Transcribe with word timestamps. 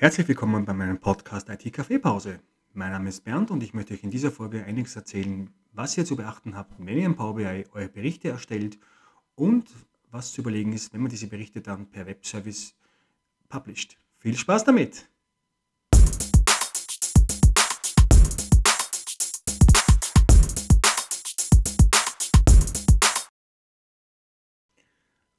Herzlich 0.00 0.28
willkommen 0.28 0.64
bei 0.64 0.74
meinem 0.74 1.00
Podcast 1.00 1.48
IT 1.48 1.72
Kaffeepause. 1.72 2.38
Mein 2.72 2.92
Name 2.92 3.08
ist 3.08 3.24
Bernd 3.24 3.50
und 3.50 3.64
ich 3.64 3.74
möchte 3.74 3.94
euch 3.94 4.04
in 4.04 4.12
dieser 4.12 4.30
Folge 4.30 4.62
einiges 4.62 4.94
erzählen, 4.94 5.50
was 5.72 5.98
ihr 5.98 6.04
zu 6.04 6.14
beachten 6.14 6.56
habt, 6.56 6.72
wenn 6.78 6.96
ihr 6.96 7.04
im 7.04 7.16
Power 7.16 7.34
BI 7.34 7.66
eure 7.72 7.88
Berichte 7.88 8.28
erstellt 8.28 8.78
und 9.34 9.68
was 10.12 10.30
zu 10.30 10.42
überlegen 10.42 10.72
ist, 10.72 10.94
wenn 10.94 11.00
man 11.00 11.10
diese 11.10 11.26
Berichte 11.26 11.62
dann 11.62 11.90
per 11.90 12.06
Webservice 12.06 12.76
publisht. 13.48 13.98
Viel 14.18 14.36
Spaß 14.36 14.62
damit! 14.62 15.08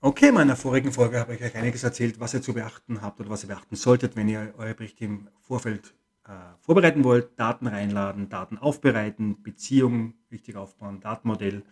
Okay, 0.02 0.30
in 0.30 0.36
meiner 0.36 0.56
vorigen 0.56 0.94
Folge 0.94 1.20
habe 1.20 1.36
ich 1.36 1.44
euch 1.44 1.58
einiges 1.58 1.84
erzählt, 1.84 2.22
was 2.22 2.34
ihr 2.34 2.42
zu 2.42 2.54
beachten 2.54 3.02
habt 3.02 3.20
oder 3.20 3.30
was 3.30 3.44
ihr 3.44 3.50
beachten 3.50 3.76
solltet, 3.76 4.16
wenn 4.16 4.30
ihr 4.30 4.54
eure 4.58 4.74
Berichte 4.74 5.04
im 5.04 5.28
Vorfeld 5.42 5.94
äh, 6.26 6.32
vorbereiten 6.62 7.04
wollt. 7.04 7.38
Daten 7.38 7.68
reinladen, 7.68 8.30
Daten 8.30 8.57
aufbereiten, 8.57 9.43
Beziehungen 9.43 10.14
richtig 10.32 10.56
aufbauen, 10.56 11.02
Datenmodell, 11.02 11.64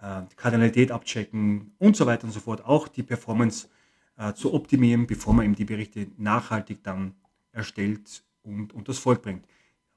äh, 0.00 0.22
Kardinalität 0.34 0.90
abchecken 0.90 1.76
und 1.78 1.96
so 1.96 2.06
weiter 2.06 2.24
und 2.24 2.32
so 2.32 2.40
fort. 2.40 2.64
Auch 2.64 2.88
die 2.88 3.04
Performance 3.04 3.68
äh, 4.16 4.32
zu 4.32 4.52
optimieren, 4.52 5.06
bevor 5.06 5.32
man 5.32 5.44
eben 5.44 5.54
die 5.54 5.64
Berichte 5.64 6.08
nachhaltig 6.16 6.82
dann 6.82 7.14
erstellt 7.52 8.24
und, 8.42 8.72
das 8.88 8.98
Volk 8.98 9.22
bringt. 9.22 9.46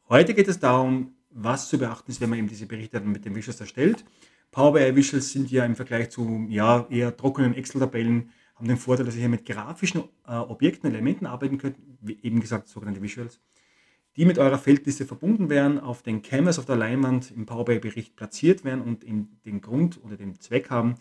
Heute 0.10 0.36
geht 0.36 0.48
es 0.48 0.60
darum, 0.60 1.16
was 1.32 1.70
zu 1.70 1.80
beachten 1.80 2.12
ist, 2.12 2.22
wenn 2.22 2.30
man 2.30 2.38
eben 2.38 2.50
diese 2.50 2.68
Berichte 2.68 3.00
dann 3.00 3.12
mit 3.12 3.26
dem 3.26 3.36
Visuals 3.36 3.60
erstellt. 3.60 4.06
Power 4.58 4.74
BI 4.74 4.96
Visuals 4.96 5.32
sind 5.32 5.52
ja 5.52 5.64
im 5.66 5.76
Vergleich 5.76 6.10
zu 6.10 6.48
ja, 6.50 6.88
eher 6.90 7.16
trockenen 7.16 7.54
Excel-Tabellen, 7.54 8.32
haben 8.56 8.68
den 8.68 8.78
Vorteil, 8.78 9.06
dass 9.06 9.14
ihr 9.14 9.20
hier 9.20 9.30
mit 9.30 9.46
grafischen 9.46 10.06
äh, 10.28 10.34
Objekten, 10.34 10.90
Elementen 10.90 11.28
arbeiten 11.28 11.60
könnt, 11.60 11.76
wie 12.02 12.18
eben 12.24 12.40
gesagt, 12.40 12.68
sogenannte 12.68 13.04
Visuals, 13.04 13.40
die 14.16 14.26
mit 14.26 14.40
eurer 14.40 14.58
Feldliste 14.58 15.06
verbunden 15.06 15.52
werden, 15.52 15.80
auf 15.80 16.02
den 16.02 16.24
Canvas 16.24 16.58
auf 16.58 16.66
der 16.66 16.76
Leinwand 16.76 17.30
im 17.30 17.46
Power 17.46 17.66
BI 17.66 17.78
Bericht 17.78 18.16
platziert 18.16 18.66
werden 18.66 18.82
und 18.82 19.04
in 19.04 19.28
den 19.46 19.62
Grund 19.62 20.04
oder 20.04 20.18
den 20.18 20.40
Zweck 20.40 20.72
haben, 20.72 20.96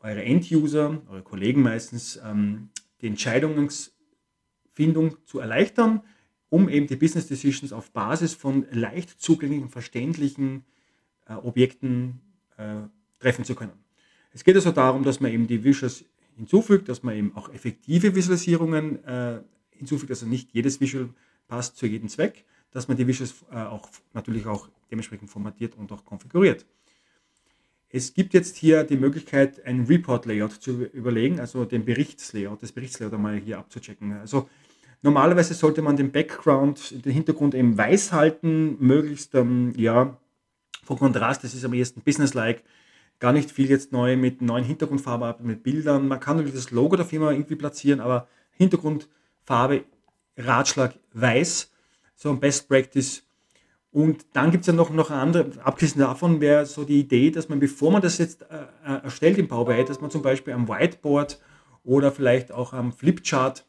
eure 0.00 0.22
End-User, 0.22 1.00
eure 1.08 1.22
Kollegen 1.22 1.62
meistens, 1.62 2.20
ähm, 2.22 2.68
die 3.00 3.06
Entscheidungsfindung 3.06 5.16
zu 5.24 5.38
erleichtern, 5.38 6.02
um 6.50 6.68
eben 6.68 6.88
die 6.88 6.96
Business 6.96 7.26
Decisions 7.26 7.72
auf 7.72 7.90
Basis 7.90 8.34
von 8.34 8.66
leicht 8.70 9.18
zugänglichen, 9.18 9.70
verständlichen 9.70 10.66
äh, 11.26 11.32
Objekten 11.32 12.20
treffen 13.18 13.44
zu 13.44 13.54
können. 13.54 13.72
Es 14.32 14.44
geht 14.44 14.56
also 14.56 14.72
darum, 14.72 15.02
dass 15.04 15.20
man 15.20 15.30
eben 15.30 15.46
die 15.46 15.62
Visuals 15.62 16.04
hinzufügt, 16.36 16.88
dass 16.88 17.02
man 17.02 17.14
eben 17.16 17.36
auch 17.36 17.52
effektive 17.52 18.14
Visualisierungen 18.14 19.04
äh, 19.04 19.40
hinzufügt, 19.70 20.10
also 20.10 20.26
nicht 20.26 20.50
jedes 20.52 20.80
Visual 20.80 21.10
passt 21.48 21.76
zu 21.76 21.86
jedem 21.86 22.08
Zweck, 22.08 22.44
dass 22.70 22.88
man 22.88 22.96
die 22.96 23.06
Visuals 23.06 23.34
äh, 23.50 23.56
auch 23.56 23.88
natürlich 24.14 24.46
auch 24.46 24.68
dementsprechend 24.90 25.30
formatiert 25.30 25.76
und 25.76 25.92
auch 25.92 26.04
konfiguriert. 26.04 26.66
Es 27.94 28.14
gibt 28.14 28.32
jetzt 28.32 28.56
hier 28.56 28.84
die 28.84 28.96
Möglichkeit, 28.96 29.66
ein 29.66 29.84
Report-Layout 29.84 30.52
zu 30.52 30.84
überlegen, 30.84 31.38
also 31.40 31.66
den 31.66 31.84
Berichtslayout, 31.84 32.62
das 32.62 32.72
Berichtslayout 32.72 33.12
einmal 33.12 33.36
hier 33.36 33.58
abzuchecken. 33.58 34.14
Also 34.14 34.48
normalerweise 35.02 35.52
sollte 35.52 35.82
man 35.82 35.96
den 35.96 36.10
Background, 36.10 37.04
den 37.04 37.12
Hintergrund 37.12 37.54
eben 37.54 37.76
weiß 37.76 38.12
halten, 38.12 38.78
möglichst 38.80 39.34
ähm, 39.34 39.74
ja, 39.76 40.16
von 40.84 40.98
Kontrast, 40.98 41.44
das 41.44 41.54
ist 41.54 41.64
am 41.64 41.74
ehesten 41.74 42.00
businesslike, 42.00 42.62
gar 43.18 43.32
nicht 43.32 43.50
viel 43.50 43.70
jetzt 43.70 43.92
neu 43.92 44.16
mit 44.16 44.42
neuen 44.42 44.64
Hintergrundfarben, 44.64 45.46
mit 45.46 45.62
Bildern. 45.62 46.08
Man 46.08 46.20
kann 46.20 46.36
natürlich 46.36 46.56
das 46.56 46.70
Logo 46.70 46.96
der 46.96 47.06
Firma 47.06 47.30
irgendwie 47.30 47.54
platzieren, 47.54 48.00
aber 48.00 48.26
Hintergrundfarbe, 48.52 49.84
Ratschlag 50.36 50.94
weiß, 51.12 51.70
so 52.16 52.30
ein 52.30 52.40
Best 52.40 52.68
Practice. 52.68 53.22
Und 53.92 54.24
dann 54.32 54.50
gibt 54.50 54.62
es 54.62 54.66
ja 54.68 54.72
noch, 54.72 54.90
noch 54.90 55.10
andere, 55.10 55.50
abgesehen 55.62 56.00
davon 56.00 56.40
wäre 56.40 56.64
so 56.66 56.84
die 56.84 56.98
Idee, 57.00 57.30
dass 57.30 57.48
man, 57.48 57.60
bevor 57.60 57.92
man 57.92 58.02
das 58.02 58.18
jetzt 58.18 58.42
äh, 58.42 58.64
äh 58.86 59.02
erstellt 59.04 59.38
im 59.38 59.48
BI, 59.48 59.84
dass 59.84 60.00
man 60.00 60.10
zum 60.10 60.22
Beispiel 60.22 60.54
am 60.54 60.66
Whiteboard 60.66 61.38
oder 61.84 62.10
vielleicht 62.10 62.52
auch 62.52 62.72
am 62.72 62.92
Flipchart 62.92 63.66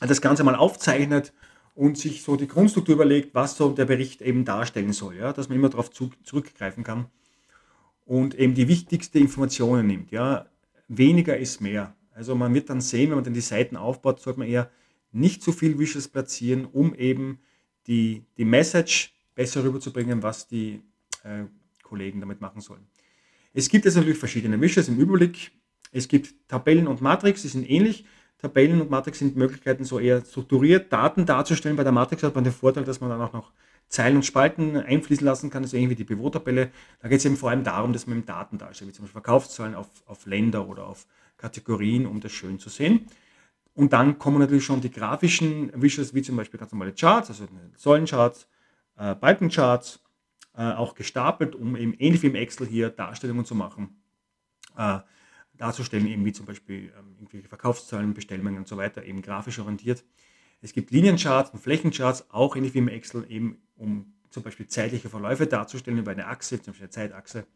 das 0.00 0.20
Ganze 0.20 0.44
mal 0.44 0.56
aufzeichnet 0.56 1.32
und 1.78 1.96
sich 1.96 2.24
so 2.24 2.34
die 2.34 2.48
Grundstruktur 2.48 2.96
überlegt, 2.96 3.36
was 3.36 3.56
so 3.56 3.70
der 3.70 3.84
Bericht 3.84 4.20
eben 4.20 4.44
darstellen 4.44 4.92
soll, 4.92 5.14
ja, 5.14 5.32
dass 5.32 5.48
man 5.48 5.56
immer 5.56 5.68
darauf 5.68 5.92
zu, 5.92 6.10
zurückgreifen 6.24 6.82
kann 6.82 7.06
und 8.04 8.34
eben 8.34 8.54
die 8.54 8.66
wichtigsten 8.66 9.18
Informationen 9.18 9.86
nimmt. 9.86 10.10
Ja. 10.10 10.46
Weniger 10.88 11.36
ist 11.36 11.60
mehr. 11.60 11.94
Also 12.10 12.34
man 12.34 12.52
wird 12.52 12.68
dann 12.68 12.80
sehen, 12.80 13.10
wenn 13.10 13.18
man 13.18 13.24
dann 13.24 13.34
die 13.34 13.40
Seiten 13.40 13.76
aufbaut, 13.76 14.18
sollte 14.18 14.40
man 14.40 14.48
eher 14.48 14.72
nicht 15.12 15.40
zu 15.40 15.52
viel 15.52 15.78
Visuals 15.78 16.08
platzieren, 16.08 16.64
um 16.64 16.96
eben 16.96 17.38
die, 17.86 18.24
die 18.36 18.44
Message 18.44 19.14
besser 19.36 19.62
rüberzubringen, 19.62 20.20
was 20.20 20.48
die 20.48 20.82
äh, 21.22 21.44
Kollegen 21.84 22.18
damit 22.18 22.40
machen 22.40 22.60
sollen. 22.60 22.88
Es 23.54 23.68
gibt 23.68 23.84
jetzt 23.84 23.94
natürlich 23.94 24.18
verschiedene 24.18 24.60
Visuals 24.60 24.88
im 24.88 24.98
Überblick. 24.98 25.52
Es 25.92 26.08
gibt 26.08 26.34
Tabellen 26.48 26.88
und 26.88 27.00
Matrix, 27.02 27.42
die 27.42 27.48
sind 27.48 27.70
ähnlich. 27.70 28.04
Tabellen 28.38 28.80
und 28.80 28.90
Matrix 28.90 29.18
sind 29.18 29.36
Möglichkeiten, 29.36 29.84
so 29.84 29.98
eher 29.98 30.24
strukturiert 30.24 30.92
Daten 30.92 31.26
darzustellen. 31.26 31.76
Bei 31.76 31.82
der 31.82 31.92
Matrix 31.92 32.22
hat 32.22 32.34
man 32.34 32.44
den 32.44 32.52
Vorteil, 32.52 32.84
dass 32.84 33.00
man 33.00 33.10
dann 33.10 33.20
auch 33.20 33.32
noch 33.32 33.52
Zeilen 33.88 34.16
und 34.16 34.24
Spalten 34.24 34.76
einfließen 34.76 35.24
lassen 35.24 35.50
kann, 35.50 35.64
so 35.64 35.76
ähnlich 35.76 35.90
wie 35.90 35.94
die 35.96 36.04
Pivot-Tabelle. 36.04 36.70
Da 37.00 37.08
geht 37.08 37.18
es 37.18 37.24
eben 37.24 37.36
vor 37.36 37.50
allem 37.50 37.64
darum, 37.64 37.92
dass 37.92 38.06
man 38.06 38.24
Daten 38.24 38.58
darstellt, 38.58 38.90
wie 38.90 38.94
zum 38.94 39.04
Beispiel 39.04 39.20
Verkaufszahlen 39.20 39.74
auf, 39.74 39.88
auf 40.06 40.26
Länder 40.26 40.68
oder 40.68 40.86
auf 40.86 41.06
Kategorien, 41.36 42.06
um 42.06 42.20
das 42.20 42.32
schön 42.32 42.58
zu 42.58 42.68
sehen. 42.68 43.06
Und 43.74 43.92
dann 43.92 44.18
kommen 44.18 44.38
natürlich 44.38 44.64
schon 44.64 44.80
die 44.80 44.90
grafischen 44.90 45.72
Visuals, 45.74 46.12
wie 46.14 46.22
zum 46.22 46.36
Beispiel 46.36 46.60
ganz 46.60 46.72
normale 46.72 46.92
Charts, 46.92 47.30
also 47.30 47.46
Säulencharts, 47.76 48.46
äh, 48.96 49.14
Balkencharts, 49.14 50.00
äh, 50.56 50.72
auch 50.72 50.94
gestapelt, 50.94 51.54
um 51.54 51.76
eben 51.76 51.94
ähnlich 51.94 52.22
wie 52.22 52.26
im 52.26 52.34
Excel 52.34 52.66
hier 52.66 52.90
Darstellungen 52.90 53.44
zu 53.44 53.54
machen. 53.54 54.02
Äh, 54.76 54.98
darzustellen, 55.58 56.06
eben 56.06 56.24
wie 56.24 56.32
zum 56.32 56.46
Beispiel 56.46 56.92
ähm, 56.98 57.16
irgendwelche 57.18 57.48
Verkaufszahlen, 57.48 58.14
Bestellmengen 58.14 58.60
und 58.60 58.68
so 58.68 58.76
weiter, 58.76 59.04
eben 59.04 59.22
grafisch 59.22 59.58
orientiert. 59.58 60.04
Es 60.60 60.72
gibt 60.72 60.90
Liniencharts 60.90 61.50
und 61.50 61.60
Flächencharts, 61.60 62.30
auch 62.30 62.56
ähnlich 62.56 62.74
wie 62.74 62.78
im 62.78 62.88
Excel, 62.88 63.26
eben 63.28 63.58
um 63.76 64.14
zum 64.30 64.42
Beispiel 64.42 64.66
zeitliche 64.66 65.08
Verläufe 65.08 65.46
darzustellen 65.46 65.98
über 65.98 66.10
eine 66.10 66.26
Achse, 66.26 66.60
zum 66.60 66.72
Beispiel 66.72 66.84
eine 66.84 66.90
Zeitachse. 66.90 67.46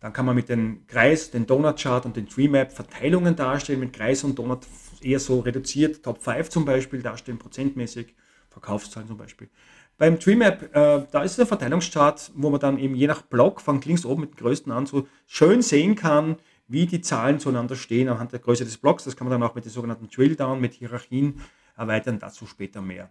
Dann 0.00 0.12
kann 0.12 0.26
man 0.26 0.36
mit 0.36 0.48
dem 0.48 0.86
Kreis, 0.86 1.30
den 1.30 1.46
Donut-Chart 1.46 2.04
und 2.04 2.16
den 2.16 2.28
Tree-Map 2.28 2.72
Verteilungen 2.72 3.36
darstellen, 3.36 3.80
mit 3.80 3.92
Kreis 3.92 4.22
und 4.22 4.38
Donut 4.38 4.66
eher 5.00 5.18
so 5.18 5.40
reduziert, 5.40 6.02
Top 6.02 6.22
5 6.22 6.50
zum 6.50 6.64
Beispiel 6.64 7.02
darstellen, 7.02 7.38
prozentmäßig, 7.38 8.14
Verkaufszahlen 8.50 9.08
zum 9.08 9.16
Beispiel. 9.16 9.48
Beim 9.96 10.18
TreeMap, 10.18 10.74
äh, 10.74 11.06
da 11.10 11.22
ist 11.22 11.38
ein 11.38 11.46
Verteilungschart, 11.46 12.32
wo 12.34 12.50
man 12.50 12.60
dann 12.60 12.78
eben 12.78 12.96
je 12.96 13.06
nach 13.06 13.22
Block 13.22 13.60
von 13.60 13.80
links 13.80 14.04
oben 14.04 14.22
mit 14.22 14.30
dem 14.32 14.36
größten 14.36 14.72
an 14.72 14.86
so 14.86 15.06
schön 15.26 15.62
sehen 15.62 15.94
kann, 15.94 16.36
wie 16.66 16.86
die 16.86 17.00
Zahlen 17.00 17.38
zueinander 17.38 17.76
stehen 17.76 18.08
anhand 18.08 18.32
der 18.32 18.40
Größe 18.40 18.64
des 18.64 18.78
Blocks. 18.78 19.04
Das 19.04 19.16
kann 19.16 19.28
man 19.28 19.38
dann 19.38 19.48
auch 19.48 19.54
mit 19.54 19.64
den 19.64 19.72
sogenannten 19.72 20.08
Drill-Down, 20.08 20.60
mit 20.60 20.74
Hierarchien 20.74 21.40
erweitern, 21.76 22.18
dazu 22.18 22.46
später 22.46 22.80
mehr. 22.80 23.10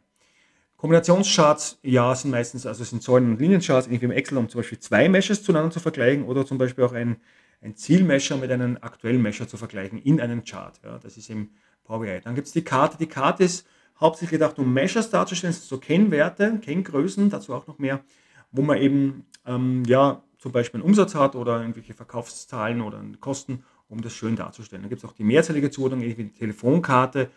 Kombinationscharts, 0.77 1.79
ja, 1.81 2.13
sind 2.13 2.31
meistens, 2.31 2.65
also 2.65 2.83
sind 2.83 3.03
Säulen- 3.03 3.31
und 3.31 3.39
Liniencharts, 3.39 3.87
ähnlich 3.87 4.01
wie 4.01 4.05
im 4.05 4.11
Excel, 4.11 4.37
um 4.37 4.49
zum 4.49 4.59
Beispiel 4.59 4.79
zwei 4.79 5.07
Meshes 5.07 5.43
zueinander 5.43 5.71
zu 5.71 5.79
vergleichen 5.79 6.25
oder 6.25 6.45
zum 6.45 6.57
Beispiel 6.57 6.83
auch 6.83 6.91
ein, 6.91 7.17
ein 7.61 7.75
Zielmesher 7.75 8.35
mit 8.35 8.51
einem 8.51 8.77
aktuellen 8.81 9.21
Mesher 9.21 9.47
zu 9.47 9.55
vergleichen 9.55 9.97
in 9.97 10.19
einem 10.19 10.43
Chart. 10.43 10.79
Ja, 10.83 10.99
das 10.99 11.15
ist 11.15 11.29
im 11.29 11.51
Power 11.85 12.01
BI. 12.01 12.19
Dann 12.21 12.35
gibt 12.35 12.47
es 12.47 12.53
die 12.53 12.63
Karte. 12.63 12.97
Die 12.97 13.07
Karte 13.07 13.45
ist 13.45 13.65
hauptsächlich 13.97 14.39
gedacht, 14.39 14.59
um 14.59 14.73
Measures 14.73 15.09
darzustellen, 15.09 15.53
so 15.53 15.77
Kennwerte, 15.77 16.59
Kenngrößen, 16.59 17.29
dazu 17.29 17.53
auch 17.53 17.67
noch 17.67 17.79
mehr, 17.79 18.03
wo 18.51 18.61
man 18.61 18.77
eben 18.77 19.25
ähm, 19.45 19.83
ja, 19.85 20.21
zum 20.43 20.51
Beispiel 20.51 20.81
einen 20.81 20.89
Umsatz 20.89 21.15
hat 21.15 21.37
oder 21.37 21.61
irgendwelche 21.61 21.93
Verkaufszahlen 21.93 22.81
oder 22.81 23.01
Kosten, 23.21 23.63
um 23.87 24.01
das 24.01 24.11
schön 24.11 24.35
darzustellen. 24.35 24.83
Dann 24.83 24.89
gibt 24.89 25.01
es 25.01 25.09
auch 25.09 25.13
die 25.13 25.23
mehrzeilige 25.23 25.71
Zuordnung, 25.71 26.01
wie 26.01 26.13
die 26.15 26.33
Telefonkarte. 26.33 27.29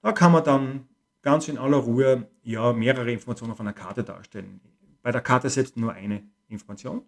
Da 0.00 0.12
kann 0.12 0.32
man 0.32 0.42
dann 0.42 0.88
ganz 1.20 1.48
in 1.48 1.58
aller 1.58 1.76
Ruhe 1.76 2.26
ja, 2.42 2.72
mehrere 2.72 3.12
Informationen 3.12 3.52
auf 3.52 3.60
einer 3.60 3.74
Karte 3.74 4.04
darstellen. 4.04 4.62
Bei 5.02 5.12
der 5.12 5.20
Karte 5.20 5.50
selbst 5.50 5.76
nur 5.76 5.92
eine 5.92 6.22
Information. 6.48 7.02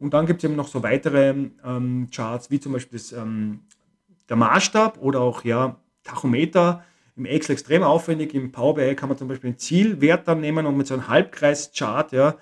Und 0.00 0.12
dann 0.12 0.26
gibt 0.26 0.42
es 0.42 0.44
eben 0.44 0.56
noch 0.56 0.66
so 0.66 0.82
weitere 0.82 1.50
ähm, 1.64 2.08
Charts, 2.12 2.50
wie 2.50 2.58
zum 2.58 2.72
Beispiel 2.72 2.98
das, 2.98 3.12
ähm, 3.12 3.60
der 4.28 4.34
Maßstab 4.34 4.98
oder 4.98 5.20
auch 5.20 5.44
ja, 5.44 5.76
Tachometer. 6.02 6.84
Im 7.14 7.26
Excel 7.26 7.52
extrem 7.52 7.84
aufwendig. 7.84 8.34
Im 8.34 8.50
Power 8.50 8.74
BI 8.74 8.96
kann 8.96 9.08
man 9.08 9.18
zum 9.18 9.28
Beispiel 9.28 9.50
einen 9.50 9.58
Zielwert 9.58 10.26
dann 10.26 10.40
nehmen 10.40 10.66
und 10.66 10.76
mit 10.76 10.88
so 10.88 10.94
einem 10.94 11.06
Halbkreis-Chart 11.06 12.10
ja, 12.10 12.34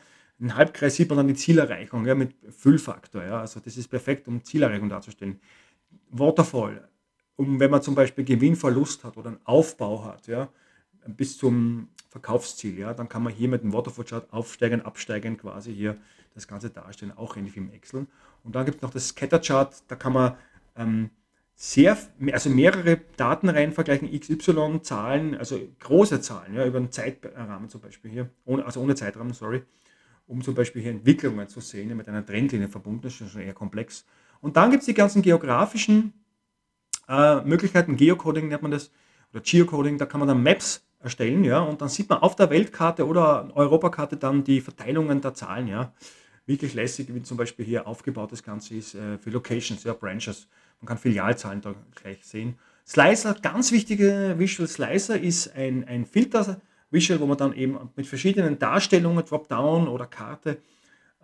im 0.42 0.56
Halbkreis 0.56 0.96
sieht 0.96 1.08
man 1.08 1.18
dann 1.18 1.28
die 1.28 1.34
Zielerreichung 1.34 2.04
ja, 2.04 2.16
mit 2.16 2.34
Füllfaktor. 2.50 3.22
Ja. 3.22 3.40
Also 3.40 3.60
das 3.60 3.76
ist 3.76 3.86
perfekt, 3.86 4.26
um 4.26 4.42
Zielerreichung 4.42 4.88
darzustellen. 4.88 5.40
Waterfall, 6.10 6.88
um 7.36 7.60
wenn 7.60 7.70
man 7.70 7.80
zum 7.80 7.94
Beispiel 7.94 8.24
Gewinnverlust 8.24 9.04
hat 9.04 9.16
oder 9.16 9.28
einen 9.28 9.40
Aufbau 9.44 10.04
hat, 10.04 10.26
ja, 10.26 10.48
bis 11.06 11.38
zum 11.38 11.88
Verkaufsziel, 12.08 12.76
ja, 12.76 12.92
dann 12.92 13.08
kann 13.08 13.22
man 13.22 13.32
hier 13.32 13.48
mit 13.48 13.62
dem 13.62 13.72
Waterfall-Chart 13.72 14.32
aufsteigen, 14.32 14.82
absteigen 14.82 15.36
quasi 15.36 15.72
hier 15.72 15.96
das 16.34 16.48
Ganze 16.48 16.70
darstellen, 16.70 17.12
auch 17.16 17.36
ähnlich 17.36 17.54
wie 17.54 17.60
im 17.60 17.72
Excel. 17.72 18.06
Und 18.42 18.56
dann 18.56 18.64
gibt 18.64 18.78
es 18.78 18.82
noch 18.82 18.90
das 18.90 19.08
Scatter-Chart, 19.08 19.84
da 19.86 19.94
kann 19.94 20.12
man 20.12 20.36
ähm, 20.76 21.10
sehr, 21.54 21.96
also 22.32 22.50
mehrere 22.50 23.00
Datenreihen 23.16 23.70
vergleichen, 23.70 24.10
XY, 24.10 24.80
Zahlen, 24.82 25.36
also 25.36 25.60
große 25.78 26.20
Zahlen, 26.20 26.54
ja, 26.54 26.66
über 26.66 26.78
einen 26.78 26.90
Zeitrahmen 26.90 27.68
zum 27.68 27.80
Beispiel 27.80 28.10
hier, 28.10 28.30
ohne, 28.44 28.66
also 28.66 28.80
ohne 28.80 28.96
Zeitrahmen, 28.96 29.34
sorry, 29.34 29.62
um 30.26 30.42
zum 30.42 30.54
Beispiel 30.54 30.82
hier 30.82 30.92
Entwicklungen 30.92 31.48
zu 31.48 31.60
sehen, 31.60 31.96
mit 31.96 32.08
einer 32.08 32.24
Trendlinie 32.24 32.68
verbunden, 32.68 33.02
das 33.02 33.20
ist 33.20 33.32
schon 33.32 33.42
eher 33.42 33.54
komplex. 33.54 34.04
Und 34.40 34.56
dann 34.56 34.70
gibt 34.70 34.82
es 34.82 34.86
die 34.86 34.94
ganzen 34.94 35.22
geografischen 35.22 36.12
äh, 37.08 37.40
Möglichkeiten, 37.42 37.96
Geocoding 37.96 38.48
nennt 38.48 38.62
man 38.62 38.70
das, 38.70 38.90
oder 39.32 39.42
Geocoding, 39.42 39.98
da 39.98 40.06
kann 40.06 40.20
man 40.20 40.28
dann 40.28 40.42
Maps 40.42 40.84
erstellen, 41.00 41.44
ja, 41.44 41.60
und 41.60 41.80
dann 41.80 41.88
sieht 41.88 42.08
man 42.08 42.18
auf 42.18 42.36
der 42.36 42.50
Weltkarte 42.50 43.06
oder 43.06 43.50
Europakarte 43.54 44.16
dann 44.16 44.44
die 44.44 44.60
Verteilungen 44.60 45.20
der 45.20 45.34
Zahlen, 45.34 45.68
ja. 45.68 45.92
Wirklich 46.44 46.74
lässig, 46.74 47.14
wie 47.14 47.22
zum 47.22 47.36
Beispiel 47.36 47.64
hier 47.64 47.86
aufgebaut 47.86 48.32
das 48.32 48.42
Ganze 48.42 48.74
ist 48.74 48.94
äh, 48.94 49.16
für 49.18 49.30
Locations, 49.30 49.84
ja, 49.84 49.92
Branches. 49.92 50.48
Man 50.80 50.88
kann 50.88 50.98
Filialzahlen 50.98 51.60
da 51.60 51.74
gleich 51.94 52.24
sehen. 52.24 52.58
Slicer, 52.84 53.34
ganz 53.34 53.70
wichtige 53.70 54.34
Visual 54.38 54.68
Slicer 54.68 55.20
ist 55.20 55.54
ein, 55.54 55.84
ein 55.86 56.04
Filter-Visual, 56.92 57.20
wo 57.20 57.26
man 57.26 57.38
dann 57.38 57.54
eben 57.54 57.78
mit 57.96 58.06
verschiedenen 58.06 58.58
Darstellungen, 58.58 59.24
Dropdown 59.24 59.88
oder 59.88 60.06
Karte, 60.06 60.58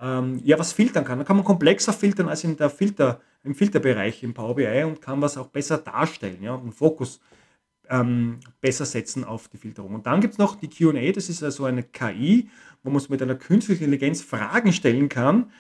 ähm, 0.01 0.41
ja, 0.45 0.59
was 0.59 0.73
filtern 0.73 1.05
kann. 1.05 1.19
Da 1.19 1.25
kann 1.25 1.37
man 1.37 1.45
komplexer 1.45 1.93
filtern 1.93 2.29
als 2.29 2.45
in 2.45 2.57
der 2.57 2.71
Filter, 2.71 3.21
im 3.45 3.55
Filterbereich 3.55 4.23
im 4.23 4.35
Power 4.35 4.55
BI 4.55 4.85
und 4.85 5.01
kann 5.01 5.21
was 5.21 5.37
auch 5.37 5.49
besser 5.49 5.79
darstellen, 5.79 6.43
ja, 6.43 6.55
und 6.55 6.73
Fokus 6.73 7.21
ähm, 7.89 8.41
besser 8.61 8.85
setzen 8.85 9.25
auf 9.25 9.49
die 9.49 9.57
Filterung. 9.57 9.95
Und 9.95 10.07
dann 10.07 10.21
gibt 10.21 10.35
es 10.35 10.39
noch 10.39 10.57
die 10.57 10.69
QA, 10.69 11.13
das 11.13 11.29
ist 11.29 11.43
also 11.43 11.65
eine 11.65 11.83
KI, 11.83 12.49
wo 12.83 12.91
man 12.91 13.03
mit 13.09 13.23
einer 13.23 13.35
künstlichen 13.35 13.85
Intelligenz 13.85 14.23
Fragen 14.23 14.73
stellen 14.73 15.09
kann 15.09 15.51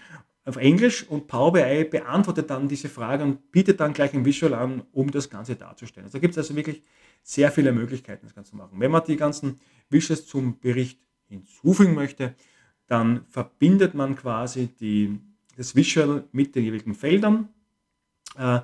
auf 0.49 0.57
Englisch 0.57 1.07
und 1.07 1.27
Power 1.27 1.53
BI 1.53 1.85
beantwortet 1.85 2.49
dann 2.49 2.69
diese 2.69 2.89
Frage 2.89 3.23
und 3.23 3.53
bietet 3.53 3.81
dann 3.81 3.93
gleich 3.93 4.15
ein 4.15 4.25
Visual 4.25 4.55
an, 4.55 4.83
um 4.93 5.11
das 5.11 5.29
Ganze 5.29 5.57
darzustellen. 5.57 6.07
Also 6.07 6.17
da 6.17 6.23
gibt 6.23 6.33
es 6.33 6.39
also 6.39 6.57
wirklich 6.57 6.83
sehr 7.23 7.53
viele 7.53 7.71
Möglichkeiten, 7.71 8.25
das 8.25 8.35
Ganze 8.35 8.53
zu 8.53 8.57
machen. 8.57 8.81
Wenn 8.81 8.91
man 8.91 9.05
die 9.05 9.17
ganzen 9.17 9.61
Visuals 9.91 10.27
zum 10.27 10.59
Bericht 10.61 11.01
hinzufügen 11.29 11.95
möchte, 11.95 12.35
dann 12.87 13.25
verbindet 13.29 13.95
man 13.95 14.17
quasi 14.17 14.69
die, 14.69 15.19
das 15.57 15.77
Visual 15.77 16.25
mit 16.33 16.55
den 16.55 16.65
jeweiligen 16.65 16.95
Feldern. 16.95 17.49
Äh, 18.37 18.61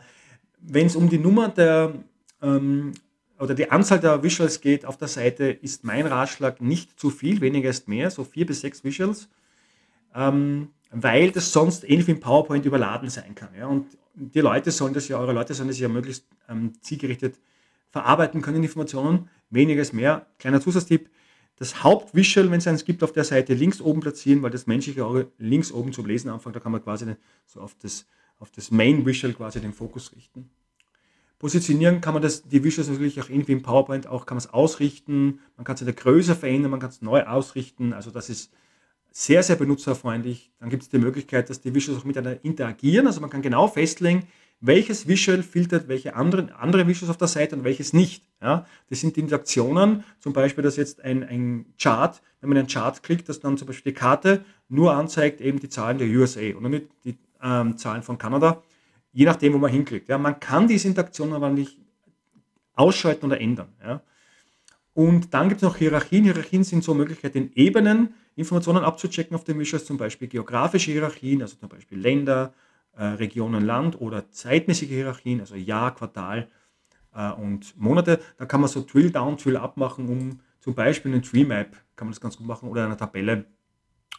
Wenn 0.60 0.86
es 0.86 0.96
um 0.96 1.08
die 1.08 1.18
Nummer 1.18 1.48
der 1.48 1.94
ähm, 2.40 2.92
oder 3.38 3.54
die 3.54 3.70
Anzahl 3.70 4.00
der 4.00 4.22
Visuals 4.22 4.60
geht 4.60 4.86
auf 4.86 4.96
der 4.96 5.08
Seite, 5.08 5.44
ist 5.44 5.84
mein 5.84 6.06
Ratschlag 6.06 6.60
nicht 6.60 6.98
zu 6.98 7.10
viel, 7.10 7.40
weniger 7.40 7.68
ist 7.68 7.88
mehr, 7.88 8.10
so 8.10 8.24
vier 8.24 8.46
bis 8.46 8.60
sechs 8.60 8.84
Visuals. 8.84 9.28
Ähm, 10.14 10.68
weil 10.90 11.32
das 11.32 11.52
sonst 11.52 11.84
ähnlich 11.84 12.06
wie 12.06 12.12
im 12.12 12.20
PowerPoint 12.20 12.64
überladen 12.64 13.10
sein 13.10 13.34
kann. 13.34 13.48
Ja? 13.58 13.66
Und 13.66 13.98
die 14.14 14.40
Leute 14.40 14.70
sollen 14.70 14.94
das 14.94 15.08
ja, 15.08 15.18
eure 15.18 15.32
Leute 15.32 15.52
sollen 15.52 15.68
das 15.68 15.78
ja 15.80 15.88
möglichst 15.88 16.26
ähm, 16.48 16.72
zielgerichtet 16.80 17.40
verarbeiten 17.94 18.42
können, 18.42 18.64
Informationen, 18.64 19.28
weniger 19.50 19.80
ist 19.80 19.92
mehr. 19.92 20.26
Kleiner 20.40 20.60
Zusatztipp, 20.60 21.10
das 21.54 21.84
Hauptvisual, 21.84 22.50
wenn 22.50 22.58
es 22.58 22.66
eins 22.66 22.84
gibt, 22.84 23.04
auf 23.04 23.12
der 23.12 23.22
Seite 23.22 23.54
links 23.54 23.80
oben 23.80 24.00
platzieren, 24.00 24.42
weil 24.42 24.50
das 24.50 24.66
menschliche 24.66 25.06
Auge 25.06 25.30
links 25.38 25.70
oben 25.70 25.92
zum 25.92 26.04
Lesen 26.04 26.28
anfängt, 26.28 26.56
da 26.56 26.60
kann 26.60 26.72
man 26.72 26.82
quasi 26.82 27.06
so 27.46 27.60
auf 27.60 27.76
das, 27.80 28.08
auf 28.40 28.50
das 28.50 28.72
Main 28.72 29.06
Visual 29.06 29.32
quasi 29.32 29.60
den 29.60 29.72
Fokus 29.72 30.10
richten. 30.10 30.50
Positionieren 31.38 32.00
kann 32.00 32.14
man 32.14 32.22
das, 32.24 32.42
die 32.42 32.64
Visuals 32.64 32.88
natürlich 32.88 33.22
auch 33.22 33.28
irgendwie 33.28 33.52
im 33.52 33.62
PowerPoint 33.62 34.08
auch, 34.08 34.26
kann 34.26 34.38
man 34.38 34.44
es 34.44 34.52
ausrichten, 34.52 35.38
man 35.56 35.64
kann 35.64 35.76
es 35.76 35.82
in 35.82 35.86
der 35.86 35.94
Größe 35.94 36.34
verändern, 36.34 36.72
man 36.72 36.80
kann 36.80 36.90
es 36.90 37.00
neu 37.00 37.22
ausrichten, 37.22 37.92
also 37.92 38.10
das 38.10 38.28
ist 38.28 38.52
sehr, 39.12 39.44
sehr 39.44 39.54
benutzerfreundlich. 39.54 40.50
Dann 40.58 40.68
gibt 40.68 40.82
es 40.82 40.88
die 40.88 40.98
Möglichkeit, 40.98 41.48
dass 41.48 41.60
die 41.60 41.72
Visuals 41.72 42.00
auch 42.00 42.04
miteinander 42.04 42.44
interagieren. 42.44 43.06
Also 43.06 43.20
man 43.20 43.30
kann 43.30 43.42
genau 43.42 43.68
festlegen, 43.68 44.24
welches 44.66 45.06
Visual 45.06 45.42
filtert 45.42 45.88
welche 45.88 46.16
anderen, 46.16 46.50
andere 46.50 46.86
Visuals 46.86 47.10
auf 47.10 47.18
der 47.18 47.28
Seite 47.28 47.56
und 47.56 47.64
welches 47.64 47.92
nicht. 47.92 48.24
Ja, 48.40 48.66
das 48.88 49.00
sind 49.00 49.16
die 49.16 49.20
Interaktionen, 49.20 50.04
zum 50.20 50.32
Beispiel, 50.32 50.64
dass 50.64 50.76
jetzt 50.76 51.02
ein, 51.02 51.22
ein 51.22 51.66
Chart, 51.78 52.20
wenn 52.40 52.48
man 52.48 52.58
einen 52.58 52.68
Chart 52.68 53.02
klickt, 53.02 53.28
dass 53.28 53.40
dann 53.40 53.58
zum 53.58 53.66
Beispiel 53.66 53.92
die 53.92 53.98
Karte 53.98 54.44
nur 54.68 54.94
anzeigt 54.94 55.40
eben 55.40 55.60
die 55.60 55.68
Zahlen 55.68 55.98
der 55.98 56.08
USA 56.08 56.40
und 56.56 56.70
nicht 56.70 56.86
die 57.04 57.18
ähm, 57.42 57.76
Zahlen 57.76 58.02
von 58.02 58.16
Kanada, 58.16 58.62
je 59.12 59.26
nachdem, 59.26 59.52
wo 59.52 59.58
man 59.58 59.70
hinklickt. 59.70 60.08
Ja, 60.08 60.18
man 60.18 60.40
kann 60.40 60.66
diese 60.66 60.88
Interaktionen 60.88 61.34
aber 61.34 61.50
nicht 61.50 61.78
ausschalten 62.74 63.26
oder 63.26 63.40
ändern. 63.40 63.68
Ja. 63.82 64.02
Und 64.94 65.34
dann 65.34 65.48
gibt 65.48 65.62
es 65.62 65.68
noch 65.68 65.76
Hierarchien. 65.76 66.24
Hierarchien 66.24 66.64
sind 66.64 66.84
so 66.84 66.94
Möglichkeiten 66.94 67.38
in 67.38 67.52
Ebenen, 67.54 68.14
Informationen 68.36 68.84
abzuchecken 68.84 69.34
auf 69.34 69.44
den 69.44 69.58
Visuals, 69.58 69.84
zum 69.84 69.96
Beispiel 69.96 70.28
geografische 70.28 70.90
Hierarchien, 70.90 71.42
also 71.42 71.56
zum 71.56 71.68
Beispiel 71.68 71.98
Länder, 71.98 72.54
äh, 72.96 73.04
Regionen, 73.04 73.64
Land 73.64 74.00
oder 74.00 74.30
zeitmäßige 74.30 74.88
Hierarchien, 74.88 75.40
also 75.40 75.54
Jahr, 75.54 75.94
Quartal 75.94 76.48
äh, 77.14 77.30
und 77.32 77.78
Monate. 77.78 78.20
Da 78.36 78.46
kann 78.46 78.60
man 78.60 78.68
so 78.68 78.84
Drill-Down, 78.84 79.36
Drill-Up 79.36 79.76
machen, 79.76 80.08
um 80.08 80.40
zum 80.60 80.74
Beispiel 80.74 81.12
eine 81.12 81.22
Tree-Map, 81.22 81.76
kann 81.96 82.06
man 82.06 82.12
das 82.12 82.20
ganz 82.20 82.36
gut 82.36 82.46
machen, 82.46 82.68
oder 82.68 82.84
eine 82.84 82.96
Tabelle, 82.96 83.46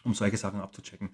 um 0.04 0.14
solche 0.14 0.36
Sachen 0.36 0.60
abzuchecken. 0.60 1.10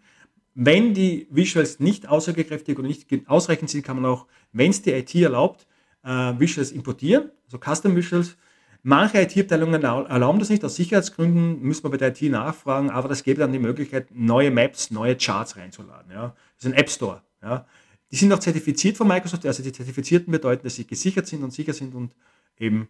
Wenn 0.54 0.92
die 0.92 1.26
Visuals 1.30 1.80
nicht 1.80 2.08
aussagekräftig 2.08 2.78
oder 2.78 2.86
nicht 2.86 3.08
ausreichend 3.26 3.70
sind, 3.70 3.84
kann 3.84 3.96
man 4.00 4.10
auch, 4.10 4.26
wenn 4.52 4.70
es 4.70 4.82
die 4.82 4.92
IT 4.92 5.14
erlaubt, 5.14 5.66
äh, 6.04 6.08
Visuals 6.38 6.72
importieren, 6.72 7.30
also 7.46 7.58
Custom 7.58 7.96
Visuals, 7.96 8.36
Manche 8.84 9.20
IT-Abteilungen 9.20 9.80
erlauben 9.80 10.40
das 10.40 10.50
nicht, 10.50 10.64
aus 10.64 10.74
Sicherheitsgründen 10.74 11.62
müssen 11.62 11.84
wir 11.84 11.90
bei 11.90 11.98
der 11.98 12.08
IT 12.08 12.22
nachfragen, 12.22 12.90
aber 12.90 13.08
das 13.08 13.22
gäbe 13.22 13.38
dann 13.38 13.52
die 13.52 13.60
Möglichkeit, 13.60 14.08
neue 14.10 14.50
Maps, 14.50 14.90
neue 14.90 15.16
Charts 15.16 15.56
reinzuladen. 15.56 16.10
Ja. 16.10 16.34
Das 16.56 16.64
ist 16.64 16.66
ein 16.66 16.72
App 16.72 16.90
Store. 16.90 17.22
Ja. 17.42 17.66
Die 18.10 18.16
sind 18.16 18.32
auch 18.32 18.38
zertifiziert 18.38 18.96
von 18.96 19.08
Microsoft, 19.08 19.46
also 19.46 19.62
die 19.62 19.72
Zertifizierten 19.72 20.30
bedeuten, 20.30 20.64
dass 20.64 20.76
sie 20.76 20.86
gesichert 20.86 21.26
sind 21.26 21.42
und 21.42 21.52
sicher 21.52 21.72
sind 21.72 21.94
und 21.94 22.14
eben 22.58 22.88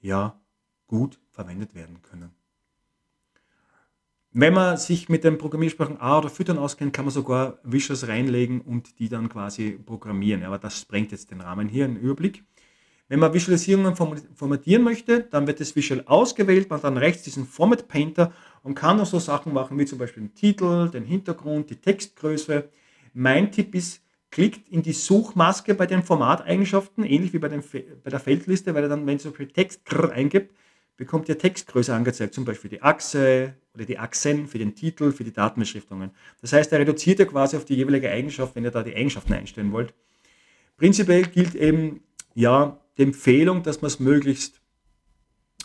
ja 0.00 0.40
gut 0.86 1.18
verwendet 1.30 1.74
werden 1.74 2.00
können. 2.02 2.30
Wenn 4.32 4.54
man 4.54 4.76
sich 4.76 5.08
mit 5.08 5.24
den 5.24 5.38
Programmiersprachen 5.38 6.00
A 6.00 6.18
oder 6.18 6.30
Füttern 6.30 6.56
auskennt, 6.56 6.92
kann 6.92 7.04
man 7.04 7.12
sogar 7.12 7.58
Visuals 7.64 8.06
reinlegen 8.06 8.60
und 8.60 9.00
die 9.00 9.08
dann 9.08 9.28
quasi 9.28 9.72
programmieren. 9.72 10.44
Aber 10.44 10.58
das 10.58 10.80
sprengt 10.80 11.10
jetzt 11.10 11.32
den 11.32 11.40
Rahmen 11.40 11.68
hier, 11.68 11.84
einen 11.84 11.96
Überblick. 11.96 12.44
Wenn 13.08 13.18
man 13.18 13.34
Visualisierungen 13.34 13.96
formatieren 13.96 14.84
möchte, 14.84 15.24
dann 15.24 15.48
wird 15.48 15.58
das 15.58 15.74
Visual 15.74 16.04
ausgewählt, 16.06 16.70
man 16.70 16.80
dann 16.80 16.96
rechts 16.96 17.24
diesen 17.24 17.44
Format 17.44 17.88
Painter 17.88 18.32
und 18.62 18.76
kann 18.76 19.00
auch 19.00 19.06
so 19.06 19.18
Sachen 19.18 19.52
machen 19.52 19.76
wie 19.80 19.84
zum 19.84 19.98
Beispiel 19.98 20.22
den 20.22 20.34
Titel, 20.34 20.88
den 20.90 21.04
Hintergrund, 21.04 21.68
die 21.70 21.80
Textgröße. 21.80 22.70
Mein 23.12 23.52
Tipp 23.52 23.74
ist, 23.74 24.02
klickt 24.30 24.68
in 24.68 24.82
die 24.82 24.92
Suchmaske 24.92 25.74
bei 25.74 25.86
den 25.86 26.02
Formateigenschaften, 26.02 27.04
ähnlich 27.04 27.32
wie 27.32 27.38
bei, 27.38 27.48
den, 27.48 27.62
bei 28.04 28.10
der 28.10 28.20
Feldliste, 28.20 28.74
weil 28.74 28.84
er 28.84 28.88
dann, 28.88 29.06
wenn 29.06 29.16
ihr 29.16 29.18
zum 29.18 29.32
Beispiel 29.32 29.48
Text 29.48 29.82
eingibt, 30.12 30.54
bekommt 30.96 31.28
ihr 31.28 31.38
Textgröße 31.38 31.94
angezeigt, 31.94 32.34
zum 32.34 32.44
Beispiel 32.44 32.68
die 32.68 32.82
Achse 32.82 33.54
oder 33.74 33.86
die 33.86 33.98
Achsen 33.98 34.46
für 34.46 34.58
den 34.58 34.74
Titel, 34.74 35.12
für 35.12 35.24
die 35.24 35.32
Datenbeschriftungen. 35.32 36.10
Das 36.42 36.52
heißt, 36.52 36.70
er 36.72 36.80
reduziert 36.80 37.18
ja 37.18 37.24
quasi 37.24 37.56
auf 37.56 37.64
die 37.64 37.74
jeweilige 37.74 38.10
Eigenschaft, 38.10 38.54
wenn 38.54 38.64
ihr 38.64 38.70
da 38.70 38.82
die 38.82 38.94
Eigenschaften 38.94 39.32
einstellen 39.32 39.72
wollt. 39.72 39.94
Prinzipiell 40.76 41.22
gilt 41.22 41.54
eben, 41.54 42.02
ja, 42.34 42.78
die 42.98 43.02
Empfehlung, 43.04 43.62
dass 43.62 43.80
man 43.80 43.86
es 43.86 43.98
möglichst 43.98 44.60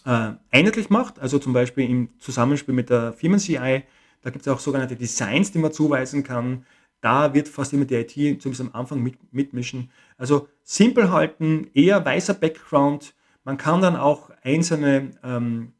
äh, 0.06 0.32
einheitlich 0.52 0.90
macht, 0.90 1.20
also 1.20 1.38
zum 1.38 1.52
Beispiel 1.52 1.90
im 1.90 2.10
Zusammenspiel 2.20 2.74
mit 2.74 2.90
der 2.90 3.12
Firmen-CI. 3.12 3.84
Da 4.22 4.30
gibt 4.30 4.48
es 4.48 4.52
auch 4.52 4.60
sogenannte 4.60 4.96
Designs, 4.96 5.52
die 5.52 5.60
man 5.60 5.74
zuweisen 5.74 6.24
kann. 6.24 6.66
Da 7.06 7.36
wird 7.36 7.48
fast 7.48 7.72
immer 7.72 7.86
die 7.86 7.94
IT 7.94 8.14
zumindest 8.42 8.62
am 8.62 8.72
Anfang 8.74 9.04
mit, 9.04 9.32
mitmischen. 9.32 9.92
Also 10.18 10.48
simpel 10.64 11.12
halten, 11.12 11.70
eher 11.76 12.04
weißer 12.04 12.34
Background. 12.34 13.14
Man 13.44 13.58
kann 13.58 13.80
dann 13.80 13.96
auch 13.96 14.32
einzelne 14.42 15.12
ähm, 15.24 15.74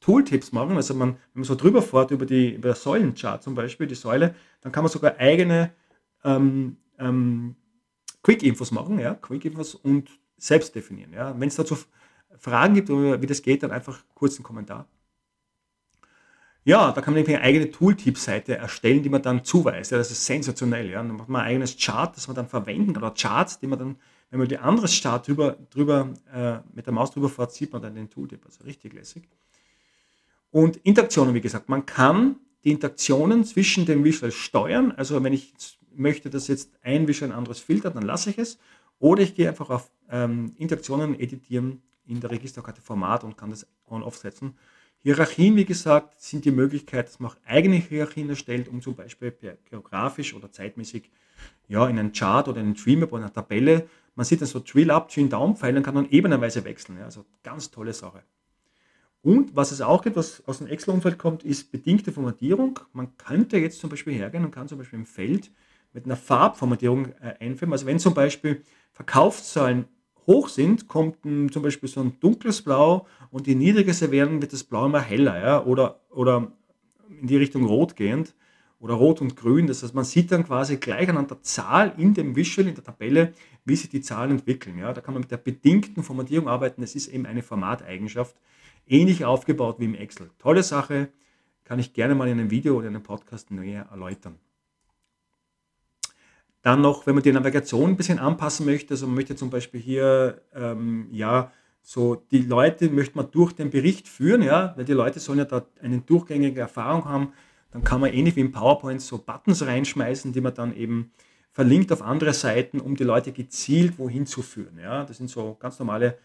Tooltips 0.00 0.50
machen. 0.50 0.74
Also 0.74 0.94
man, 0.94 1.10
wenn 1.10 1.42
man 1.42 1.44
so 1.44 1.54
drüber 1.54 1.80
fährt 1.80 2.10
über, 2.10 2.26
die, 2.26 2.54
über 2.54 2.74
Säulenchart 2.74 3.44
zum 3.44 3.54
Beispiel, 3.54 3.86
die 3.86 3.94
Säule, 3.94 4.34
dann 4.62 4.72
kann 4.72 4.82
man 4.82 4.90
sogar 4.90 5.16
eigene 5.18 5.70
ähm, 6.24 6.78
ähm, 6.98 7.54
Quick-Infos 8.24 8.72
machen, 8.72 8.98
ja, 8.98 9.14
Quick-Infos 9.14 9.76
und 9.76 10.10
selbst 10.38 10.74
definieren. 10.74 11.12
Ja. 11.12 11.38
Wenn 11.38 11.46
es 11.46 11.54
dazu 11.54 11.78
Fragen 12.36 12.74
gibt, 12.74 12.88
wie 12.88 13.26
das 13.26 13.42
geht, 13.42 13.62
dann 13.62 13.70
einfach 13.70 14.02
kurz 14.12 14.38
einen 14.38 14.42
Kommentar. 14.42 14.88
Ja, 16.66 16.92
da 16.92 17.02
kann 17.02 17.12
man 17.12 17.26
eine 17.26 17.40
eigene 17.42 17.70
Tooltip-Seite 17.70 18.56
erstellen, 18.56 19.02
die 19.02 19.10
man 19.10 19.20
dann 19.20 19.44
zuweist. 19.44 19.92
Ja, 19.92 19.98
das 19.98 20.10
ist 20.10 20.24
sensationell. 20.24 20.90
Ja. 20.90 21.02
Dann 21.02 21.16
macht 21.16 21.28
man 21.28 21.42
ein 21.42 21.48
eigenes 21.48 21.76
Chart, 21.76 22.16
das 22.16 22.26
man 22.26 22.34
dann 22.34 22.48
verwenden 22.48 22.96
oder 22.96 23.10
Charts, 23.10 23.60
die 23.60 23.66
man 23.66 23.78
dann, 23.78 23.96
wenn 24.30 24.38
man 24.38 24.48
die 24.48 24.56
anderes 24.56 24.98
Chart 25.00 25.26
drüber, 25.26 25.58
drüber 25.70 26.14
äh, 26.32 26.58
mit 26.74 26.86
der 26.86 26.94
Maus 26.94 27.10
drüber 27.10 27.28
fährt, 27.28 27.52
sieht 27.52 27.72
man 27.72 27.82
dann 27.82 27.94
den 27.94 28.08
Tooltip. 28.08 28.46
Also 28.46 28.64
richtig 28.64 28.94
lässig. 28.94 29.28
Und 30.50 30.76
Interaktionen, 30.78 31.34
wie 31.34 31.42
gesagt, 31.42 31.68
man 31.68 31.84
kann 31.84 32.36
die 32.64 32.70
Interaktionen 32.70 33.44
zwischen 33.44 33.84
den 33.84 34.02
Visuals 34.02 34.34
steuern. 34.34 34.92
Also 34.92 35.22
wenn 35.22 35.34
ich 35.34 35.52
möchte, 35.94 36.30
dass 36.30 36.48
jetzt 36.48 36.70
ein 36.82 37.06
Visual 37.06 37.30
ein 37.30 37.36
anderes 37.36 37.60
filtert, 37.60 37.94
dann 37.94 38.04
lasse 38.04 38.30
ich 38.30 38.38
es. 38.38 38.58
Oder 38.98 39.22
ich 39.22 39.34
gehe 39.34 39.48
einfach 39.48 39.68
auf 39.68 39.90
ähm, 40.10 40.54
Interaktionen 40.56 41.18
editieren 41.20 41.82
in 42.06 42.20
der 42.20 42.30
Registerkarte 42.30 42.80
Format 42.80 43.22
und 43.22 43.36
kann 43.36 43.50
das 43.50 43.66
on-off 43.86 44.16
setzen. 44.16 44.54
Hierarchien, 45.04 45.54
wie 45.56 45.66
gesagt, 45.66 46.18
sind 46.18 46.46
die 46.46 46.50
Möglichkeit, 46.50 47.08
dass 47.08 47.20
man 47.20 47.30
auch 47.30 47.36
eigene 47.44 47.76
Hierarchien 47.76 48.30
erstellt, 48.30 48.68
um 48.68 48.80
zum 48.80 48.94
Beispiel 48.94 49.34
geografisch 49.68 50.32
oder 50.32 50.50
zeitmäßig 50.50 51.10
ja, 51.68 51.86
in 51.86 51.98
einen 51.98 52.12
Chart 52.12 52.48
oder 52.48 52.60
in 52.60 52.68
einen 52.68 52.76
Streamer 52.76 53.12
oder 53.12 53.24
einer 53.24 53.32
Tabelle 53.32 53.86
Man 54.14 54.24
sieht 54.24 54.40
dann 54.40 54.48
so 54.48 54.62
Drill 54.64 54.90
Up, 54.90 55.10
Drill 55.10 55.28
Down 55.28 55.56
Pfeile 55.56 55.76
und 55.76 55.82
kann 55.82 55.94
dann 55.94 56.08
ebenerweise 56.08 56.64
wechseln. 56.64 56.96
Ja, 56.98 57.04
also 57.04 57.26
ganz 57.42 57.70
tolle 57.70 57.92
Sache. 57.92 58.22
Und 59.20 59.54
was 59.54 59.72
es 59.72 59.82
auch 59.82 60.00
gibt, 60.00 60.16
was 60.16 60.42
aus 60.46 60.58
dem 60.58 60.68
Excel-Umfeld 60.68 61.18
kommt, 61.18 61.44
ist 61.44 61.70
bedingte 61.70 62.10
Formatierung. 62.10 62.80
Man 62.94 63.14
könnte 63.18 63.58
jetzt 63.58 63.80
zum 63.80 63.90
Beispiel 63.90 64.14
hergehen 64.14 64.46
und 64.46 64.52
kann 64.52 64.68
zum 64.68 64.78
Beispiel 64.78 64.98
im 64.98 65.06
Feld 65.06 65.50
mit 65.92 66.06
einer 66.06 66.16
Farbformatierung 66.16 67.12
äh, 67.20 67.34
einführen. 67.40 67.72
Also 67.72 67.84
wenn 67.84 67.98
zum 67.98 68.14
Beispiel 68.14 68.62
Verkaufszahlen 68.92 69.84
hoch 70.26 70.48
sind, 70.48 70.88
kommt 70.88 71.24
m, 71.24 71.50
zum 71.50 71.62
Beispiel 71.62 71.88
so 71.88 72.00
ein 72.00 72.18
dunkles 72.20 72.62
Blau 72.62 73.06
und 73.30 73.46
je 73.46 73.54
niedriger 73.54 73.92
sie 73.92 74.10
werden, 74.10 74.40
wird 74.40 74.52
das 74.52 74.64
Blau 74.64 74.86
immer 74.86 75.00
heller 75.00 75.40
ja? 75.40 75.64
oder, 75.64 76.00
oder 76.10 76.52
in 77.20 77.26
die 77.26 77.36
Richtung 77.36 77.64
rot 77.64 77.96
gehend 77.96 78.34
oder 78.80 78.94
rot 78.94 79.20
und 79.20 79.36
grün. 79.36 79.66
Das 79.66 79.82
heißt, 79.82 79.94
man 79.94 80.04
sieht 80.04 80.32
dann 80.32 80.44
quasi 80.44 80.76
gleich 80.76 81.08
an 81.08 81.26
der 81.26 81.42
Zahl 81.42 81.94
in 81.96 82.14
dem 82.14 82.36
Visual, 82.36 82.68
in 82.68 82.74
der 82.74 82.84
Tabelle, 82.84 83.32
wie 83.64 83.76
sich 83.76 83.88
die 83.88 84.00
Zahlen 84.00 84.32
entwickeln. 84.32 84.78
Ja? 84.78 84.92
Da 84.92 85.00
kann 85.00 85.14
man 85.14 85.22
mit 85.22 85.30
der 85.30 85.38
bedingten 85.38 86.02
Formatierung 86.02 86.48
arbeiten. 86.48 86.80
Das 86.80 86.94
ist 86.94 87.08
eben 87.08 87.26
eine 87.26 87.42
Formateigenschaft, 87.42 88.36
ähnlich 88.86 89.24
aufgebaut 89.24 89.76
wie 89.78 89.86
im 89.86 89.94
Excel. 89.94 90.30
Tolle 90.38 90.62
Sache, 90.62 91.08
kann 91.64 91.78
ich 91.78 91.94
gerne 91.94 92.14
mal 92.14 92.28
in 92.28 92.38
einem 92.38 92.50
Video 92.50 92.76
oder 92.76 92.88
in 92.88 92.94
einem 92.94 93.02
Podcast 93.02 93.50
näher 93.50 93.88
erläutern. 93.90 94.38
Dann 96.64 96.80
noch, 96.80 97.06
wenn 97.06 97.14
man 97.14 97.22
die 97.22 97.30
Navigation 97.30 97.90
ein 97.90 97.96
bisschen 97.96 98.18
anpassen 98.18 98.66
möchte, 98.66 98.94
also 98.94 99.06
man 99.06 99.14
möchte 99.14 99.36
zum 99.36 99.50
Beispiel 99.50 99.80
hier, 99.80 100.42
ähm, 100.52 101.06
ja, 101.12 101.52
so 101.82 102.16
die 102.16 102.40
Leute 102.42 102.90
möchte 102.90 103.16
man 103.16 103.30
durch 103.30 103.52
den 103.52 103.70
Bericht 103.70 104.08
führen, 104.08 104.42
ja, 104.42 104.74
weil 104.76 104.84
die 104.84 104.92
Leute 104.92 105.20
sollen 105.20 105.38
ja 105.38 105.44
da 105.44 105.64
eine 105.80 106.00
durchgängige 106.00 106.60
Erfahrung 106.60 107.04
haben 107.04 107.32
dann 107.74 107.82
kann 107.82 108.00
man 108.00 108.12
ähnlich 108.12 108.36
wie 108.36 108.40
im 108.40 108.52
PowerPoint 108.52 109.02
so 109.02 109.18
Buttons 109.18 109.66
reinschmeißen, 109.66 110.32
die 110.32 110.40
man 110.40 110.54
dann 110.54 110.76
eben 110.76 111.10
verlinkt 111.50 111.90
auf 111.90 112.02
andere 112.02 112.32
Seiten, 112.32 112.78
um 112.78 112.94
die 112.94 113.02
Leute 113.02 113.32
gezielt 113.32 113.98
wohin 113.98 114.26
zu 114.26 114.42
führen. 114.42 114.78
Ja, 114.78 115.02
das 115.02 115.16
sind 115.16 115.28
so 115.28 115.56
ganz 115.58 115.80
normale 115.80 116.16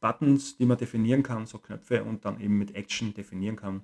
Buttons, 0.00 0.56
die 0.56 0.66
man 0.66 0.78
definieren 0.78 1.22
kann, 1.22 1.46
so 1.46 1.58
Knöpfe 1.58 2.02
und 2.02 2.24
dann 2.24 2.40
eben 2.40 2.58
mit 2.58 2.74
Action 2.74 3.14
definieren 3.14 3.54
kann. 3.54 3.82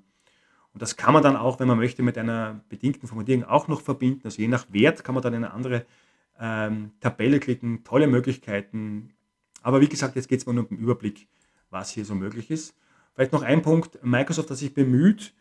Und 0.73 0.83
das 0.83 0.97
kann 0.97 1.14
man 1.14 1.23
dann 1.23 1.37
auch, 1.37 1.61
wenn 1.61 1.69
man 1.69 1.78
möchte, 1.78 2.02
mit 2.02 2.19
einer 2.19 2.64
bedingten 2.69 3.07
Formatierung 3.07 3.45
auch 3.45 3.69
noch 3.69 3.83
verbinden. 3.83 4.23
Also 4.25 4.42
je 4.42 4.49
nach 4.49 4.66
Wert 4.71 5.04
kann 5.04 5.14
man 5.14 5.23
dann 5.23 5.35
in 5.35 5.45
eine 5.45 5.54
andere 5.54 5.87
ähm, 6.41 6.93
Tabelle 7.01 7.41
klicken. 7.41 7.85
Tolle 7.85 8.07
Möglichkeiten. 8.07 9.15
Aber 9.62 9.81
wie 9.81 9.89
gesagt, 9.89 10.17
jetzt 10.17 10.29
geht 10.29 10.41
es 10.41 10.47
mal 10.47 10.53
nur 10.53 10.65
um 10.65 10.77
den 10.77 10.79
Überblick, 10.79 11.29
was 11.71 11.91
hier 11.91 12.05
so 12.05 12.15
möglich 12.15 12.51
ist. 12.51 12.75
Vielleicht 13.15 13.33
noch 13.33 13.43
ein 13.43 13.62
Punkt. 13.62 13.99
Microsoft 14.03 14.51
hat 14.51 14.57
sich 14.57 14.75
bemüht, 14.75 15.35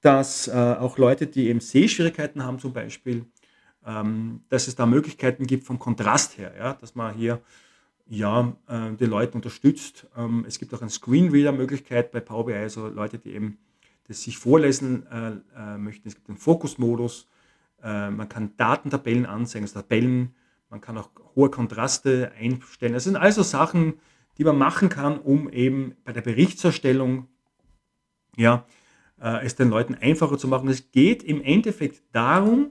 dass 0.00 0.48
äh, 0.48 0.52
auch 0.52 0.98
Leute, 0.98 1.26
die 1.26 1.48
eben 1.48 1.60
Sehschwierigkeiten 1.60 2.44
haben 2.44 2.58
zum 2.58 2.72
Beispiel, 2.72 3.26
ähm, 3.84 4.42
dass 4.48 4.68
es 4.68 4.76
da 4.76 4.86
Möglichkeiten 4.86 5.46
gibt 5.46 5.64
vom 5.64 5.78
Kontrast 5.78 6.38
her, 6.38 6.54
ja, 6.56 6.74
dass 6.74 6.94
man 6.94 7.14
hier 7.14 7.40
ja, 8.08 8.56
äh, 8.68 8.92
die 8.98 9.06
Leute 9.06 9.34
unterstützt. 9.34 10.06
Ähm, 10.16 10.44
es 10.46 10.58
gibt 10.58 10.72
auch 10.74 10.80
eine 10.80 10.90
Screenreader-Möglichkeit 10.90 12.12
bei 12.12 12.20
Power 12.20 12.46
BI, 12.46 12.54
also 12.54 12.88
Leute, 12.88 13.18
die 13.18 13.32
eben 13.32 13.58
das 14.06 14.22
sich 14.22 14.38
vorlesen 14.38 15.06
äh, 15.08 15.32
äh, 15.56 15.78
möchten. 15.78 16.06
Es 16.06 16.14
gibt 16.14 16.28
den 16.28 16.36
Fokusmodus, 16.36 17.26
äh, 17.82 18.10
man 18.10 18.28
kann 18.28 18.56
Datentabellen 18.56 19.26
anzeigen, 19.26 19.64
also 19.64 19.80
Tabellen, 19.80 20.34
man 20.70 20.80
kann 20.80 20.98
auch 20.98 21.10
hohe 21.34 21.50
Kontraste 21.50 22.32
einstellen. 22.38 22.94
Das 22.94 23.04
sind 23.04 23.16
also 23.16 23.42
Sachen, 23.42 23.94
die 24.38 24.44
man 24.44 24.58
machen 24.58 24.88
kann, 24.88 25.18
um 25.18 25.48
eben 25.50 25.94
bei 26.04 26.12
der 26.12 26.22
Berichtserstellung 26.22 27.28
ja, 28.36 28.66
äh, 29.20 29.44
es 29.44 29.56
den 29.56 29.70
Leuten 29.70 29.94
einfacher 29.94 30.38
zu 30.38 30.48
machen. 30.48 30.68
Es 30.68 30.90
geht 30.92 31.22
im 31.22 31.42
Endeffekt 31.42 32.02
darum, 32.12 32.70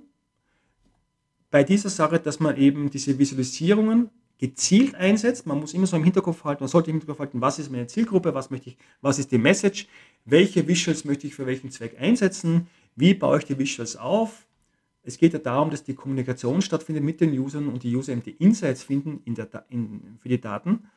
bei 1.49 1.63
dieser 1.63 1.89
Sache, 1.89 2.19
dass 2.19 2.39
man 2.39 2.57
eben 2.57 2.89
diese 2.89 3.17
Visualisierungen 3.17 4.09
gezielt 4.37 4.95
einsetzt. 4.95 5.45
Man 5.45 5.59
muss 5.59 5.73
immer 5.73 5.87
so 5.87 5.95
im 5.95 6.03
Hinterkopf 6.03 6.43
halten, 6.43 6.63
man 6.63 6.69
sollte 6.69 6.89
im 6.89 6.95
Hinterkopf 6.95 7.19
halten, 7.19 7.41
was 7.41 7.59
ist 7.59 7.71
meine 7.71 7.87
Zielgruppe, 7.87 8.33
was 8.33 8.49
möchte 8.49 8.69
ich, 8.69 8.77
was 9.01 9.19
ist 9.19 9.31
die 9.31 9.37
Message, 9.37 9.87
welche 10.25 10.67
Visuals 10.67 11.05
möchte 11.05 11.27
ich 11.27 11.35
für 11.35 11.45
welchen 11.45 11.71
Zweck 11.71 11.95
einsetzen, 11.99 12.67
wie 12.95 13.13
baue 13.13 13.37
ich 13.39 13.45
die 13.45 13.57
Visuals 13.57 13.95
auf. 13.95 14.44
Es 15.05 15.17
geht 15.17 15.33
ja 15.33 15.39
darum, 15.39 15.69
dass 15.69 15.83
die 15.83 15.93
Kommunikation 15.93 16.61
stattfindet 16.63 17.03
mit 17.03 17.21
den 17.21 17.37
Usern 17.37 17.69
und 17.69 17.83
die 17.83 17.95
User 17.95 18.11
eben 18.11 18.23
die 18.23 18.31
Insights 18.31 18.83
finden 18.83 19.21
in 19.23 19.35
der, 19.35 19.65
in, 19.69 20.17
für 20.19 20.29
die 20.29 20.41
Daten, 20.41 20.89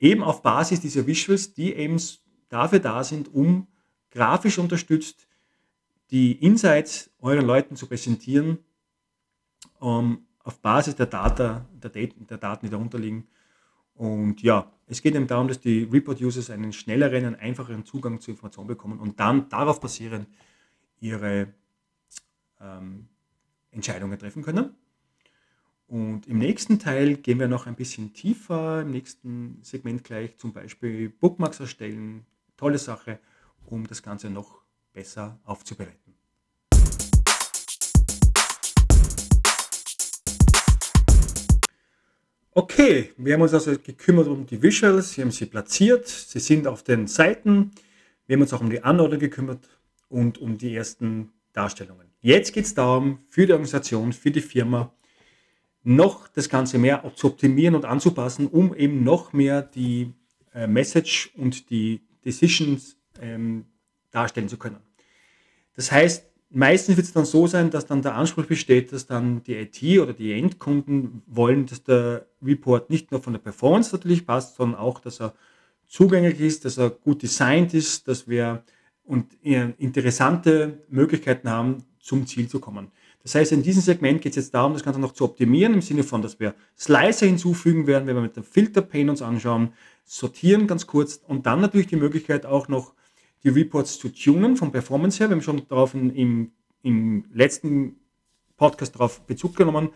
eben 0.00 0.22
auf 0.22 0.42
Basis 0.42 0.80
dieser 0.80 1.06
Visuals, 1.06 1.54
die 1.54 1.72
eben 1.72 2.00
dafür 2.48 2.80
da 2.80 3.04
sind, 3.04 3.32
um 3.32 3.68
grafisch 4.10 4.58
unterstützt, 4.58 5.28
die 6.10 6.32
Insights 6.32 7.10
euren 7.20 7.46
Leuten 7.46 7.76
zu 7.76 7.86
präsentieren, 7.86 8.58
um, 9.78 10.26
auf 10.40 10.60
Basis 10.60 10.96
der, 10.96 11.06
Data, 11.06 11.66
der, 11.72 11.90
Daten, 11.90 12.26
der 12.26 12.38
Daten, 12.38 12.66
die 12.66 12.70
darunter 12.70 12.98
liegen. 12.98 13.28
Und 13.94 14.42
ja, 14.42 14.72
es 14.86 15.02
geht 15.02 15.14
eben 15.14 15.26
darum, 15.26 15.48
dass 15.48 15.60
die 15.60 15.84
Report-Users 15.84 16.50
einen 16.50 16.72
schnelleren, 16.72 17.24
einen 17.24 17.34
einfacheren 17.36 17.84
Zugang 17.84 18.20
zur 18.20 18.32
Information 18.32 18.66
bekommen 18.66 18.98
und 18.98 19.18
dann 19.20 19.48
darauf 19.48 19.80
basierend 19.80 20.28
ihre 21.00 21.52
ähm, 22.60 23.08
Entscheidungen 23.76 24.18
treffen 24.18 24.42
können. 24.42 24.74
Und 25.86 26.26
im 26.26 26.38
nächsten 26.38 26.80
Teil 26.80 27.16
gehen 27.16 27.38
wir 27.38 27.46
noch 27.46 27.66
ein 27.66 27.76
bisschen 27.76 28.12
tiefer, 28.12 28.82
im 28.82 28.90
nächsten 28.90 29.60
Segment 29.62 30.02
gleich 30.02 30.36
zum 30.38 30.52
Beispiel 30.52 31.10
Bookmarks 31.10 31.60
erstellen, 31.60 32.26
tolle 32.56 32.78
Sache 32.78 33.20
um 33.66 33.86
das 33.86 34.02
Ganze 34.02 34.30
noch 34.30 34.62
besser 34.92 35.38
aufzubereiten. 35.44 36.14
Okay, 42.50 43.12
wir 43.18 43.34
haben 43.34 43.42
uns 43.42 43.52
also 43.52 43.78
gekümmert 43.78 44.26
um 44.26 44.46
die 44.46 44.60
Visuals, 44.60 45.16
wir 45.16 45.24
haben 45.24 45.30
sie 45.30 45.46
platziert, 45.46 46.08
sie 46.08 46.40
sind 46.40 46.66
auf 46.66 46.82
den 46.82 47.06
Seiten, 47.06 47.72
wir 48.26 48.34
haben 48.34 48.42
uns 48.42 48.52
auch 48.54 48.62
um 48.62 48.70
die 48.70 48.82
Anordnung 48.82 49.20
gekümmert 49.20 49.68
und 50.08 50.38
um 50.38 50.56
die 50.56 50.74
ersten 50.74 51.32
Darstellungen. 51.52 52.05
Jetzt 52.20 52.52
geht 52.52 52.64
es 52.64 52.74
darum, 52.74 53.20
für 53.28 53.46
die 53.46 53.52
Organisation, 53.52 54.12
für 54.12 54.30
die 54.30 54.40
Firma, 54.40 54.92
noch 55.82 56.26
das 56.26 56.48
Ganze 56.48 56.78
mehr 56.78 57.12
zu 57.14 57.28
optimieren 57.28 57.76
und 57.76 57.84
anzupassen, 57.84 58.48
um 58.48 58.74
eben 58.74 59.04
noch 59.04 59.32
mehr 59.32 59.62
die 59.62 60.12
äh, 60.52 60.66
Message 60.66 61.30
und 61.36 61.70
die 61.70 62.02
Decisions 62.24 62.96
ähm, 63.20 63.66
darstellen 64.10 64.48
zu 64.48 64.56
können. 64.58 64.80
Das 65.74 65.92
heißt, 65.92 66.24
meistens 66.50 66.96
wird 66.96 67.06
es 67.06 67.12
dann 67.12 67.24
so 67.24 67.46
sein, 67.46 67.70
dass 67.70 67.86
dann 67.86 68.02
der 68.02 68.14
Anspruch 68.14 68.46
besteht, 68.46 68.92
dass 68.92 69.06
dann 69.06 69.44
die 69.44 69.54
IT 69.54 70.00
oder 70.00 70.12
die 70.12 70.32
Endkunden 70.32 71.22
wollen, 71.26 71.66
dass 71.66 71.84
der 71.84 72.26
Report 72.42 72.90
nicht 72.90 73.12
nur 73.12 73.22
von 73.22 73.34
der 73.34 73.40
Performance 73.40 73.94
natürlich 73.94 74.26
passt, 74.26 74.56
sondern 74.56 74.80
auch, 74.80 74.98
dass 74.98 75.20
er 75.20 75.34
zugänglich 75.86 76.40
ist, 76.40 76.64
dass 76.64 76.78
er 76.78 76.90
gut 76.90 77.22
designt 77.22 77.74
ist, 77.74 78.08
dass 78.08 78.26
wir 78.26 78.64
und 79.04 79.34
interessante 79.44 80.82
Möglichkeiten 80.88 81.48
haben, 81.48 81.84
zum 82.06 82.26
Ziel 82.26 82.48
zu 82.48 82.60
kommen. 82.60 82.92
Das 83.24 83.34
heißt, 83.34 83.50
in 83.50 83.64
diesem 83.64 83.82
Segment 83.82 84.22
geht 84.22 84.30
es 84.30 84.36
jetzt 84.36 84.54
darum, 84.54 84.74
das 84.74 84.84
Ganze 84.84 85.00
noch 85.00 85.10
zu 85.10 85.24
optimieren, 85.24 85.74
im 85.74 85.82
Sinne 85.82 86.04
von, 86.04 86.22
dass 86.22 86.38
wir 86.38 86.54
Slicer 86.78 87.26
hinzufügen 87.26 87.88
werden, 87.88 88.06
wenn 88.06 88.14
wir 88.14 88.22
mit 88.22 88.36
dem 88.36 88.44
Filter-Pane 88.44 89.10
uns 89.10 89.22
anschauen, 89.22 89.72
sortieren 90.04 90.68
ganz 90.68 90.86
kurz 90.86 91.20
und 91.26 91.46
dann 91.46 91.60
natürlich 91.60 91.88
die 91.88 91.96
Möglichkeit 91.96 92.46
auch 92.46 92.68
noch 92.68 92.94
die 93.42 93.48
Reports 93.48 93.98
zu 93.98 94.08
tunen 94.10 94.56
vom 94.56 94.70
Performance 94.70 95.18
her. 95.18 95.28
Wir 95.28 95.34
haben 95.34 95.42
schon 95.42 95.66
darauf 95.68 95.94
im, 95.94 96.52
im 96.82 97.24
letzten 97.32 97.96
Podcast 98.56 98.94
darauf 98.94 99.22
Bezug 99.22 99.56
genommen. 99.56 99.88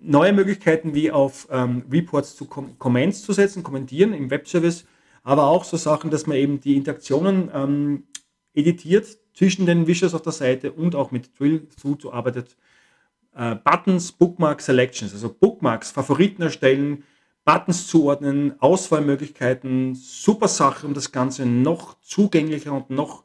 Neue 0.00 0.32
Möglichkeiten 0.32 0.92
wie 0.94 1.12
auf 1.12 1.46
ähm, 1.52 1.84
Reports 1.88 2.34
zu 2.34 2.46
Com 2.46 2.76
Comments 2.80 3.22
zu 3.22 3.32
setzen, 3.32 3.62
kommentieren 3.62 4.12
im 4.12 4.28
Webservice, 4.28 4.86
aber 5.22 5.44
auch 5.44 5.62
so 5.62 5.76
Sachen, 5.76 6.10
dass 6.10 6.26
man 6.26 6.36
eben 6.36 6.60
die 6.60 6.76
Interaktionen 6.76 7.50
ähm, 7.54 8.02
editiert 8.54 9.18
zwischen 9.34 9.66
den 9.66 9.86
Visuals 9.86 10.14
auf 10.14 10.22
der 10.22 10.32
Seite 10.32 10.72
und 10.72 10.94
auch 10.94 11.10
mit 11.10 11.38
Drill 11.38 11.66
through 11.80 12.10
arbeitet. 12.10 12.56
Äh, 13.34 13.56
Buttons, 13.56 14.12
Bookmarks, 14.12 14.66
Selections, 14.66 15.12
also 15.12 15.28
Bookmarks, 15.28 15.90
Favoriten 15.90 16.42
erstellen, 16.42 17.04
Buttons 17.44 17.88
zuordnen, 17.88 18.54
Auswahlmöglichkeiten, 18.60 19.94
super 19.94 20.48
Sache, 20.48 20.86
um 20.86 20.94
das 20.94 21.12
Ganze 21.12 21.44
noch 21.44 22.00
zugänglicher 22.00 22.72
und 22.72 22.90
noch 22.90 23.24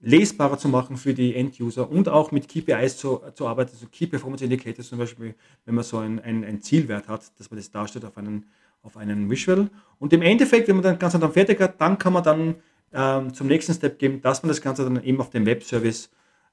lesbarer 0.00 0.58
zu 0.58 0.68
machen 0.68 0.96
für 0.96 1.14
die 1.14 1.34
End-User 1.34 1.90
und 1.90 2.08
auch 2.08 2.30
mit 2.30 2.48
KPIs 2.48 2.98
zu, 2.98 3.22
zu 3.34 3.48
arbeiten, 3.48 3.72
also 3.72 3.86
Key 3.90 4.06
Performance 4.06 4.44
Indicators 4.44 4.88
zum 4.88 4.98
Beispiel, 4.98 5.34
wenn 5.64 5.74
man 5.74 5.84
so 5.84 5.98
ein, 5.98 6.20
ein, 6.20 6.60
Zielwert 6.60 7.08
hat, 7.08 7.32
dass 7.38 7.50
man 7.50 7.56
das 7.58 7.70
darstellt 7.70 8.04
auf 8.04 8.16
einen, 8.18 8.46
auf 8.82 8.96
einen 8.96 9.28
Visual. 9.30 9.68
Und 9.98 10.12
im 10.12 10.22
Endeffekt, 10.22 10.68
wenn 10.68 10.76
man 10.76 10.84
das 10.84 10.98
Ganze 10.98 11.18
dann 11.18 11.32
fertig 11.32 11.60
hat, 11.60 11.80
dann 11.80 11.98
kann 11.98 12.12
man 12.12 12.22
dann 12.22 12.56
ähm, 12.92 13.34
zum 13.34 13.46
nächsten 13.46 13.74
Step 13.74 13.98
gehen, 13.98 14.20
dass 14.20 14.42
man 14.42 14.48
das 14.48 14.60
Ganze 14.60 14.84
dann 14.84 15.02
eben 15.02 15.20
auf 15.20 15.30
dem 15.30 15.46
Webservice 15.46 16.10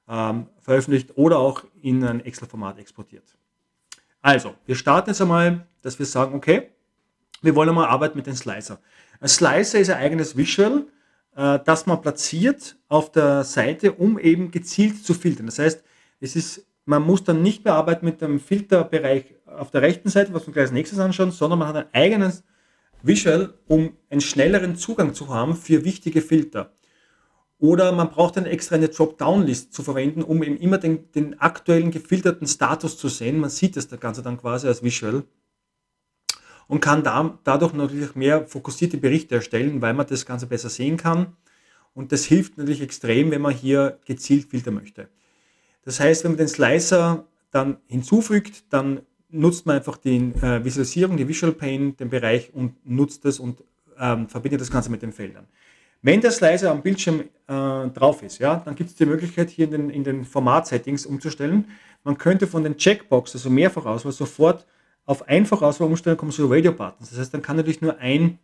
ähm, 0.08 0.46
veröffentlicht 0.60 1.16
oder 1.16 1.38
auch 1.38 1.64
in 1.82 2.04
ein 2.04 2.24
Excel-Format 2.24 2.78
exportiert. 2.78 3.24
Also, 4.20 4.54
wir 4.66 4.74
starten 4.74 5.10
jetzt 5.10 5.20
einmal, 5.20 5.66
dass 5.82 5.98
wir 5.98 6.06
sagen, 6.06 6.34
okay, 6.34 6.70
wir 7.42 7.54
wollen 7.54 7.74
mal 7.74 7.86
arbeiten 7.86 8.16
mit 8.16 8.26
dem 8.26 8.34
Slicer. 8.34 8.80
Ein 9.20 9.28
Slicer 9.28 9.78
ist 9.78 9.90
ein 9.90 9.98
eigenes 9.98 10.36
Visual, 10.36 10.86
äh, 11.36 11.58
das 11.64 11.86
man 11.86 12.00
platziert 12.00 12.76
auf 12.88 13.12
der 13.12 13.44
Seite, 13.44 13.92
um 13.92 14.18
eben 14.18 14.50
gezielt 14.50 15.04
zu 15.04 15.14
filtern. 15.14 15.46
Das 15.46 15.58
heißt, 15.58 15.82
es 16.20 16.36
ist, 16.36 16.66
man 16.86 17.02
muss 17.02 17.24
dann 17.24 17.42
nicht 17.42 17.64
mehr 17.64 17.74
arbeiten 17.74 18.06
mit 18.06 18.20
dem 18.20 18.40
Filterbereich 18.40 19.34
auf 19.46 19.70
der 19.70 19.82
rechten 19.82 20.08
Seite, 20.08 20.32
was 20.32 20.46
wir 20.46 20.54
gleich 20.54 20.64
als 20.64 20.72
nächstes 20.72 20.98
anschauen, 20.98 21.30
sondern 21.30 21.58
man 21.58 21.68
hat 21.68 21.76
ein 21.76 21.86
eigenes 21.92 22.42
Visual, 23.06 23.54
um 23.66 23.96
einen 24.08 24.20
schnelleren 24.20 24.76
Zugang 24.76 25.14
zu 25.14 25.28
haben 25.28 25.56
für 25.56 25.84
wichtige 25.84 26.22
Filter. 26.22 26.72
Oder 27.58 27.92
man 27.92 28.10
braucht 28.10 28.36
dann 28.36 28.46
extra 28.46 28.76
eine 28.76 28.88
Dropdown-List 28.88 29.72
zu 29.72 29.82
verwenden, 29.82 30.22
um 30.22 30.42
eben 30.42 30.56
immer 30.56 30.78
den, 30.78 31.10
den, 31.12 31.38
aktuellen 31.40 31.90
gefilterten 31.90 32.46
Status 32.46 32.98
zu 32.98 33.08
sehen. 33.08 33.38
Man 33.38 33.50
sieht 33.50 33.76
das 33.76 33.88
Ganze 34.00 34.22
dann 34.22 34.38
quasi 34.38 34.66
als 34.66 34.82
Visual 34.82 35.24
und 36.66 36.80
kann 36.80 37.02
da, 37.02 37.38
dadurch 37.44 37.74
natürlich 37.74 38.14
mehr 38.14 38.46
fokussierte 38.46 38.96
Berichte 38.96 39.36
erstellen, 39.36 39.80
weil 39.82 39.94
man 39.94 40.06
das 40.06 40.26
Ganze 40.26 40.46
besser 40.46 40.68
sehen 40.68 40.96
kann. 40.96 41.36
Und 41.94 42.10
das 42.10 42.24
hilft 42.24 42.58
natürlich 42.58 42.80
extrem, 42.80 43.30
wenn 43.30 43.42
man 43.42 43.54
hier 43.54 43.98
gezielt 44.04 44.50
filtern 44.50 44.74
möchte. 44.74 45.08
Das 45.84 46.00
heißt, 46.00 46.24
wenn 46.24 46.32
man 46.32 46.38
den 46.38 46.48
Slicer 46.48 47.26
dann 47.50 47.76
hinzufügt, 47.86 48.64
dann 48.70 49.02
nutzt 49.34 49.66
man 49.66 49.76
einfach 49.76 49.96
die 49.96 50.16
äh, 50.16 50.64
Visualisierung, 50.64 51.16
die 51.16 51.28
Visual 51.28 51.52
Pane, 51.52 51.92
den 51.92 52.08
Bereich 52.08 52.52
und 52.54 52.74
nutzt 52.86 53.24
das 53.24 53.38
und 53.38 53.62
ähm, 53.98 54.28
verbindet 54.28 54.60
das 54.60 54.70
Ganze 54.70 54.90
mit 54.90 55.02
den 55.02 55.12
Feldern. 55.12 55.46
Wenn 56.02 56.20
der 56.20 56.30
Slicer 56.30 56.70
am 56.70 56.82
Bildschirm 56.82 57.20
äh, 57.20 57.88
drauf 57.88 58.22
ist, 58.22 58.38
ja, 58.38 58.56
dann 58.64 58.74
gibt 58.74 58.90
es 58.90 58.96
die 58.96 59.06
Möglichkeit, 59.06 59.48
hier 59.48 59.64
in 59.66 59.70
den, 59.70 59.90
in 59.90 60.04
den 60.04 60.24
Format-Settings 60.24 61.06
umzustellen. 61.06 61.66
Man 62.02 62.18
könnte 62.18 62.46
von 62.46 62.62
den 62.62 62.76
Checkboxes, 62.76 63.40
also 63.40 63.50
Mehrfachauswahl, 63.50 64.12
sofort 64.12 64.66
auf 65.06 65.26
Einfachauswahl 65.28 65.88
umstellen, 65.88 66.16
kommen 66.16 66.30
so 66.30 66.46
Radio-Buttons. 66.46 67.10
Das 67.10 67.18
heißt, 67.18 67.32
dann 67.32 67.42
kann 67.42 67.56
natürlich 67.56 67.80
nur 67.80 67.98
ein 67.98 68.38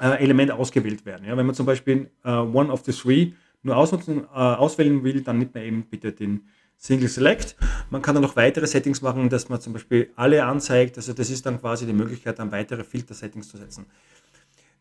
äh, 0.00 0.22
Element 0.22 0.50
ausgewählt 0.50 1.06
werden. 1.06 1.26
Ja. 1.26 1.36
Wenn 1.36 1.46
man 1.46 1.54
zum 1.54 1.66
Beispiel 1.66 2.10
äh, 2.24 2.30
One 2.30 2.70
of 2.70 2.84
the 2.84 2.92
Three 2.92 3.32
nur 3.62 3.76
ausnutzen, 3.76 4.24
äh, 4.24 4.36
auswählen 4.36 5.02
will, 5.04 5.22
dann 5.22 5.38
nimmt 5.38 5.54
man 5.54 5.64
eben 5.64 5.82
bitte 5.84 6.12
den 6.12 6.46
Single 6.78 7.08
Select. 7.08 7.56
Man 7.90 8.02
kann 8.02 8.14
dann 8.14 8.22
noch 8.22 8.36
weitere 8.36 8.66
Settings 8.66 9.02
machen, 9.02 9.28
dass 9.28 9.48
man 9.48 9.60
zum 9.60 9.72
Beispiel 9.72 10.10
alle 10.16 10.44
anzeigt. 10.44 10.96
Also 10.96 11.12
das 11.12 11.28
ist 11.28 11.44
dann 11.44 11.60
quasi 11.60 11.86
die 11.86 11.92
Möglichkeit, 11.92 12.38
dann 12.38 12.52
weitere 12.52 12.84
Filter-Settings 12.84 13.48
zu 13.48 13.58
setzen. 13.58 13.86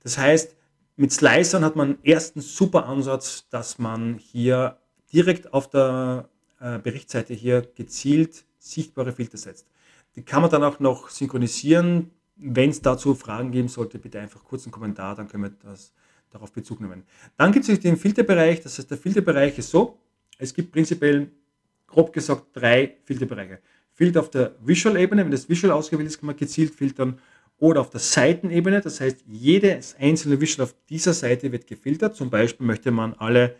Das 0.03 0.17
heißt, 0.17 0.55
mit 0.95 1.11
Slicern 1.11 1.65
hat 1.65 1.75
man 1.75 1.97
ersten 2.03 2.41
super 2.41 2.85
Ansatz, 2.85 3.47
dass 3.49 3.79
man 3.79 4.19
hier 4.19 4.77
direkt 5.11 5.53
auf 5.53 5.69
der 5.69 6.29
äh, 6.59 6.77
Berichtsseite 6.79 7.33
hier 7.33 7.61
gezielt 7.75 8.45
sichtbare 8.59 9.11
Filter 9.11 9.37
setzt. 9.37 9.67
Die 10.15 10.23
kann 10.23 10.41
man 10.41 10.51
dann 10.51 10.63
auch 10.63 10.79
noch 10.79 11.09
synchronisieren. 11.09 12.11
Wenn 12.35 12.69
es 12.69 12.81
dazu 12.81 13.15
Fragen 13.15 13.51
geben 13.51 13.67
sollte, 13.67 13.97
bitte 13.97 14.19
einfach 14.19 14.43
kurz 14.43 14.65
einen 14.65 14.71
Kommentar, 14.71 15.15
dann 15.15 15.27
können 15.27 15.43
wir 15.43 15.53
das 15.69 15.93
darauf 16.29 16.51
Bezug 16.51 16.81
nehmen. 16.81 17.03
Dann 17.37 17.51
gibt 17.51 17.67
es 17.67 17.79
den 17.79 17.97
Filterbereich. 17.97 18.61
Das 18.61 18.77
heißt, 18.77 18.91
der 18.91 18.97
Filterbereich 18.97 19.57
ist 19.57 19.71
so, 19.71 19.99
es 20.37 20.53
gibt 20.53 20.71
prinzipiell, 20.71 21.31
grob 21.87 22.13
gesagt, 22.13 22.47
drei 22.53 22.97
Filterbereiche. 23.03 23.59
Filter 23.91 24.19
auf 24.19 24.29
der 24.29 24.55
Visual-Ebene, 24.61 25.23
wenn 25.23 25.31
das 25.31 25.49
Visual 25.49 25.73
ausgewählt 25.73 26.07
ist, 26.07 26.19
kann 26.19 26.27
man 26.27 26.35
gezielt 26.35 26.75
filtern 26.75 27.19
oder 27.57 27.81
auf 27.81 27.89
der 27.89 27.99
Seitenebene. 27.99 28.81
Das 28.81 29.01
heißt, 29.01 29.23
jedes 29.25 29.95
einzelne 29.95 30.39
Visual 30.39 30.65
auf 30.65 30.75
dieser 30.89 31.13
Seite 31.13 31.51
wird 31.51 31.65
gefiltert. 31.65 32.15
Zum 32.15 32.29
Beispiel 32.29 32.65
möchte 32.67 32.91
man 32.91 33.13
alle 33.15 33.55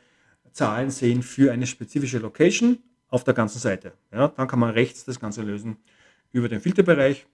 Zahlen 0.51 0.91
sehen 0.91 1.23
für 1.23 1.51
eine 1.51 1.65
spezifische 1.65 2.19
Location 2.19 2.79
auf 3.09 3.23
der 3.23 3.33
ganzen 3.33 3.59
Seite. 3.59 3.93
Ja, 4.11 4.27
dann 4.27 4.47
kann 4.47 4.59
man 4.59 4.71
rechts 4.71 5.05
das 5.05 5.19
Ganze 5.19 5.41
lösen 5.41 5.77
über 6.31 6.49
den 6.49 6.61
Filterbereich. 6.61 7.25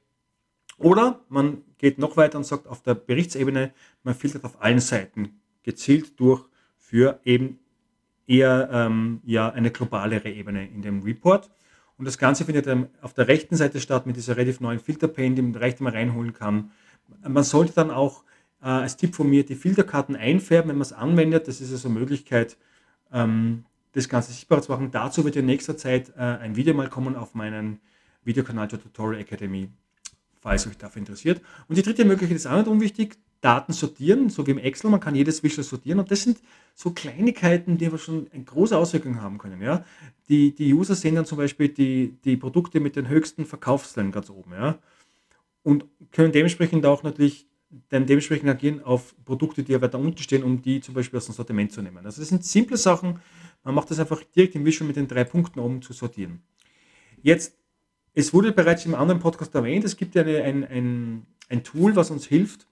Oder 0.77 1.21
man 1.29 1.63
geht 1.77 1.97
noch 2.00 2.17
weiter 2.17 2.38
und 2.38 2.45
sagt 2.45 2.67
auf 2.67 2.81
der 2.81 2.95
Berichtsebene, 2.95 3.73
man 4.03 4.15
filtert 4.15 4.43
auf 4.43 4.62
allen 4.62 4.79
Seiten 4.79 5.41
gezielt 5.63 6.19
durch 6.19 6.45
für 6.77 7.19
eben 7.23 7.59
eher 8.27 8.70
ähm, 8.72 9.22
ja, 9.24 9.50
eine 9.50 9.72
globalere 9.72 10.30
Ebene 10.30 10.68
in 10.68 10.82
dem 10.82 11.01
Report. 11.01 11.50
Und 11.98 12.06
das 12.06 12.18
Ganze 12.18 12.46
findet 12.46 12.68
auf 13.01 13.13
der 13.13 13.27
rechten 13.27 13.56
Seite 13.56 13.80
statt 13.80 14.06
mit 14.06 14.15
dieser 14.15 14.36
relativ 14.36 14.60
neuen 14.60 14.80
Filterpane, 14.80 15.36
die 15.36 15.42
man 15.42 15.56
rechts 15.56 15.80
mal 15.80 15.92
reinholen 15.92 16.34
kann. 16.34 16.72
Man 17.27 17.44
sollte 17.44 17.74
dann 17.74 17.92
auch 17.92 18.24
äh, 18.62 18.68
als 18.68 18.98
Tipp 18.98 19.15
von 19.15 19.30
mir 19.30 19.46
die 19.46 19.56
Filterkarten 19.56 20.15
einfärben, 20.15 20.70
wenn 20.70 20.77
man 20.77 20.84
es 20.84 20.94
anwendet. 20.94 21.48
Das 21.48 21.62
ist 21.62 21.72
also 21.72 21.89
eine 21.89 22.00
Möglichkeit, 22.00 22.58
ähm, 23.12 23.65
das 23.94 24.10
Ganze 24.10 24.32
sichtbar 24.32 24.62
zu 24.62 24.72
machen. 24.72 24.89
Dazu 24.92 25.24
wird 25.24 25.36
in 25.36 25.46
nächster 25.46 25.77
Zeit 25.77 26.10
äh, 26.17 26.21
ein 26.21 26.56
Video 26.56 26.74
mal 26.74 26.89
kommen 26.89 27.15
auf 27.15 27.36
meinen 27.36 27.80
Videokanal 28.24 28.67
der 28.67 28.82
Tutorial 28.82 29.21
Academy, 29.21 29.69
falls 30.41 30.65
euch 30.65 30.78
dafür 30.78 31.02
interessiert. 31.02 31.41
Und 31.67 31.78
die 31.78 31.84
dritte 31.84 32.06
Möglichkeit 32.06 32.38
ist 32.38 32.47
auch 32.47 32.58
nicht 32.58 32.67
unwichtig. 32.67 33.17
Daten 33.43 33.73
sortieren, 33.73 34.29
so 34.29 34.47
wie 34.47 34.51
im 34.51 34.58
Excel, 34.58 34.89
man 34.89 35.01
kann 35.01 35.15
jedes 35.15 35.43
Visual 35.43 35.65
sortieren 35.65 35.99
und 35.99 36.10
das 36.10 36.23
sind 36.23 36.39
so 36.75 36.91
Kleinigkeiten, 36.91 37.77
die 37.77 37.88
aber 37.88 37.97
schon 37.97 38.27
eine 38.32 38.43
große 38.45 38.77
Auswirkung 38.77 39.21
haben 39.21 39.38
können. 39.38 39.62
Ja? 39.62 39.84
Die, 40.29 40.56
die 40.56 40.73
User 40.73 40.95
sehen 40.95 41.15
dann 41.15 41.25
zum 41.25 41.38
Beispiel 41.38 41.67
die, 41.67 42.15
die 42.23 42.38
Produkte 42.38 42.79
mit 42.79 42.95
den 42.95 43.10
höchsten 43.10 43.45
Verkaufszahlen 43.45 44.13
ganz 44.13 44.29
oben 44.29 44.53
ja? 44.53 44.79
und 45.62 45.86
können 46.12 46.32
dementsprechend 46.32 46.86
auch 46.86 47.03
natürlich 47.03 47.45
dann 47.89 48.06
dementsprechend 48.06 48.49
agieren 48.49 48.82
auf 48.82 49.13
Produkte, 49.25 49.63
die 49.63 49.73
ja 49.73 49.82
weiter 49.82 49.99
unten 49.99 50.19
stehen, 50.19 50.43
um 50.43 50.62
die 50.62 50.79
zum 50.79 50.93
Beispiel 50.93 51.17
aus 51.17 51.25
dem 51.25 51.36
Sortiment 51.36 51.71
zu 51.73 51.82
nehmen. 51.82 52.06
Also 52.06 52.21
das 52.21 52.29
sind 52.29 52.45
simple 52.45 52.77
Sachen, 52.77 53.19
man 53.63 53.75
macht 53.75 53.91
das 53.91 53.99
einfach 53.99 54.23
direkt 54.23 54.56
im 54.56 54.63
Visual 54.63 54.88
mit 54.88 54.95
den 54.95 55.08
drei 55.08 55.25
Punkten 55.25 55.60
oben 55.60 55.82
zu 55.82 55.91
sortieren. 55.91 56.41
Jetzt, 57.21 57.58
es 58.13 58.34
wurde 58.34 58.53
bereits 58.53 58.86
im 58.86 58.95
anderen 58.95 59.19
Podcast 59.19 59.53
erwähnt, 59.53 59.84
es 59.84 59.97
gibt 59.97 60.15
ja 60.15 60.21
eine, 60.21 60.43
ein, 60.43 60.63
ein, 60.63 61.25
ein 61.49 61.63
Tool, 61.63 61.95
was 61.95 62.10
uns 62.10 62.25
hilft, 62.25 62.67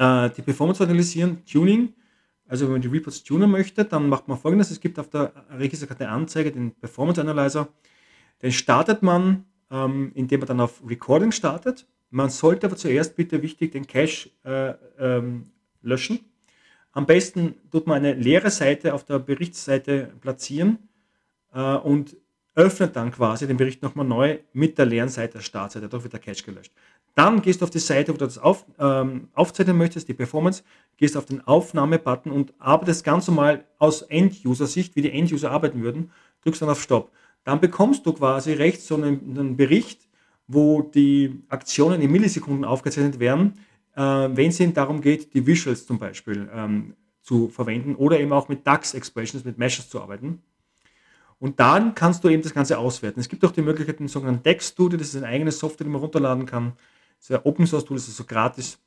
äh, 0.00 0.30
die 0.30 0.42
Performance 0.42 0.82
analysieren, 0.82 1.44
Tuning. 1.44 1.92
Also 2.48 2.64
wenn 2.64 2.72
man 2.72 2.80
die 2.80 2.88
Reports 2.88 3.22
tunen 3.22 3.50
möchte, 3.50 3.84
dann 3.84 4.08
macht 4.08 4.26
man 4.26 4.38
folgendes. 4.38 4.70
Es 4.70 4.80
gibt 4.80 4.98
auf 4.98 5.08
der 5.08 5.32
Registerkarte 5.50 6.08
Anzeige 6.08 6.50
den 6.50 6.72
Performance 6.72 7.20
Analyzer. 7.20 7.68
Den 8.42 8.50
startet 8.50 9.02
man, 9.02 9.44
ähm, 9.70 10.10
indem 10.14 10.40
man 10.40 10.48
dann 10.48 10.60
auf 10.60 10.82
Recording 10.88 11.30
startet. 11.30 11.86
Man 12.08 12.30
sollte 12.30 12.66
aber 12.66 12.76
zuerst 12.76 13.14
bitte 13.14 13.42
wichtig 13.42 13.72
den 13.72 13.86
Cache 13.86 14.30
äh, 14.42 14.74
ähm, 14.98 15.52
löschen. 15.82 16.20
Am 16.92 17.06
besten 17.06 17.54
tut 17.70 17.86
man 17.86 17.98
eine 17.98 18.14
leere 18.14 18.50
Seite 18.50 18.94
auf 18.94 19.04
der 19.04 19.20
Berichtsseite 19.20 20.12
platzieren 20.20 20.78
äh, 21.52 21.76
und 21.76 22.16
öffnet 22.56 22.96
dann 22.96 23.12
quasi 23.12 23.46
den 23.46 23.58
Bericht 23.58 23.82
nochmal 23.82 24.06
neu 24.06 24.38
mit 24.52 24.76
der 24.76 24.86
leeren 24.86 25.08
Seite 25.08 25.34
der 25.34 25.44
Startseite. 25.44 25.86
Dadurch 25.86 26.02
wird 26.02 26.14
der 26.14 26.20
Cache 26.20 26.42
gelöscht. 26.42 26.72
Dann 27.14 27.42
gehst 27.42 27.60
du 27.60 27.64
auf 27.64 27.70
die 27.70 27.80
Seite, 27.80 28.12
wo 28.12 28.16
du 28.16 28.24
das 28.24 28.38
auf, 28.38 28.64
ähm, 28.78 29.28
aufzeichnen 29.34 29.76
möchtest, 29.76 30.08
die 30.08 30.14
Performance, 30.14 30.62
gehst 30.96 31.16
auf 31.16 31.24
den 31.24 31.46
Aufnahme-Button 31.46 32.30
und 32.30 32.54
arbeitest 32.58 33.04
ganz 33.04 33.26
normal 33.26 33.64
aus 33.78 34.02
End-User-Sicht, 34.02 34.96
wie 34.96 35.02
die 35.02 35.12
End-User 35.12 35.50
arbeiten 35.50 35.82
würden, 35.82 36.10
drückst 36.42 36.62
dann 36.62 36.68
auf 36.68 36.80
Stopp. 36.82 37.10
Dann 37.44 37.60
bekommst 37.60 38.06
du 38.06 38.12
quasi 38.12 38.52
rechts 38.52 38.86
so 38.86 38.94
einen, 38.94 39.36
einen 39.38 39.56
Bericht, 39.56 40.08
wo 40.46 40.82
die 40.82 41.42
Aktionen 41.48 42.00
in 42.00 42.10
Millisekunden 42.10 42.64
aufgezeichnet 42.64 43.18
werden, 43.18 43.54
äh, 43.94 44.00
wenn 44.00 44.48
es 44.48 44.60
ihnen 44.60 44.74
darum 44.74 45.00
geht, 45.00 45.34
die 45.34 45.46
Visuals 45.46 45.86
zum 45.86 45.98
Beispiel 45.98 46.48
ähm, 46.52 46.94
zu 47.22 47.48
verwenden 47.48 47.94
oder 47.94 48.18
eben 48.18 48.32
auch 48.32 48.48
mit 48.48 48.66
DAX-Expressions, 48.66 49.44
mit 49.44 49.58
Meshes 49.58 49.88
zu 49.88 50.00
arbeiten. 50.00 50.42
Und 51.38 51.58
dann 51.58 51.94
kannst 51.94 52.22
du 52.22 52.28
eben 52.28 52.42
das 52.42 52.52
Ganze 52.52 52.78
auswerten. 52.78 53.20
Es 53.20 53.28
gibt 53.28 53.44
auch 53.44 53.52
die 53.52 53.62
Möglichkeit, 53.62 54.00
den 54.00 54.08
sogenannten 54.08 54.42
DAX-Studio, 54.42 54.98
das 54.98 55.08
ist 55.08 55.16
eine 55.16 55.26
eigene 55.26 55.52
Software, 55.52 55.84
die 55.84 55.90
man 55.90 56.00
runterladen 56.00 56.46
kann. 56.46 56.74
Ist 57.20 57.30
ein 57.30 57.40
Open 57.44 57.66
Source 57.66 57.84
Tool, 57.84 57.96
ist 57.96 58.16
so 58.16 58.24
gratis, 58.24 58.78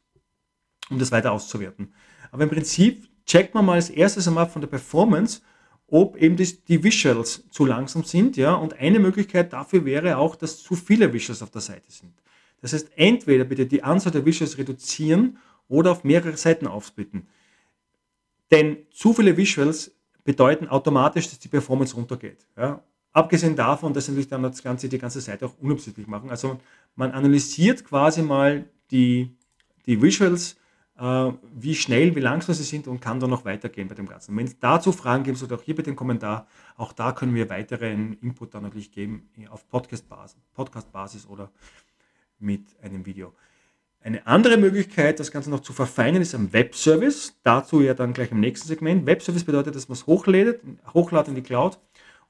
um 0.89 0.99
das 0.99 1.11
weiter 1.11 1.31
auszuwerten. 1.31 1.93
Aber 2.31 2.43
im 2.43 2.49
Prinzip 2.49 3.07
checkt 3.25 3.53
man 3.53 3.65
mal 3.65 3.73
als 3.73 3.89
erstes 3.89 4.27
einmal 4.27 4.49
von 4.49 4.61
der 4.61 4.67
Performance, 4.67 5.41
ob 5.87 6.17
eben 6.17 6.35
die, 6.35 6.57
die 6.65 6.83
Visuals 6.83 7.47
zu 7.51 7.65
langsam 7.65 8.03
sind. 8.03 8.35
Ja? 8.35 8.55
Und 8.55 8.79
eine 8.79 8.99
Möglichkeit 8.99 9.53
dafür 9.53 9.85
wäre 9.85 10.17
auch, 10.17 10.35
dass 10.35 10.61
zu 10.61 10.75
viele 10.75 11.13
Visuals 11.13 11.43
auf 11.43 11.51
der 11.51 11.61
Seite 11.61 11.91
sind. 11.91 12.13
Das 12.61 12.73
heißt, 12.73 12.91
entweder 12.95 13.43
bitte 13.43 13.65
die 13.65 13.83
Anzahl 13.83 14.11
der 14.11 14.25
Visuals 14.25 14.57
reduzieren 14.57 15.37
oder 15.67 15.91
auf 15.91 16.03
mehrere 16.03 16.37
Seiten 16.37 16.65
aufsplitten. 16.65 17.27
Denn 18.51 18.77
zu 18.91 19.13
viele 19.13 19.37
Visuals 19.37 19.91
bedeuten 20.23 20.67
automatisch, 20.67 21.29
dass 21.29 21.39
die 21.39 21.49
Performance 21.49 21.95
runtergeht. 21.95 22.47
Ja? 22.57 22.81
Abgesehen 23.11 23.55
davon, 23.55 23.93
dass 23.93 24.07
natürlich 24.07 24.27
dann 24.27 24.41
das 24.41 24.63
Ganze, 24.63 24.89
die 24.89 24.97
ganze 24.97 25.21
Seite 25.21 25.45
auch 25.45 25.53
unabsichtlich 25.59 26.07
machen. 26.07 26.31
Also 26.31 26.59
man 26.95 27.11
analysiert 27.11 27.85
quasi 27.85 28.21
mal 28.21 28.65
die, 28.91 29.35
die 29.85 30.01
Visuals, 30.01 30.57
äh, 30.97 31.31
wie 31.55 31.75
schnell, 31.75 32.15
wie 32.15 32.19
langsam 32.19 32.55
sie 32.55 32.63
sind 32.63 32.87
und 32.87 32.99
kann 32.99 33.19
dann 33.19 33.29
noch 33.29 33.45
weitergehen 33.45 33.87
bei 33.87 33.95
dem 33.95 34.07
Ganzen. 34.07 34.35
Wenn 34.37 34.45
es 34.45 34.59
dazu 34.59 34.91
Fragen 34.91 35.23
gibt, 35.23 35.37
sollte 35.37 35.55
auch 35.55 35.61
hier 35.61 35.75
bitte 35.75 35.89
den 35.89 35.95
Kommentar. 35.95 36.47
Auch 36.77 36.93
da 36.93 37.11
können 37.11 37.33
wir 37.33 37.49
weiteren 37.49 38.13
Input 38.21 38.53
dann 38.53 38.63
natürlich 38.63 38.91
geben 38.91 39.29
auf 39.49 39.67
Podcast-Basis 39.69 40.37
Podcast 40.53 40.87
oder 41.29 41.51
mit 42.39 42.75
einem 42.81 43.05
Video. 43.05 43.33
Eine 44.01 44.27
andere 44.27 44.57
Möglichkeit, 44.57 45.21
das 45.21 45.31
Ganze 45.31 45.49
noch 45.49 45.61
zu 45.61 45.71
verfeinern, 45.71 46.21
ist 46.21 46.35
ein 46.35 46.51
Webservice. 46.51 47.39
Dazu 47.41 47.79
ja 47.79 47.93
dann 47.93 48.11
gleich 48.11 48.31
im 48.31 48.41
nächsten 48.41 48.67
Segment. 48.67 49.05
Webservice 49.05 49.45
bedeutet, 49.45 49.75
dass 49.75 49.87
man 49.87 49.93
es 49.93 50.05
hochlädt, 50.05 50.59
hochladet 50.93 51.29
in 51.29 51.35
die 51.35 51.41
Cloud 51.41 51.79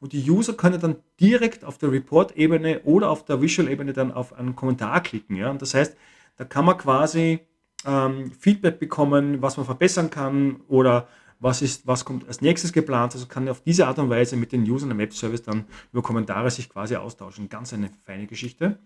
und 0.04 0.12
die 0.12 0.30
User 0.30 0.52
können 0.52 0.82
dann 0.82 0.98
direkt 1.18 1.64
auf 1.64 1.78
der 1.78 1.90
Report-Ebene 1.90 2.82
oder 2.84 3.10
auf 3.10 3.24
der 3.24 3.42
Visual-Ebene 3.42 3.94
dann 3.94 4.12
auf 4.12 4.34
einen 4.34 4.54
Kommentar 4.54 5.02
klicken. 5.02 5.38
Ja? 5.38 5.50
Und 5.50 5.62
das 5.62 5.74
heißt, 5.74 5.96
da 6.36 6.44
kann 6.44 6.66
man 6.66 6.78
quasi 6.78 7.40
ähm, 7.86 8.34
Feedback 8.38 8.80
bekommen, 8.80 9.42
was 9.42 9.56
man 9.56 9.66
verbessern 9.66 10.10
kann 10.10 10.60
oder 10.68 11.08
was, 11.40 11.62
ist, 11.62 11.88
was 11.88 12.04
kommt 12.04 12.28
als 12.28 12.42
nächstes 12.42 12.74
geplant. 12.74 13.14
Also 13.14 13.28
kann 13.28 13.48
auf 13.48 13.62
diese 13.62 13.88
Art 13.88 13.98
und 13.98 14.10
Weise 14.10 14.36
mit 14.36 14.52
den 14.52 14.70
Usern 14.70 14.92
im 14.92 14.98
Web-Service 14.98 15.44
dann 15.44 15.64
über 15.94 16.02
Kommentare 16.02 16.52
sich 16.52 16.70
quasi 16.70 16.98
austauschen. 16.98 17.48
Ganz 17.48 17.72
eine 17.72 17.90
feine 18.04 18.28
Geschichte. 18.28 18.80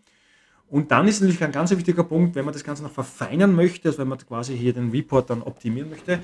Und 0.67 0.91
dann 0.91 1.07
ist 1.07 1.21
natürlich 1.21 1.43
ein 1.43 1.51
ganz 1.51 1.71
wichtiger 1.71 2.03
Punkt, 2.03 2.35
wenn 2.35 2.45
man 2.45 2.53
das 2.53 2.63
Ganze 2.63 2.83
noch 2.83 2.91
verfeinern 2.91 3.55
möchte, 3.55 3.89
also 3.89 3.97
wenn 3.97 4.07
man 4.07 4.19
quasi 4.19 4.55
hier 4.55 4.73
den 4.73 4.91
Report 4.91 5.31
dann 5.31 5.41
optimieren 5.41 5.89
möchte, 5.89 6.19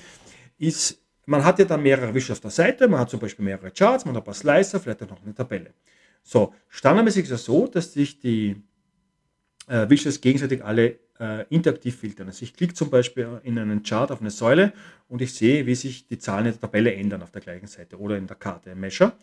ist, 0.59 1.02
man 1.25 1.43
hat 1.43 1.59
ja 1.59 1.65
dann 1.65 1.81
mehrere 1.81 2.13
Wische 2.13 2.33
auf 2.33 2.39
der 2.39 2.51
Seite, 2.51 2.87
man 2.87 2.99
hat 2.99 3.09
zum 3.09 3.19
Beispiel 3.19 3.45
mehrere 3.45 3.71
Charts, 3.71 4.05
man 4.05 4.15
hat 4.15 4.23
ein 4.23 4.25
paar 4.25 4.33
Slicer, 4.33 4.79
vielleicht 4.79 5.03
auch 5.03 5.09
noch 5.09 5.23
eine 5.23 5.33
Tabelle. 5.33 5.73
So, 6.23 6.53
standardmäßig 6.69 7.25
ist 7.25 7.31
es 7.31 7.45
so, 7.45 7.67
dass 7.67 7.93
sich 7.93 8.19
die 8.19 8.61
äh, 9.67 9.89
Wishes 9.89 10.21
gegenseitig 10.21 10.63
alle 10.63 10.99
äh, 11.19 11.45
interaktiv 11.49 11.97
filtern. 11.97 12.27
Also 12.27 12.43
ich 12.43 12.53
klicke 12.53 12.73
zum 12.73 12.89
Beispiel 12.89 13.41
in 13.43 13.57
einen 13.59 13.83
Chart 13.83 14.11
auf 14.11 14.21
eine 14.21 14.31
Säule 14.31 14.73
und 15.07 15.21
ich 15.21 15.33
sehe, 15.33 15.65
wie 15.65 15.75
sich 15.75 16.07
die 16.07 16.17
Zahlen 16.17 16.45
in 16.45 16.51
der 16.53 16.61
Tabelle 16.61 16.93
ändern 16.93 17.21
auf 17.21 17.31
der 17.31 17.41
gleichen 17.41 17.67
Seite 17.67 17.97
oder 17.99 18.17
in 18.17 18.27
der 18.27 18.35
Karte 18.35 18.71
im 18.71 18.79
Measure. 18.79 19.13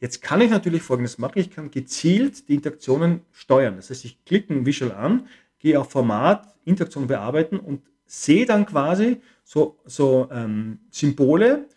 Jetzt 0.00 0.22
kann 0.22 0.40
ich 0.40 0.50
natürlich 0.50 0.82
Folgendes 0.82 1.18
machen. 1.18 1.38
Ich 1.38 1.50
kann 1.50 1.70
gezielt 1.70 2.48
die 2.48 2.54
Interaktionen 2.54 3.22
steuern. 3.32 3.76
Das 3.76 3.90
heißt, 3.90 4.04
ich 4.04 4.24
klicke 4.24 4.54
ein 4.54 4.64
Visual 4.64 4.92
an, 4.92 5.26
gehe 5.58 5.78
auf 5.78 5.90
Format, 5.90 6.54
Interaktion 6.64 7.06
bearbeiten 7.06 7.58
und 7.58 7.82
sehe 8.08 8.46
dann 8.46 8.66
quasi 8.66 9.20
so, 9.44 9.78
so 9.84 10.28
ähm, 10.32 10.80
Symbole, 10.90 11.68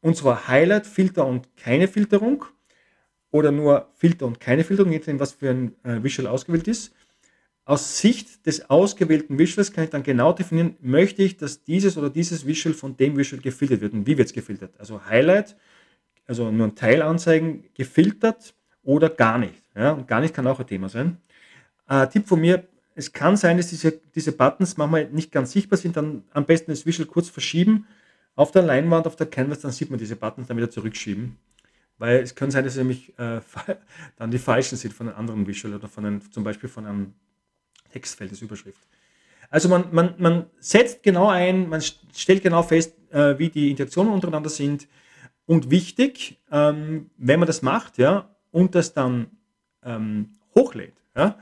und 0.00 0.16
zwar 0.16 0.46
Highlight, 0.48 0.86
Filter 0.86 1.26
und 1.26 1.56
keine 1.56 1.88
Filterung 1.88 2.44
oder 3.30 3.50
nur 3.50 3.90
Filter 3.94 4.26
und 4.26 4.40
keine 4.40 4.64
Filterung, 4.64 4.92
je 4.92 4.98
nachdem, 4.98 5.20
was 5.20 5.32
für 5.32 5.50
ein 5.50 5.74
äh, 5.84 6.02
Visual 6.02 6.28
ausgewählt 6.28 6.68
ist. 6.68 6.94
Aus 7.64 7.98
Sicht 7.98 8.46
des 8.46 8.70
ausgewählten 8.70 9.38
Visuals 9.38 9.72
kann 9.72 9.84
ich 9.84 9.90
dann 9.90 10.02
genau 10.02 10.32
definieren, 10.32 10.76
möchte 10.80 11.22
ich, 11.22 11.36
dass 11.36 11.64
dieses 11.64 11.98
oder 11.98 12.08
dieses 12.10 12.46
Visual 12.46 12.74
von 12.74 12.96
dem 12.96 13.16
Visual 13.16 13.42
gefiltert 13.42 13.80
wird 13.80 13.92
und 13.92 14.06
wie 14.06 14.16
wird 14.16 14.28
es 14.28 14.32
gefiltert. 14.32 14.74
Also 14.78 15.04
Highlight, 15.04 15.56
also 16.26 16.50
nur 16.50 16.68
ein 16.68 16.74
Teil 16.74 17.02
anzeigen, 17.02 17.64
gefiltert 17.74 18.54
oder 18.82 19.10
gar 19.10 19.38
nicht. 19.38 19.62
Ja, 19.76 19.92
und 19.92 20.08
gar 20.08 20.20
nicht 20.20 20.34
kann 20.34 20.46
auch 20.46 20.58
ein 20.60 20.66
Thema 20.66 20.88
sein. 20.88 21.18
Äh, 21.88 22.06
Tipp 22.08 22.26
von 22.26 22.40
mir, 22.40 22.66
es 22.98 23.12
kann 23.12 23.36
sein, 23.36 23.56
dass 23.56 23.68
diese, 23.68 23.92
diese 24.14 24.32
Buttons 24.32 24.76
manchmal 24.76 25.08
nicht 25.10 25.30
ganz 25.30 25.52
sichtbar 25.52 25.78
sind, 25.78 25.96
dann 25.96 26.24
am 26.32 26.46
besten 26.46 26.72
das 26.72 26.84
Visual 26.84 27.06
kurz 27.06 27.28
verschieben 27.28 27.86
auf 28.34 28.50
der 28.50 28.62
Leinwand, 28.62 29.06
auf 29.06 29.14
der 29.14 29.28
Canvas, 29.28 29.60
dann 29.60 29.70
sieht 29.70 29.88
man 29.88 30.00
diese 30.00 30.16
Buttons 30.16 30.48
dann 30.48 30.56
wieder 30.56 30.68
zurückschieben. 30.68 31.38
Weil 31.98 32.20
es 32.20 32.34
kann 32.34 32.50
sein, 32.50 32.64
dass 32.64 32.74
sie 32.74 32.80
nämlich 32.80 33.16
äh, 33.16 33.40
dann 34.16 34.32
die 34.32 34.38
falschen 34.38 34.76
sind 34.76 34.92
von 34.92 35.08
einem 35.08 35.16
anderen 35.16 35.46
Visual 35.46 35.74
oder 35.74 35.86
von 35.86 36.04
einem, 36.04 36.32
zum 36.32 36.42
Beispiel 36.42 36.68
von 36.68 36.86
einem 36.86 37.14
Textfeld 37.92 38.32
ist 38.32 38.42
Überschrift. 38.42 38.80
Also 39.48 39.68
man, 39.68 39.84
man, 39.92 40.14
man 40.18 40.46
setzt 40.58 41.04
genau 41.04 41.28
ein, 41.28 41.68
man 41.68 41.80
stellt 41.80 42.42
genau 42.42 42.64
fest, 42.64 42.94
äh, 43.10 43.38
wie 43.38 43.48
die 43.48 43.70
Interaktionen 43.70 44.12
untereinander 44.12 44.50
sind. 44.50 44.88
Und 45.46 45.70
wichtig, 45.70 46.40
ähm, 46.50 47.10
wenn 47.16 47.38
man 47.38 47.46
das 47.46 47.62
macht, 47.62 47.96
ja, 47.96 48.34
und 48.50 48.74
das 48.74 48.92
dann 48.92 49.28
ähm, 49.84 50.32
hochlädt, 50.56 50.94
ja, 51.16 51.38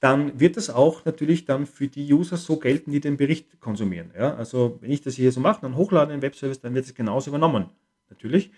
dann 0.00 0.40
wird 0.40 0.56
das 0.56 0.70
auch 0.70 1.04
natürlich 1.04 1.44
dann 1.44 1.66
für 1.66 1.86
die 1.86 2.12
User 2.12 2.38
so 2.38 2.58
gelten, 2.58 2.90
die 2.90 3.00
den 3.00 3.18
Bericht 3.18 3.60
konsumieren. 3.60 4.10
Ja. 4.16 4.34
Also 4.34 4.78
wenn 4.80 4.90
ich 4.90 5.02
das 5.02 5.14
hier 5.14 5.30
so 5.30 5.40
mache, 5.40 5.60
dann 5.60 5.76
hochladen 5.76 6.14
in 6.14 6.20
den 6.20 6.22
Webservice, 6.22 6.60
dann 6.60 6.74
wird 6.74 6.86
es 6.86 6.94
genauso 6.94 7.30
übernommen, 7.30 7.66
natürlich. 8.08 8.50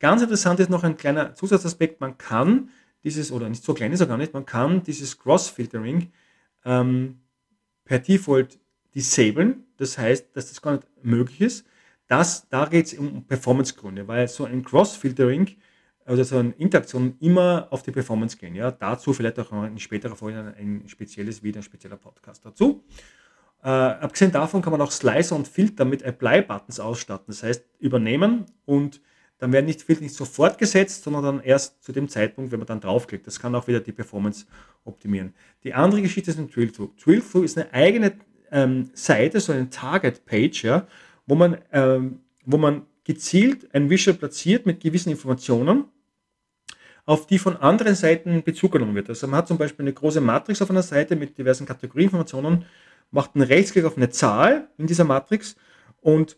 Ganz 0.00 0.22
interessant 0.22 0.58
ist 0.60 0.70
noch 0.70 0.82
ein 0.82 0.96
kleiner 0.96 1.34
Zusatzaspekt, 1.34 2.00
man 2.00 2.18
kann 2.18 2.70
dieses, 3.04 3.30
oder 3.30 3.48
nicht 3.48 3.64
so 3.64 3.72
klein 3.72 3.92
ist 3.92 4.00
er 4.00 4.06
gar 4.06 4.16
nicht, 4.16 4.34
man 4.34 4.46
kann 4.46 4.82
dieses 4.82 5.18
Cross-Filtering 5.18 6.10
ähm, 6.64 7.20
per 7.84 7.98
Default 7.98 8.58
disablen. 8.94 9.64
Das 9.76 9.96
heißt, 9.96 10.34
dass 10.34 10.48
das 10.48 10.60
gar 10.60 10.72
nicht 10.72 10.86
möglich 11.02 11.40
ist. 11.40 11.66
Das, 12.08 12.48
da 12.48 12.66
geht 12.66 12.86
es 12.86 12.94
um 12.94 13.24
Performance-Gründe, 13.24 14.08
weil 14.08 14.26
so 14.28 14.44
ein 14.44 14.64
Cross-Filtering 14.64 15.56
oder 16.06 16.24
so 16.24 16.38
eine 16.38 16.50
Interaktion 16.58 17.16
immer 17.20 17.68
auf 17.70 17.82
die 17.82 17.90
Performance 17.90 18.36
gehen. 18.36 18.54
Ja? 18.54 18.70
Dazu 18.70 19.12
vielleicht 19.12 19.38
auch 19.38 19.52
in 19.64 19.78
späterer 19.78 20.16
Folge 20.16 20.54
ein 20.58 20.84
spezielles 20.86 21.42
Video, 21.42 21.60
ein 21.60 21.62
spezieller 21.62 21.96
Podcast 21.96 22.44
dazu. 22.44 22.82
Äh, 23.62 23.68
abgesehen 23.68 24.32
davon 24.32 24.62
kann 24.62 24.72
man 24.72 24.80
auch 24.80 24.90
Slicer 24.90 25.36
und 25.36 25.46
Filter 25.46 25.84
mit 25.84 26.02
Apply-Buttons 26.02 26.80
ausstatten. 26.80 27.26
Das 27.28 27.42
heißt, 27.42 27.64
übernehmen 27.78 28.46
und 28.64 29.00
dann 29.38 29.52
werden 29.52 29.66
nicht 29.66 29.82
Filter 29.82 30.02
nicht 30.02 30.14
sofort 30.14 30.58
gesetzt, 30.58 31.02
sondern 31.02 31.22
dann 31.22 31.40
erst 31.40 31.82
zu 31.82 31.92
dem 31.92 32.08
Zeitpunkt, 32.08 32.52
wenn 32.52 32.58
man 32.58 32.66
dann 32.66 32.80
draufklickt. 32.80 33.26
Das 33.26 33.40
kann 33.40 33.54
auch 33.54 33.66
wieder 33.66 33.80
die 33.80 33.92
Performance 33.92 34.46
optimieren. 34.84 35.34
Die 35.64 35.72
andere 35.72 36.02
Geschichte 36.02 36.30
ist 36.30 36.38
ein 36.38 36.50
Drill-Through. 36.50 36.90
Drill-Through 37.02 37.44
ist 37.44 37.58
eine 37.58 37.72
eigene 37.72 38.12
ähm, 38.50 38.90
Seite, 38.92 39.40
so 39.40 39.52
eine 39.52 39.70
Target-Page, 39.70 40.64
ja, 40.64 40.86
wo, 41.26 41.34
man, 41.34 41.58
ähm, 41.72 42.20
wo 42.44 42.58
man 42.58 42.82
gezielt 43.10 43.74
ein 43.74 43.90
Visual 43.90 44.16
platziert 44.16 44.66
mit 44.66 44.78
gewissen 44.78 45.10
Informationen, 45.10 45.86
auf 47.06 47.26
die 47.26 47.40
von 47.40 47.56
anderen 47.56 47.96
Seiten 47.96 48.44
Bezug 48.44 48.70
genommen 48.70 48.94
wird. 48.94 49.08
Also 49.08 49.26
man 49.26 49.38
hat 49.38 49.48
zum 49.48 49.58
Beispiel 49.58 49.82
eine 49.82 49.92
große 49.92 50.20
Matrix 50.20 50.62
auf 50.62 50.70
einer 50.70 50.84
Seite 50.84 51.16
mit 51.16 51.36
diversen 51.36 51.66
Kategorieinformationen, 51.66 52.66
macht 53.10 53.34
einen 53.34 53.42
Rechtsklick 53.42 53.84
auf 53.84 53.96
eine 53.96 54.10
Zahl 54.10 54.68
in 54.78 54.86
dieser 54.86 55.02
Matrix 55.02 55.56
und 56.00 56.36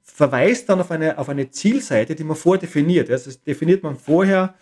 verweist 0.00 0.70
dann 0.70 0.80
auf 0.80 0.90
eine, 0.90 1.18
auf 1.18 1.28
eine 1.28 1.50
Zielseite, 1.50 2.14
die 2.14 2.24
man 2.24 2.36
vordefiniert. 2.36 3.10
Also 3.10 3.30
definiert 3.46 3.82
man 3.82 3.96
vorher 3.96 4.54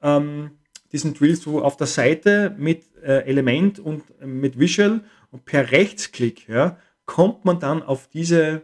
ähm, 0.00 0.52
diesen 0.90 1.12
Drill 1.12 1.36
so 1.36 1.62
auf 1.62 1.76
der 1.76 1.86
Seite 1.86 2.54
mit 2.56 2.84
äh, 3.02 3.26
Element 3.26 3.78
und 3.78 4.04
äh, 4.22 4.26
mit 4.26 4.58
Visual 4.58 5.04
und 5.30 5.44
per 5.44 5.70
Rechtsklick 5.70 6.48
ja, 6.48 6.78
kommt 7.04 7.44
man 7.44 7.60
dann 7.60 7.82
auf 7.82 8.08
diese 8.08 8.62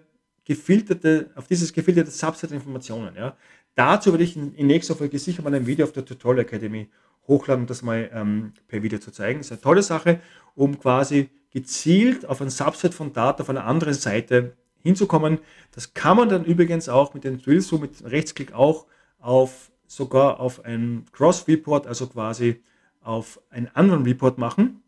gefilterte, 0.51 1.31
auf 1.37 1.47
dieses 1.47 1.73
gefilterte 1.73 2.11
Subset 2.11 2.51
Informationen. 2.51 3.15
Ja. 3.15 3.37
Dazu 3.77 4.11
werde 4.11 4.25
ich 4.25 4.37
in, 4.37 4.53
in 4.57 4.67
nächster 4.67 4.97
Folge 4.97 5.17
sicher 5.17 5.43
mal 5.43 5.55
ein 5.55 5.65
Video 5.65 5.87
auf 5.87 5.93
der 5.93 6.05
Tutorial 6.05 6.41
Academy 6.41 6.91
hochladen, 7.29 7.63
um 7.63 7.67
das 7.69 7.83
mal 7.83 8.11
ähm, 8.13 8.53
per 8.67 8.83
Video 8.83 8.99
zu 8.99 9.13
zeigen. 9.13 9.39
Das 9.39 9.47
ist 9.47 9.53
eine 9.53 9.61
tolle 9.61 9.85
Sache, 9.85 10.19
um 10.57 10.77
quasi 10.81 11.31
gezielt 11.53 12.27
auf 12.27 12.41
ein 12.41 12.51
Subset 12.51 12.95
von 12.95 13.13
Daten 13.13 13.43
auf 13.43 13.49
einer 13.49 13.65
anderen 13.65 13.95
Seite 13.95 14.57
hinzukommen. 14.83 15.39
Das 15.71 15.95
kann 15.95 16.17
man 16.17 16.29
dann 16.29 16.45
übrigens 16.45 16.89
auch 16.89 17.15
mit 17.15 17.23
dem 17.23 17.41
Drill 17.41 17.61
so 17.61 17.79
mit 17.79 18.03
Rechtsklick 18.03 18.53
auch 18.53 18.87
auf 19.21 19.71
sogar 19.87 20.41
auf 20.41 20.65
ein 20.65 21.05
Cross-Report, 21.13 21.87
also 21.87 22.09
quasi 22.09 22.61
auf 23.03 23.41
einen 23.51 23.69
anderen 23.69 24.03
Report 24.03 24.37
machen, 24.37 24.83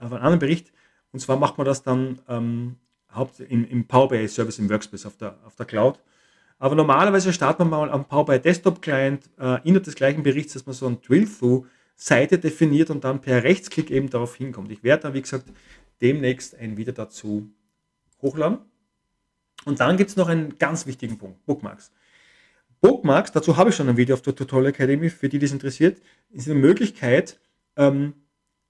auf 0.00 0.10
einen 0.10 0.22
anderen 0.22 0.40
Bericht. 0.40 0.72
Und 1.12 1.20
zwar 1.20 1.36
macht 1.36 1.56
man 1.56 1.66
das 1.68 1.84
dann 1.84 2.18
ähm, 2.28 2.78
haupt 3.14 3.40
im, 3.40 3.68
im 3.68 3.86
Power 3.86 4.08
BI 4.08 4.28
Service 4.28 4.58
im 4.58 4.68
Workspace 4.68 5.06
auf 5.06 5.16
der, 5.16 5.38
auf 5.44 5.56
der 5.56 5.66
Cloud. 5.66 5.98
Aber 6.58 6.74
normalerweise 6.74 7.32
startet 7.32 7.60
man 7.60 7.70
mal 7.70 7.90
am 7.90 8.06
Power 8.06 8.26
BI 8.26 8.38
Desktop 8.38 8.80
Client 8.80 9.28
äh, 9.38 9.60
innerhalb 9.64 9.84
des 9.84 9.94
gleichen 9.94 10.22
Berichts, 10.22 10.52
dass 10.54 10.66
man 10.66 10.74
so 10.74 10.86
ein 10.86 11.00
Drill-Through-Seite 11.00 12.38
definiert 12.38 12.90
und 12.90 13.04
dann 13.04 13.20
per 13.20 13.42
Rechtsklick 13.42 13.90
eben 13.90 14.08
darauf 14.08 14.36
hinkommt. 14.36 14.70
Ich 14.70 14.82
werde 14.82 15.04
dann, 15.04 15.14
wie 15.14 15.22
gesagt, 15.22 15.46
demnächst 16.00 16.56
ein 16.56 16.76
Video 16.76 16.92
dazu 16.92 17.50
hochladen. 18.22 18.58
Und 19.64 19.80
dann 19.80 19.96
gibt 19.96 20.10
es 20.10 20.16
noch 20.16 20.28
einen 20.28 20.58
ganz 20.58 20.86
wichtigen 20.86 21.18
Punkt, 21.18 21.44
Bookmarks. 21.46 21.90
Bookmarks, 22.80 23.32
dazu 23.32 23.56
habe 23.56 23.70
ich 23.70 23.76
schon 23.76 23.88
ein 23.88 23.96
Video 23.96 24.14
auf 24.14 24.22
der 24.22 24.34
Tutorial 24.34 24.70
Academy, 24.70 25.08
für 25.08 25.28
die, 25.28 25.38
die 25.38 25.46
es 25.46 25.52
interessiert, 25.52 26.02
ist 26.30 26.48
eine 26.48 26.58
Möglichkeit, 26.58 27.40
ähm, 27.76 28.12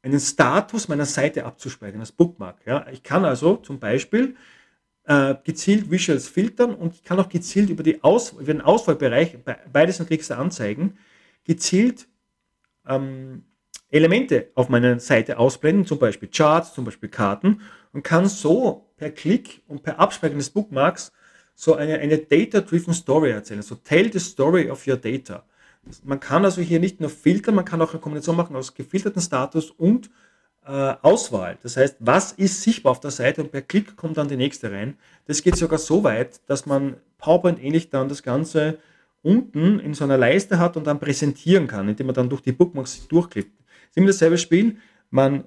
einen 0.04 0.20
Status 0.20 0.88
meiner 0.88 1.06
Seite 1.06 1.44
abzuspeichern 1.44 2.00
als 2.00 2.12
Bookmark. 2.12 2.58
Ja. 2.66 2.86
Ich 2.92 3.02
kann 3.02 3.24
also 3.24 3.56
zum 3.56 3.78
Beispiel 3.78 4.36
äh, 5.04 5.34
gezielt 5.42 5.90
Visuals 5.90 6.28
filtern 6.28 6.74
und 6.74 6.94
ich 6.94 7.02
kann 7.04 7.18
auch 7.18 7.28
gezielt 7.28 7.70
über, 7.70 7.82
die 7.82 8.02
Aus 8.04 8.32
über 8.32 8.44
den 8.44 8.60
Auswahlbereich, 8.60 9.38
beides 9.72 10.00
und 10.00 10.06
kriegst 10.06 10.30
du 10.30 10.36
anzeigen, 10.36 10.98
gezielt 11.44 12.06
ähm, 12.86 13.44
Elemente 13.90 14.50
auf 14.54 14.68
meiner 14.68 14.98
Seite 15.00 15.38
ausblenden, 15.38 15.86
zum 15.86 15.98
Beispiel 15.98 16.28
Charts, 16.28 16.74
zum 16.74 16.84
Beispiel 16.84 17.08
Karten 17.08 17.62
und 17.92 18.02
kann 18.02 18.26
so 18.28 18.90
per 18.96 19.10
Klick 19.10 19.62
und 19.68 19.82
per 19.82 19.98
Abspeichern 19.98 20.38
des 20.38 20.50
Bookmarks 20.50 21.12
so 21.54 21.76
eine, 21.76 21.98
eine 21.98 22.18
Data-Driven 22.18 22.92
Story 22.92 23.30
erzählen. 23.30 23.62
So 23.62 23.76
tell 23.76 24.12
the 24.12 24.18
story 24.18 24.68
of 24.68 24.86
your 24.86 24.96
data. 24.96 25.44
Man 26.02 26.20
kann 26.20 26.44
also 26.44 26.60
hier 26.60 26.80
nicht 26.80 27.00
nur 27.00 27.10
filtern, 27.10 27.54
man 27.54 27.64
kann 27.64 27.80
auch 27.82 27.92
eine 27.92 28.00
Kombination 28.00 28.36
machen 28.36 28.56
aus 28.56 28.74
gefilterten 28.74 29.20
Status 29.20 29.70
und 29.70 30.10
äh, 30.66 30.94
Auswahl. 31.02 31.58
Das 31.62 31.76
heißt, 31.76 31.96
was 32.00 32.32
ist 32.32 32.62
sichtbar 32.62 32.92
auf 32.92 33.00
der 33.00 33.10
Seite 33.10 33.42
und 33.42 33.52
per 33.52 33.62
Klick 33.62 33.96
kommt 33.96 34.16
dann 34.16 34.28
die 34.28 34.36
nächste 34.36 34.72
rein. 34.72 34.96
Das 35.26 35.42
geht 35.42 35.56
sogar 35.56 35.78
so 35.78 36.04
weit, 36.04 36.40
dass 36.46 36.66
man 36.66 36.96
PowerPoint 37.18 37.62
ähnlich 37.62 37.90
dann 37.90 38.08
das 38.08 38.22
Ganze 38.22 38.78
unten 39.22 39.78
in 39.78 39.94
so 39.94 40.04
einer 40.04 40.18
Leiste 40.18 40.58
hat 40.58 40.76
und 40.76 40.86
dann 40.86 41.00
präsentieren 41.00 41.66
kann, 41.66 41.88
indem 41.88 42.06
man 42.06 42.14
dann 42.14 42.28
durch 42.28 42.42
die 42.42 42.52
Bookmarks 42.52 43.06
durchklickt. 43.08 43.58
Das 43.58 43.90
ist 43.90 43.96
immer 43.96 44.06
dasselbe 44.06 44.38
Spiel. 44.38 44.76
Man 45.10 45.44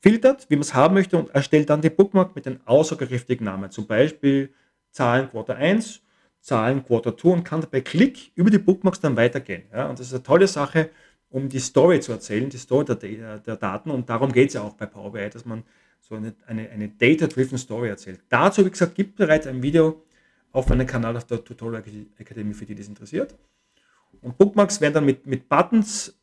filtert, 0.00 0.48
wie 0.48 0.56
man 0.56 0.62
es 0.62 0.74
haben 0.74 0.94
möchte 0.94 1.16
und 1.18 1.30
erstellt 1.30 1.70
dann 1.70 1.80
die 1.80 1.90
Bookmark 1.90 2.34
mit 2.36 2.46
einem 2.46 2.60
aussagekräftigen 2.64 3.44
Namen. 3.44 3.70
Zum 3.70 3.86
Beispiel 3.86 4.52
Zahlen 4.90 5.28
Quarter 5.28 5.56
1, 5.56 6.00
Zahlen 6.48 6.82
Quarter 6.82 7.14
2 7.14 7.28
und 7.28 7.44
kann 7.44 7.64
bei 7.70 7.82
Klick 7.82 8.32
über 8.34 8.48
die 8.48 8.56
Bookmarks 8.56 9.00
dann 9.00 9.16
weitergehen. 9.16 9.64
Ja, 9.70 9.90
und 9.90 9.98
das 9.98 10.06
ist 10.06 10.14
eine 10.14 10.22
tolle 10.22 10.46
Sache, 10.46 10.88
um 11.28 11.50
die 11.50 11.58
Story 11.58 12.00
zu 12.00 12.12
erzählen, 12.12 12.48
die 12.48 12.56
Story 12.56 12.86
der, 12.86 13.38
der 13.38 13.56
Daten. 13.56 13.90
Und 13.90 14.08
darum 14.08 14.32
geht 14.32 14.48
es 14.48 14.54
ja 14.54 14.62
auch 14.62 14.72
bei 14.72 14.86
Power 14.86 15.12
BI, 15.12 15.28
dass 15.28 15.44
man 15.44 15.62
so 16.00 16.14
eine, 16.14 16.34
eine, 16.46 16.70
eine 16.70 16.88
Data-Driven 16.88 17.58
Story 17.58 17.90
erzählt. 17.90 18.20
Dazu, 18.30 18.64
wie 18.64 18.70
gesagt, 18.70 18.94
gibt 18.94 19.16
bereits 19.16 19.46
ein 19.46 19.62
Video 19.62 20.02
auf 20.50 20.66
meinem 20.70 20.86
Kanal 20.86 21.18
auf 21.18 21.24
der 21.24 21.44
Tutorial 21.44 21.84
Academy, 22.16 22.54
für 22.54 22.64
die 22.64 22.74
das 22.74 22.88
interessiert. 22.88 23.34
Und 24.22 24.38
Bookmarks 24.38 24.80
werden 24.80 24.94
dann 24.94 25.04
mit, 25.04 25.26
mit 25.26 25.50
Buttons 25.50 26.18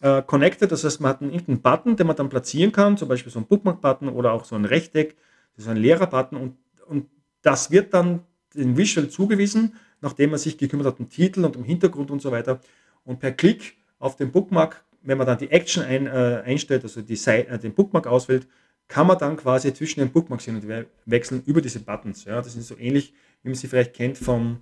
äh, 0.00 0.22
connected. 0.22 0.72
Das 0.72 0.82
heißt, 0.82 1.00
man 1.00 1.10
hat 1.10 1.22
einen, 1.22 1.30
einen 1.30 1.62
Button, 1.62 1.94
den 1.94 2.08
man 2.08 2.16
dann 2.16 2.28
platzieren 2.28 2.72
kann, 2.72 2.96
zum 2.96 3.08
Beispiel 3.08 3.30
so 3.30 3.38
ein 3.38 3.46
Bookmark-Button 3.46 4.08
oder 4.08 4.32
auch 4.32 4.44
so 4.44 4.56
ein 4.56 4.64
Rechteck, 4.64 5.14
ist 5.56 5.68
ein 5.68 5.76
leerer 5.76 6.08
Button 6.08 6.36
und, 6.36 6.56
und 6.88 7.06
das 7.42 7.70
wird 7.70 7.94
dann 7.94 8.24
dem 8.56 8.76
Visual 8.76 9.08
zugewiesen, 9.08 9.74
nachdem 10.00 10.30
man 10.30 10.38
sich 10.38 10.58
gekümmert 10.58 10.86
hat 10.86 11.00
um 11.00 11.08
Titel 11.08 11.44
und 11.44 11.56
um 11.56 11.64
Hintergrund 11.64 12.10
und 12.10 12.22
so 12.22 12.30
weiter. 12.30 12.60
Und 13.04 13.20
per 13.20 13.32
Klick 13.32 13.76
auf 13.98 14.16
den 14.16 14.32
Bookmark, 14.32 14.84
wenn 15.02 15.18
man 15.18 15.26
dann 15.26 15.38
die 15.38 15.50
Action 15.50 15.82
ein, 15.82 16.06
äh, 16.06 16.42
einstellt, 16.44 16.82
also 16.82 17.02
die 17.02 17.16
Seite, 17.16 17.48
äh, 17.48 17.58
den 17.58 17.74
Bookmark 17.74 18.06
auswählt, 18.06 18.46
kann 18.88 19.06
man 19.06 19.18
dann 19.18 19.36
quasi 19.36 19.72
zwischen 19.74 20.00
den 20.00 20.10
Bookmarks 20.10 20.44
hin 20.44 20.56
und 20.56 20.86
wechseln 21.06 21.42
über 21.46 21.60
diese 21.60 21.80
Buttons. 21.80 22.24
Ja, 22.24 22.36
das 22.36 22.54
ist 22.54 22.68
so 22.68 22.76
ähnlich, 22.78 23.14
wie 23.42 23.48
man 23.48 23.56
sie 23.56 23.66
vielleicht 23.66 23.94
kennt 23.94 24.18
vom, 24.18 24.60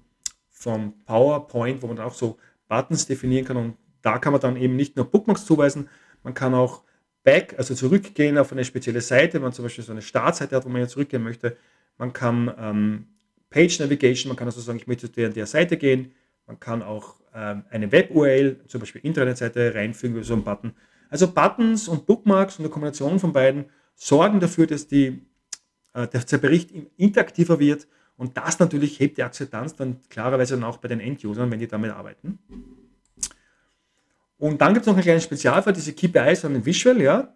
vom 0.50 0.94
PowerPoint, 1.04 1.82
wo 1.82 1.86
man 1.86 1.98
auch 1.98 2.14
so 2.14 2.38
Buttons 2.68 3.06
definieren 3.06 3.44
kann 3.44 3.56
und 3.56 3.76
da 4.02 4.18
kann 4.18 4.32
man 4.32 4.40
dann 4.40 4.56
eben 4.56 4.76
nicht 4.76 4.96
nur 4.96 5.10
Bookmarks 5.10 5.44
zuweisen, 5.44 5.88
man 6.22 6.34
kann 6.34 6.54
auch 6.54 6.82
back, 7.22 7.54
also 7.58 7.74
zurückgehen 7.74 8.38
auf 8.38 8.52
eine 8.52 8.64
spezielle 8.64 9.00
Seite, 9.00 9.34
wenn 9.34 9.42
man 9.42 9.52
zum 9.52 9.64
Beispiel 9.64 9.84
so 9.84 9.92
eine 9.92 10.02
Startseite 10.02 10.56
hat, 10.56 10.64
wo 10.64 10.68
man 10.68 10.82
ja 10.82 10.88
zurückgehen 10.88 11.22
möchte. 11.22 11.56
Man 11.96 12.12
kann 12.12 12.52
ähm, 12.58 13.06
Page 13.54 13.78
Navigation, 13.78 14.28
man 14.30 14.36
kann 14.36 14.48
also 14.48 14.60
sagen, 14.60 14.78
ich 14.78 14.88
möchte 14.88 15.06
zu 15.06 15.12
der, 15.12 15.28
der 15.28 15.46
Seite 15.46 15.76
gehen. 15.76 16.10
Man 16.48 16.58
kann 16.58 16.82
auch 16.82 17.14
ähm, 17.32 17.62
eine 17.70 17.92
Web-URL, 17.92 18.60
zum 18.66 18.80
Beispiel 18.80 19.02
Internetseite, 19.04 19.76
reinfügen 19.76 20.16
über 20.16 20.24
so 20.24 20.34
einen 20.34 20.42
Button. 20.42 20.72
Also 21.08 21.32
Buttons 21.32 21.86
und 21.86 22.04
Bookmarks 22.04 22.58
und 22.58 22.64
eine 22.64 22.70
Kombination 22.70 23.20
von 23.20 23.32
beiden 23.32 23.66
sorgen 23.94 24.40
dafür, 24.40 24.66
dass, 24.66 24.88
die, 24.88 25.22
äh, 25.92 26.08
der 26.08 26.38
Bericht 26.38 26.72
interaktiver 26.96 27.60
wird 27.60 27.86
und 28.16 28.36
das 28.36 28.58
natürlich 28.58 28.98
hebt 28.98 29.18
die 29.18 29.22
Akzeptanz 29.22 29.76
dann 29.76 30.00
klarerweise 30.08 30.54
dann 30.54 30.64
auch 30.64 30.78
bei 30.78 30.88
den 30.88 30.98
End-Usern, 30.98 31.48
wenn 31.52 31.60
die 31.60 31.68
damit 31.68 31.92
arbeiten. 31.92 32.40
Und 34.36 34.60
dann 34.60 34.74
gibt 34.74 34.82
es 34.82 34.86
noch 34.88 34.94
einen 34.94 35.04
kleinen 35.04 35.20
Spezialfall, 35.20 35.72
diese 35.72 35.92
KPIs 35.92 36.44
ein 36.44 36.66
Visual, 36.66 37.00
ja. 37.00 37.32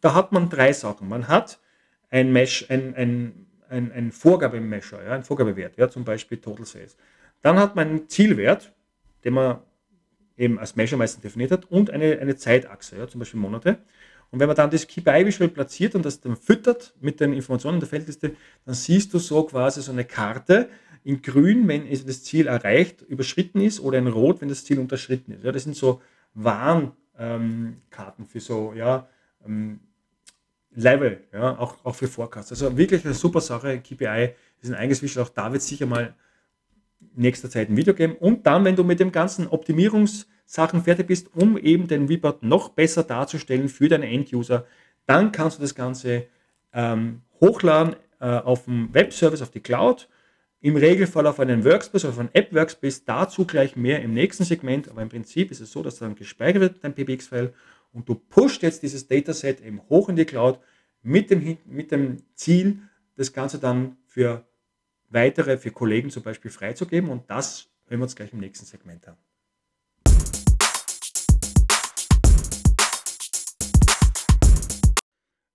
Da 0.00 0.14
hat 0.14 0.32
man 0.32 0.48
drei 0.48 0.72
Sachen. 0.72 1.08
Man 1.08 1.28
hat 1.28 1.60
ein 2.10 2.32
Mesh, 2.32 2.66
ein, 2.68 2.94
ein, 2.96 3.46
ein, 3.72 3.90
ein 3.92 4.12
Vorgabemesher, 4.12 5.02
ja, 5.04 5.12
ein 5.12 5.24
Vorgabewert, 5.24 5.76
ja, 5.76 5.88
zum 5.88 6.04
Beispiel 6.04 6.38
Total 6.38 6.66
Sales. 6.66 6.96
Dann 7.40 7.58
hat 7.58 7.74
man 7.74 7.88
einen 7.88 8.08
Zielwert, 8.08 8.72
den 9.24 9.34
man 9.34 9.58
eben 10.36 10.58
als 10.58 10.76
Measure 10.76 10.98
meistens 10.98 11.22
definiert 11.22 11.50
hat, 11.50 11.70
und 11.70 11.90
eine, 11.90 12.18
eine 12.20 12.36
Zeitachse, 12.36 12.96
ja, 12.98 13.08
zum 13.08 13.18
Beispiel 13.18 13.40
Monate. 13.40 13.78
Und 14.30 14.40
wenn 14.40 14.46
man 14.46 14.56
dann 14.56 14.70
das 14.70 14.86
KPI 14.86 15.26
Visual 15.26 15.50
platziert 15.50 15.94
und 15.94 16.04
das 16.04 16.20
dann 16.20 16.36
füttert 16.36 16.94
mit 17.00 17.20
den 17.20 17.32
Informationen 17.32 17.80
der 17.80 17.88
Feldliste, 17.88 18.34
dann 18.64 18.74
siehst 18.74 19.12
du 19.12 19.18
so 19.18 19.44
quasi 19.44 19.82
so 19.82 19.92
eine 19.92 20.04
Karte 20.04 20.70
in 21.04 21.20
grün, 21.20 21.66
wenn 21.68 21.88
das 21.88 22.22
Ziel 22.22 22.46
erreicht, 22.46 23.02
überschritten 23.02 23.60
ist, 23.60 23.80
oder 23.80 23.98
in 23.98 24.06
rot, 24.06 24.40
wenn 24.40 24.48
das 24.48 24.64
Ziel 24.64 24.78
unterschritten 24.78 25.32
ist. 25.32 25.44
Ja, 25.44 25.52
das 25.52 25.64
sind 25.64 25.76
so 25.76 26.00
Warnkarten 26.34 26.94
ähm, 27.18 28.26
für 28.26 28.40
so 28.40 28.72
ja, 28.74 29.08
ähm, 29.44 29.80
Level, 30.74 31.22
ja, 31.32 31.58
auch, 31.58 31.76
auch 31.84 31.94
für 31.94 32.08
Forecasts. 32.08 32.52
Also 32.52 32.76
wirklich 32.76 33.04
eine 33.04 33.14
super 33.14 33.40
Sache. 33.40 33.78
KPI 33.78 34.34
ist 34.60 34.72
ein 34.72 34.90
Visual. 34.90 35.26
Auch 35.26 35.30
da 35.30 35.52
wird 35.52 35.62
sicher 35.62 35.86
mal 35.86 36.14
in 37.00 37.22
nächster 37.22 37.50
Zeit 37.50 37.68
ein 37.68 37.76
Video 37.76 37.94
geben. 37.94 38.16
Und 38.16 38.46
dann, 38.46 38.64
wenn 38.64 38.76
du 38.76 38.84
mit 38.84 39.00
dem 39.00 39.12
ganzen 39.12 39.48
Optimierungssachen 39.48 40.82
fertig 40.82 41.06
bist, 41.06 41.28
um 41.34 41.58
eben 41.58 41.88
den 41.88 42.06
Report 42.06 42.42
noch 42.42 42.70
besser 42.70 43.02
darzustellen 43.02 43.68
für 43.68 43.88
deine 43.88 44.08
End-User, 44.08 44.66
dann 45.06 45.32
kannst 45.32 45.58
du 45.58 45.62
das 45.62 45.74
Ganze 45.74 46.26
ähm, 46.72 47.22
hochladen 47.40 47.96
äh, 48.20 48.26
auf 48.26 48.64
dem 48.64 48.94
Webservice, 48.94 49.42
auf 49.42 49.50
die 49.50 49.60
Cloud 49.60 50.08
im 50.62 50.76
Regelfall 50.76 51.26
auf 51.26 51.40
einen 51.40 51.64
Workspace 51.64 52.04
oder 52.04 52.12
auf 52.12 52.20
einen 52.20 52.30
App-Workspace, 52.32 53.04
dazu 53.04 53.44
gleich 53.44 53.74
mehr 53.74 54.00
im 54.00 54.14
nächsten 54.14 54.44
Segment, 54.44 54.88
aber 54.88 55.02
im 55.02 55.08
Prinzip 55.08 55.50
ist 55.50 55.60
es 55.60 55.72
so, 55.72 55.82
dass 55.82 55.98
dann 55.98 56.14
gespeichert 56.14 56.60
wird, 56.60 56.84
dein 56.84 56.94
PBX-File, 56.94 57.52
und 57.92 58.08
du 58.08 58.14
pusht 58.14 58.62
jetzt 58.62 58.82
dieses 58.82 59.06
Dataset 59.06 59.60
eben 59.60 59.80
hoch 59.88 60.08
in 60.08 60.16
die 60.16 60.24
Cloud 60.24 60.58
mit 61.02 61.30
dem, 61.30 61.58
mit 61.66 61.92
dem 61.92 62.22
Ziel, 62.34 62.80
das 63.16 63.32
Ganze 63.32 63.58
dann 63.58 63.96
für 64.06 64.46
weitere, 65.10 65.58
für 65.58 65.70
Kollegen 65.70 66.10
zum 66.10 66.22
Beispiel 66.22 66.50
freizugeben 66.50 67.10
und 67.10 67.28
das 67.30 67.68
hören 67.86 68.00
wir 68.00 68.04
uns 68.04 68.16
gleich 68.16 68.32
im 68.32 68.40
nächsten 68.40 68.66
Segment 68.66 69.06
an. 69.08 69.16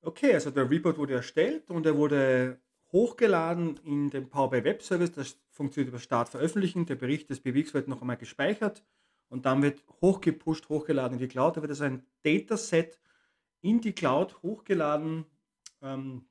Okay, 0.01 0.33
also 0.33 0.51
der 0.51 0.69
Report 0.69 0.97
wurde 0.97 1.15
erstellt 1.15 1.69
und 1.69 1.85
er 1.85 1.97
wurde 1.97 2.59
hochgeladen 2.91 3.77
in 3.83 4.09
den 4.09 4.29
Power 4.29 4.49
BI 4.49 4.63
Web 4.63 4.81
Service. 4.81 5.11
Das 5.11 5.37
funktioniert 5.49 5.89
über 5.89 5.99
Start 5.99 6.29
veröffentlichen. 6.29 6.85
Der 6.85 6.95
Bericht 6.95 7.29
des 7.29 7.41
BWX 7.41 7.73
wird 7.73 7.87
noch 7.87 8.01
einmal 8.01 8.17
gespeichert 8.17 8.83
und 9.29 9.45
dann 9.45 9.61
wird 9.61 9.83
hochgepusht, 10.01 10.69
hochgeladen 10.69 11.13
in 11.13 11.19
die 11.19 11.27
Cloud. 11.27 11.57
Da 11.57 11.61
wird 11.61 11.71
also 11.71 11.83
ein 11.83 12.05
Dataset 12.23 12.99
in 13.61 13.81
die 13.81 13.93
Cloud 13.93 14.41
hochgeladen 14.41 15.25
ähm, 15.81 16.25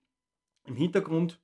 im 0.65 0.77
Hintergrund. 0.77 1.41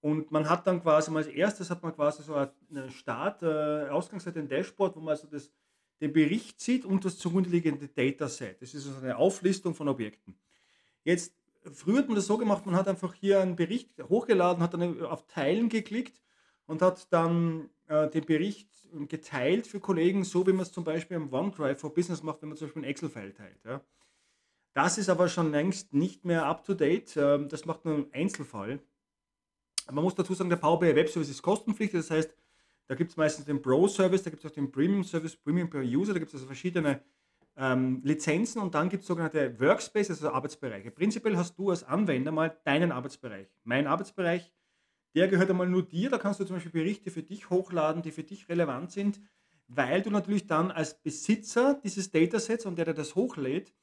Und 0.00 0.30
man 0.30 0.48
hat 0.48 0.66
dann 0.66 0.82
quasi 0.82 1.14
als 1.14 1.26
erstes 1.26 1.70
hat 1.70 1.82
man 1.82 1.94
quasi 1.94 2.22
so 2.22 2.34
einen 2.34 2.90
Start, 2.90 3.42
äh, 3.42 3.88
Ausgangsseite, 3.88 4.38
ein 4.38 4.48
Dashboard, 4.48 4.96
wo 4.96 5.00
man 5.00 5.10
also 5.10 5.26
das, 5.26 5.52
den 6.00 6.12
Bericht 6.12 6.60
sieht 6.60 6.84
und 6.84 7.04
das 7.04 7.18
zugrunde 7.18 7.50
liegende 7.50 7.88
Dataset. 7.88 8.60
Das 8.62 8.74
ist 8.74 8.86
also 8.86 9.00
eine 9.00 9.16
Auflistung 9.16 9.74
von 9.74 9.88
Objekten. 9.88 10.38
Jetzt 11.04 11.34
früher 11.72 11.98
hat 11.98 12.06
man 12.06 12.16
das 12.16 12.26
so 12.26 12.38
gemacht, 12.38 12.66
man 12.66 12.76
hat 12.76 12.88
einfach 12.88 13.14
hier 13.14 13.40
einen 13.40 13.56
Bericht 13.56 13.90
hochgeladen, 14.08 14.62
hat 14.62 14.74
dann 14.74 15.02
auf 15.02 15.26
Teilen 15.26 15.68
geklickt 15.68 16.22
und 16.66 16.82
hat 16.82 17.12
dann 17.12 17.70
äh, 17.88 18.08
den 18.08 18.24
Bericht 18.24 18.68
geteilt 19.08 19.66
für 19.66 19.80
Kollegen, 19.80 20.24
so 20.24 20.46
wie 20.46 20.52
man 20.52 20.62
es 20.62 20.72
zum 20.72 20.84
Beispiel 20.84 21.16
im 21.16 21.32
OneDrive 21.32 21.78
for 21.78 21.92
Business 21.92 22.22
macht, 22.22 22.40
wenn 22.42 22.48
man 22.48 22.56
zum 22.56 22.68
Beispiel 22.68 22.82
ein 22.82 22.88
Excel-File 22.88 23.34
teilt. 23.34 23.64
Ja. 23.64 23.82
Das 24.74 24.96
ist 24.96 25.08
aber 25.08 25.28
schon 25.28 25.50
längst 25.50 25.92
nicht 25.92 26.24
mehr 26.24 26.46
up-to-date. 26.46 27.16
Ähm, 27.16 27.48
das 27.48 27.64
macht 27.64 27.84
nur 27.84 27.94
ein 27.94 28.06
Einzelfall. 28.12 28.80
Man 29.90 30.04
muss 30.04 30.14
dazu 30.14 30.34
sagen, 30.34 30.50
der 30.50 30.56
Power 30.56 30.78
BI 30.78 30.94
Web 30.94 31.08
Service 31.08 31.30
ist 31.30 31.42
kostenpflichtig. 31.42 32.00
Das 32.00 32.10
heißt, 32.10 32.34
da 32.86 32.94
gibt 32.94 33.10
es 33.10 33.16
meistens 33.16 33.44
den 33.44 33.60
Pro-Service, 33.60 34.22
da 34.22 34.30
gibt 34.30 34.44
es 34.44 34.50
auch 34.50 34.54
den 34.54 34.70
Premium-Service, 34.70 35.36
Premium 35.36 35.68
per 35.68 35.82
User, 35.82 36.14
da 36.14 36.18
gibt 36.18 36.30
es 36.30 36.36
also 36.36 36.46
verschiedene 36.46 37.02
ähm, 37.56 38.00
Lizenzen 38.04 38.62
und 38.62 38.74
dann 38.74 38.88
gibt 38.88 39.02
es 39.02 39.08
sogenannte 39.08 39.58
Workspaces, 39.60 40.22
also 40.22 40.30
Arbeitsbereiche. 40.30 40.90
Prinzipiell 40.90 41.36
hast 41.36 41.58
du 41.58 41.70
als 41.70 41.84
Anwender 41.84 42.32
mal 42.32 42.56
deinen 42.64 42.92
Arbeitsbereich. 42.92 43.48
Mein 43.64 43.86
Arbeitsbereich, 43.86 44.52
der 45.18 45.26
gehört 45.26 45.50
einmal 45.50 45.68
nur 45.68 45.82
dir. 45.82 46.10
Da 46.10 46.18
kannst 46.18 46.38
du 46.38 46.44
zum 46.44 46.56
Beispiel 46.56 46.70
Berichte 46.70 47.10
für 47.10 47.24
dich 47.24 47.50
hochladen, 47.50 48.02
die 48.02 48.12
für 48.12 48.22
dich 48.22 48.48
relevant 48.48 48.92
sind, 48.92 49.20
weil 49.66 50.00
du 50.00 50.10
natürlich 50.10 50.46
dann 50.46 50.70
als 50.70 50.94
Besitzer 51.02 51.74
dieses 51.82 52.12
Datasets 52.12 52.66
und 52.66 52.76
der, 52.78 52.84
der 52.84 52.94
das 52.94 53.16
hochlädt, 53.16 53.74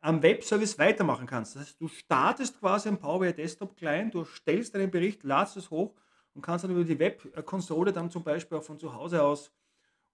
am 0.00 0.22
Webservice 0.22 0.78
weitermachen 0.78 1.26
kannst. 1.26 1.54
Das 1.54 1.62
heißt, 1.62 1.80
du 1.82 1.88
startest 1.88 2.58
quasi 2.58 2.88
am 2.88 2.98
Power 2.98 3.20
BI 3.20 3.34
Desktop 3.34 3.76
Client, 3.76 4.14
du 4.14 4.24
stellst 4.24 4.74
deinen 4.74 4.90
Bericht, 4.90 5.22
ladest 5.22 5.58
es 5.58 5.70
hoch 5.70 5.94
und 6.32 6.40
kannst 6.40 6.64
dann 6.64 6.70
über 6.70 6.84
die 6.84 6.98
Webkonsole 6.98 7.92
dann 7.92 8.10
zum 8.10 8.24
Beispiel 8.24 8.56
auch 8.56 8.64
von 8.64 8.78
zu 8.78 8.94
Hause 8.94 9.22
aus 9.22 9.52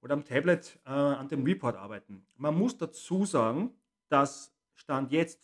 oder 0.01 0.15
am 0.15 0.25
Tablet 0.25 0.81
äh, 0.85 0.91
an 0.91 1.29
dem 1.29 1.45
Report 1.45 1.77
arbeiten. 1.77 2.27
Man 2.35 2.59
muss 2.59 2.77
dazu 2.77 3.25
sagen, 3.25 3.73
dass 4.09 4.53
Stand 4.75 5.13
jetzt, 5.13 5.41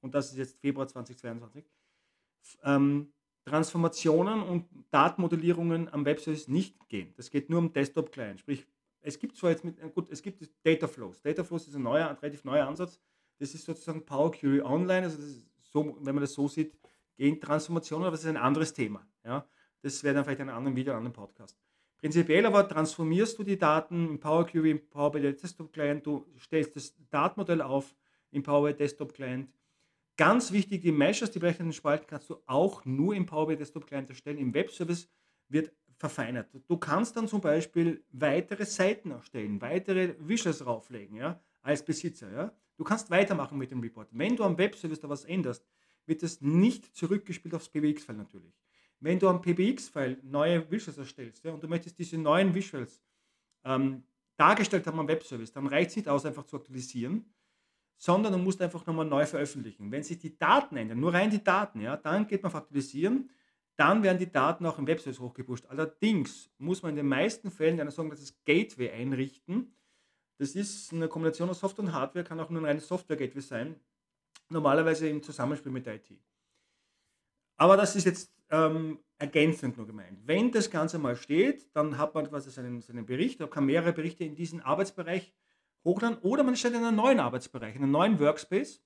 und 0.00 0.12
das 0.12 0.32
ist 0.32 0.38
jetzt 0.38 0.60
Februar 0.60 0.88
2022, 0.88 1.64
ähm, 2.64 3.12
Transformationen 3.46 4.42
und 4.42 4.66
Datenmodellierungen 4.90 5.92
am 5.92 6.04
Webservice 6.04 6.48
nicht 6.48 6.88
gehen. 6.88 7.14
Das 7.16 7.30
geht 7.30 7.48
nur 7.48 7.60
am 7.60 7.72
Desktop-Client. 7.72 8.40
Sprich, 8.40 8.66
es 9.00 9.18
gibt 9.20 9.36
zwar 9.36 9.50
jetzt 9.50 9.64
mit, 9.64 9.80
gut, 9.94 10.10
es 10.10 10.20
gibt 10.20 10.48
Data 10.64 10.88
Flows. 10.88 11.22
Data 11.22 11.44
Flows 11.44 11.68
ist 11.68 11.76
ein 11.76 11.82
neuer, 11.82 12.08
ein 12.08 12.16
relativ 12.16 12.44
neuer 12.44 12.66
Ansatz. 12.66 13.00
Das 13.38 13.54
ist 13.54 13.64
sozusagen 13.64 14.04
Power 14.04 14.32
Query 14.32 14.62
Online, 14.62 15.06
also 15.06 15.18
so, 15.60 15.96
wenn 16.00 16.14
man 16.14 16.22
das 16.22 16.32
so 16.32 16.48
sieht, 16.48 16.76
gehen 17.16 17.40
Transformationen, 17.40 18.06
aber 18.06 18.16
das 18.16 18.24
ist 18.24 18.30
ein 18.30 18.36
anderes 18.36 18.72
Thema. 18.72 19.06
Ja? 19.24 19.46
Das 19.80 20.02
wäre 20.02 20.14
dann 20.14 20.24
vielleicht 20.24 20.40
in 20.40 20.48
einem 20.48 20.58
anderen 20.58 20.76
Video, 20.76 20.92
einem 20.92 21.06
anderen 21.06 21.14
Podcast. 21.14 21.56
Prinzipiell 21.98 22.44
aber 22.46 22.68
transformierst 22.68 23.38
du 23.38 23.44
die 23.44 23.58
Daten 23.58 24.08
im 24.08 24.18
Power 24.18 24.44
Query, 24.44 24.72
im 24.72 24.88
Power 24.88 25.12
BI 25.12 25.20
Desktop 25.20 25.72
Client, 25.72 26.04
du 26.04 26.26
stellst 26.38 26.74
das 26.74 26.94
Datenmodell 27.10 27.62
auf 27.62 27.94
im 28.32 28.42
Power 28.42 28.66
BI 28.68 28.76
Desktop 28.76 29.14
Client. 29.14 29.48
Ganz 30.16 30.50
wichtig, 30.50 30.80
die 30.80 30.92
Meshes, 30.92 31.30
die 31.30 31.38
berechneten 31.38 31.74
Spalten 31.74 32.06
kannst 32.06 32.30
du 32.30 32.36
auch 32.46 32.84
nur 32.84 33.14
im 33.14 33.26
Power 33.26 33.48
BI 33.48 33.56
Desktop 33.56 33.86
Client 33.86 34.08
erstellen. 34.08 34.38
Im 34.38 34.54
Webservice 34.54 35.08
wird 35.48 35.72
verfeinert. 35.98 36.48
Du 36.68 36.76
kannst 36.76 37.16
dann 37.16 37.28
zum 37.28 37.40
Beispiel 37.40 38.04
weitere 38.12 38.64
Seiten 38.64 39.10
erstellen, 39.10 39.60
weitere 39.60 40.14
Visuals 40.18 40.64
rauflegen, 40.64 41.16
ja, 41.16 41.40
als 41.62 41.84
Besitzer, 41.84 42.30
ja. 42.32 42.56
Du 42.76 42.84
kannst 42.84 43.10
weitermachen 43.10 43.56
mit 43.56 43.70
dem 43.70 43.80
Report. 43.80 44.08
Wenn 44.12 44.36
du 44.36 44.44
am 44.44 44.58
Webservice 44.58 45.00
da 45.00 45.08
was 45.08 45.24
änderst, 45.24 45.66
wird 46.04 46.22
es 46.22 46.40
nicht 46.40 46.94
zurückgespielt 46.94 47.54
aufs 47.54 47.68
PBX-File 47.70 48.16
natürlich. 48.16 48.54
Wenn 49.00 49.18
du 49.18 49.28
am 49.28 49.40
PBX-File 49.40 50.18
neue 50.22 50.70
Visuals 50.70 50.98
erstellst 50.98 51.44
ja, 51.44 51.52
und 51.52 51.62
du 51.62 51.68
möchtest 51.68 51.98
diese 51.98 52.18
neuen 52.18 52.54
Visuals 52.54 53.02
ähm, 53.64 54.04
dargestellt 54.36 54.86
haben 54.86 54.98
am 54.98 55.08
Webservice, 55.08 55.52
dann 55.52 55.66
reicht 55.66 55.90
es 55.90 55.96
nicht 55.96 56.08
aus, 56.08 56.24
einfach 56.26 56.44
zu 56.44 56.56
aktualisieren, 56.56 57.24
sondern 57.96 58.32
du 58.32 58.38
musst 58.38 58.60
einfach 58.60 58.86
nochmal 58.86 59.06
neu 59.06 59.26
veröffentlichen. 59.26 59.90
Wenn 59.90 60.02
sich 60.02 60.18
die 60.18 60.36
Daten 60.36 60.76
ändern, 60.76 61.00
nur 61.00 61.14
rein 61.14 61.30
die 61.30 61.42
Daten, 61.42 61.80
ja, 61.80 61.96
dann 61.96 62.26
geht 62.26 62.42
man 62.42 62.52
auf 62.52 62.56
Aktualisieren, 62.56 63.30
dann 63.76 64.02
werden 64.02 64.18
die 64.18 64.30
Daten 64.30 64.64
auch 64.66 64.78
im 64.78 64.86
Webservice 64.86 65.20
hochgepusht. 65.20 65.66
Allerdings 65.66 66.50
muss 66.58 66.82
man 66.82 66.90
in 66.90 66.96
den 66.96 67.08
meisten 67.08 67.50
Fällen 67.50 67.80
ein 67.80 67.90
sogenanntes 67.90 68.42
Gateway 68.44 68.90
einrichten, 68.90 69.74
Das 70.38 70.54
ist 70.54 70.92
eine 70.92 71.08
Kombination 71.08 71.48
aus 71.48 71.60
Software 71.60 71.86
und 71.86 71.92
Hardware, 71.92 72.24
kann 72.24 72.40
auch 72.40 72.50
nur 72.50 72.60
ein 72.62 72.66
reines 72.66 72.88
Software-Gateway 72.88 73.40
sein. 73.40 73.76
Normalerweise 74.50 75.08
im 75.08 75.22
Zusammenspiel 75.22 75.72
mit 75.72 75.86
der 75.86 75.96
IT. 75.96 76.10
Aber 77.56 77.76
das 77.76 77.96
ist 77.96 78.04
jetzt 78.04 78.34
ähm, 78.50 78.98
ergänzend 79.18 79.76
nur 79.76 79.86
gemeint. 79.86 80.20
Wenn 80.26 80.52
das 80.52 80.70
Ganze 80.70 80.98
mal 80.98 81.16
steht, 81.16 81.74
dann 81.74 81.96
hat 81.98 82.14
man 82.14 82.28
quasi 82.28 82.50
seinen, 82.50 82.80
seinen 82.82 83.06
Bericht, 83.06 83.40
da 83.40 83.46
kann 83.46 83.64
mehrere 83.64 83.92
Berichte 83.92 84.24
in 84.24 84.34
diesen 84.34 84.60
Arbeitsbereich 84.60 85.32
hochladen 85.86 86.18
oder 86.18 86.42
man 86.42 86.56
stellt 86.56 86.74
in 86.74 86.84
einen 86.84 86.96
neuen 86.96 87.20
Arbeitsbereich, 87.20 87.76
in 87.76 87.82
einen 87.82 87.92
neuen 87.92 88.20
Workspace. 88.20 88.82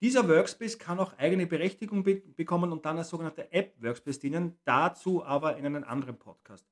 Dieser 0.00 0.28
Workspace 0.28 0.78
kann 0.78 0.98
auch 0.98 1.16
eigene 1.18 1.46
Berechtigung 1.46 2.02
be 2.02 2.16
bekommen 2.16 2.72
und 2.72 2.84
dann 2.86 2.98
als 2.98 3.10
sogenannter 3.10 3.52
App-Workspace 3.52 4.18
dienen, 4.18 4.58
dazu 4.64 5.24
aber 5.24 5.56
in 5.56 5.66
einem 5.66 5.84
anderen 5.84 6.18
Podcast. 6.18 6.66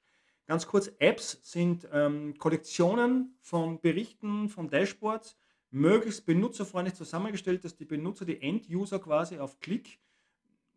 Ganz 0.46 0.66
kurz, 0.66 0.90
Apps 0.98 1.38
sind 1.42 1.87
ähm, 1.92 2.38
Kollektionen 2.38 3.37
von 3.42 3.83
Berichten, 3.83 4.48
von 4.48 4.70
Dashboards, 4.70 5.37
möglichst 5.70 6.24
benutzerfreundlich 6.24 6.94
zusammengestellt, 6.94 7.64
dass 7.64 7.76
die 7.76 7.85
Benutzer, 7.85 8.24
die 8.24 8.40
End-User 8.40 8.98
quasi 8.98 9.38
auf 9.38 9.61
Klick, 9.61 10.00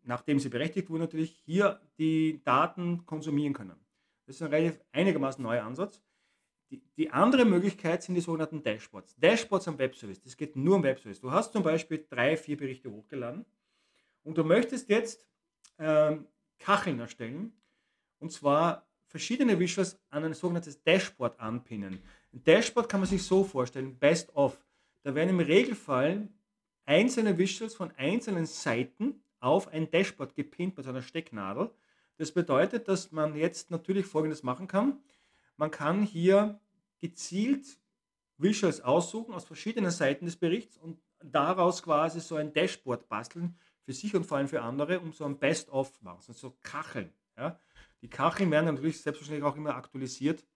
nachdem 0.02 0.38
sie 0.38 0.50
berechtigt 0.50 0.90
wurden 0.90 1.00
natürlich, 1.00 1.40
hier 1.46 1.80
die 1.98 2.42
Daten 2.44 3.06
konsumieren 3.06 3.54
können. 3.54 3.80
Das 4.26 4.36
ist 4.36 4.42
ein 4.42 4.50
relativ 4.50 4.78
einigermaßen 4.92 5.42
neuer 5.42 5.64
Ansatz. 5.64 6.02
Die, 6.72 6.82
die 6.96 7.10
andere 7.10 7.44
Möglichkeit 7.44 8.02
sind 8.02 8.14
die 8.14 8.22
sogenannten 8.22 8.62
Dashboards. 8.62 9.14
Dashboards 9.18 9.68
am 9.68 9.78
Webservice, 9.78 10.22
das 10.22 10.38
geht 10.38 10.56
nur 10.56 10.76
am 10.76 10.82
Webservice. 10.82 11.20
Du 11.20 11.30
hast 11.30 11.52
zum 11.52 11.62
Beispiel 11.62 12.06
drei, 12.08 12.34
vier 12.34 12.56
Berichte 12.56 12.90
hochgeladen 12.90 13.44
und 14.24 14.38
du 14.38 14.42
möchtest 14.42 14.88
jetzt 14.88 15.26
ähm, 15.78 16.26
Kacheln 16.58 16.98
erstellen 16.98 17.52
und 18.20 18.32
zwar 18.32 18.88
verschiedene 19.04 19.58
Visuals 19.58 20.00
an 20.08 20.24
ein 20.24 20.32
sogenanntes 20.32 20.82
Dashboard 20.82 21.38
anpinnen. 21.38 22.00
Ein 22.32 22.44
Dashboard 22.44 22.88
kann 22.88 23.00
man 23.00 23.08
sich 23.08 23.22
so 23.22 23.44
vorstellen, 23.44 23.98
best 23.98 24.34
of. 24.34 24.56
Da 25.02 25.14
werden 25.14 25.28
im 25.28 25.40
Regelfall 25.40 26.26
einzelne 26.86 27.36
Visuals 27.36 27.74
von 27.74 27.90
einzelnen 27.98 28.46
Seiten 28.46 29.22
auf 29.40 29.68
ein 29.68 29.90
Dashboard 29.90 30.34
gepinnt 30.34 30.78
mit 30.78 30.86
einer 30.86 31.02
Stecknadel. 31.02 31.70
Das 32.16 32.32
bedeutet, 32.32 32.88
dass 32.88 33.12
man 33.12 33.36
jetzt 33.36 33.70
natürlich 33.70 34.06
Folgendes 34.06 34.42
machen 34.42 34.68
kann. 34.68 35.02
Man 35.58 35.70
kann 35.70 36.02
hier 36.02 36.58
gezielt 37.02 37.66
Visuals 38.38 38.80
aussuchen 38.80 39.34
aus 39.34 39.44
verschiedenen 39.44 39.90
Seiten 39.90 40.24
des 40.24 40.36
Berichts 40.36 40.78
und 40.78 41.02
daraus 41.22 41.82
quasi 41.82 42.20
so 42.20 42.36
ein 42.36 42.52
Dashboard 42.52 43.08
basteln 43.08 43.58
für 43.84 43.92
sich 43.92 44.14
und 44.14 44.24
vor 44.24 44.38
allem 44.38 44.48
für 44.48 44.62
andere, 44.62 45.00
um 45.00 45.12
so 45.12 45.24
ein 45.24 45.38
Best-of 45.38 46.00
machen, 46.00 46.18
also 46.18 46.32
so 46.32 46.56
Kacheln. 46.62 47.12
Ja. 47.36 47.58
Die 48.00 48.08
Kacheln 48.08 48.50
werden 48.50 48.66
natürlich 48.66 49.00
selbstverständlich 49.02 49.44
auch 49.44 49.56
immer 49.56 49.74
aktualisiert 49.74 50.46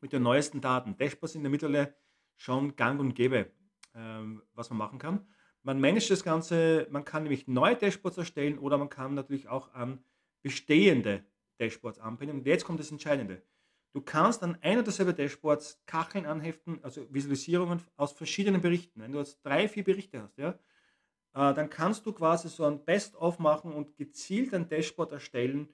mit 0.00 0.12
den 0.12 0.22
neuesten 0.22 0.60
Daten. 0.60 0.96
Dashboards 0.96 1.32
sind 1.32 1.40
in 1.40 1.44
der 1.44 1.50
Mittlerweile 1.50 1.94
schon 2.36 2.76
gang 2.76 2.98
und 3.00 3.14
gäbe, 3.14 3.50
ähm, 3.94 4.42
was 4.54 4.70
man 4.70 4.78
machen 4.78 4.98
kann. 4.98 5.26
Man 5.62 5.80
managt 5.80 6.10
das 6.10 6.22
Ganze, 6.22 6.86
man 6.90 7.04
kann 7.04 7.24
nämlich 7.24 7.46
neue 7.46 7.76
Dashboards 7.76 8.18
erstellen 8.18 8.58
oder 8.58 8.78
man 8.78 8.88
kann 8.88 9.14
natürlich 9.14 9.48
auch 9.48 9.74
an 9.74 10.02
bestehende 10.42 11.24
Dashboards 11.58 11.98
anbinden. 11.98 12.38
Und 12.38 12.46
jetzt 12.46 12.64
kommt 12.64 12.80
das 12.80 12.90
Entscheidende. 12.90 13.42
Du 13.92 14.02
kannst 14.02 14.42
an 14.42 14.58
einer 14.60 14.82
derselben 14.82 15.16
Dashboards 15.16 15.80
Kacheln 15.86 16.26
anheften, 16.26 16.78
also 16.82 17.06
Visualisierungen 17.12 17.80
aus 17.96 18.12
verschiedenen 18.12 18.60
Berichten. 18.60 19.00
Wenn 19.00 19.12
du 19.12 19.18
jetzt 19.18 19.40
drei, 19.44 19.68
vier 19.68 19.84
Berichte 19.84 20.22
hast, 20.22 20.36
ja, 20.38 20.58
äh, 21.34 21.54
dann 21.54 21.70
kannst 21.70 22.04
du 22.04 22.12
quasi 22.12 22.48
so 22.48 22.64
ein 22.64 22.84
Best-of 22.84 23.38
machen 23.38 23.72
und 23.72 23.96
gezielt 23.96 24.52
ein 24.54 24.68
Dashboard 24.68 25.12
erstellen 25.12 25.68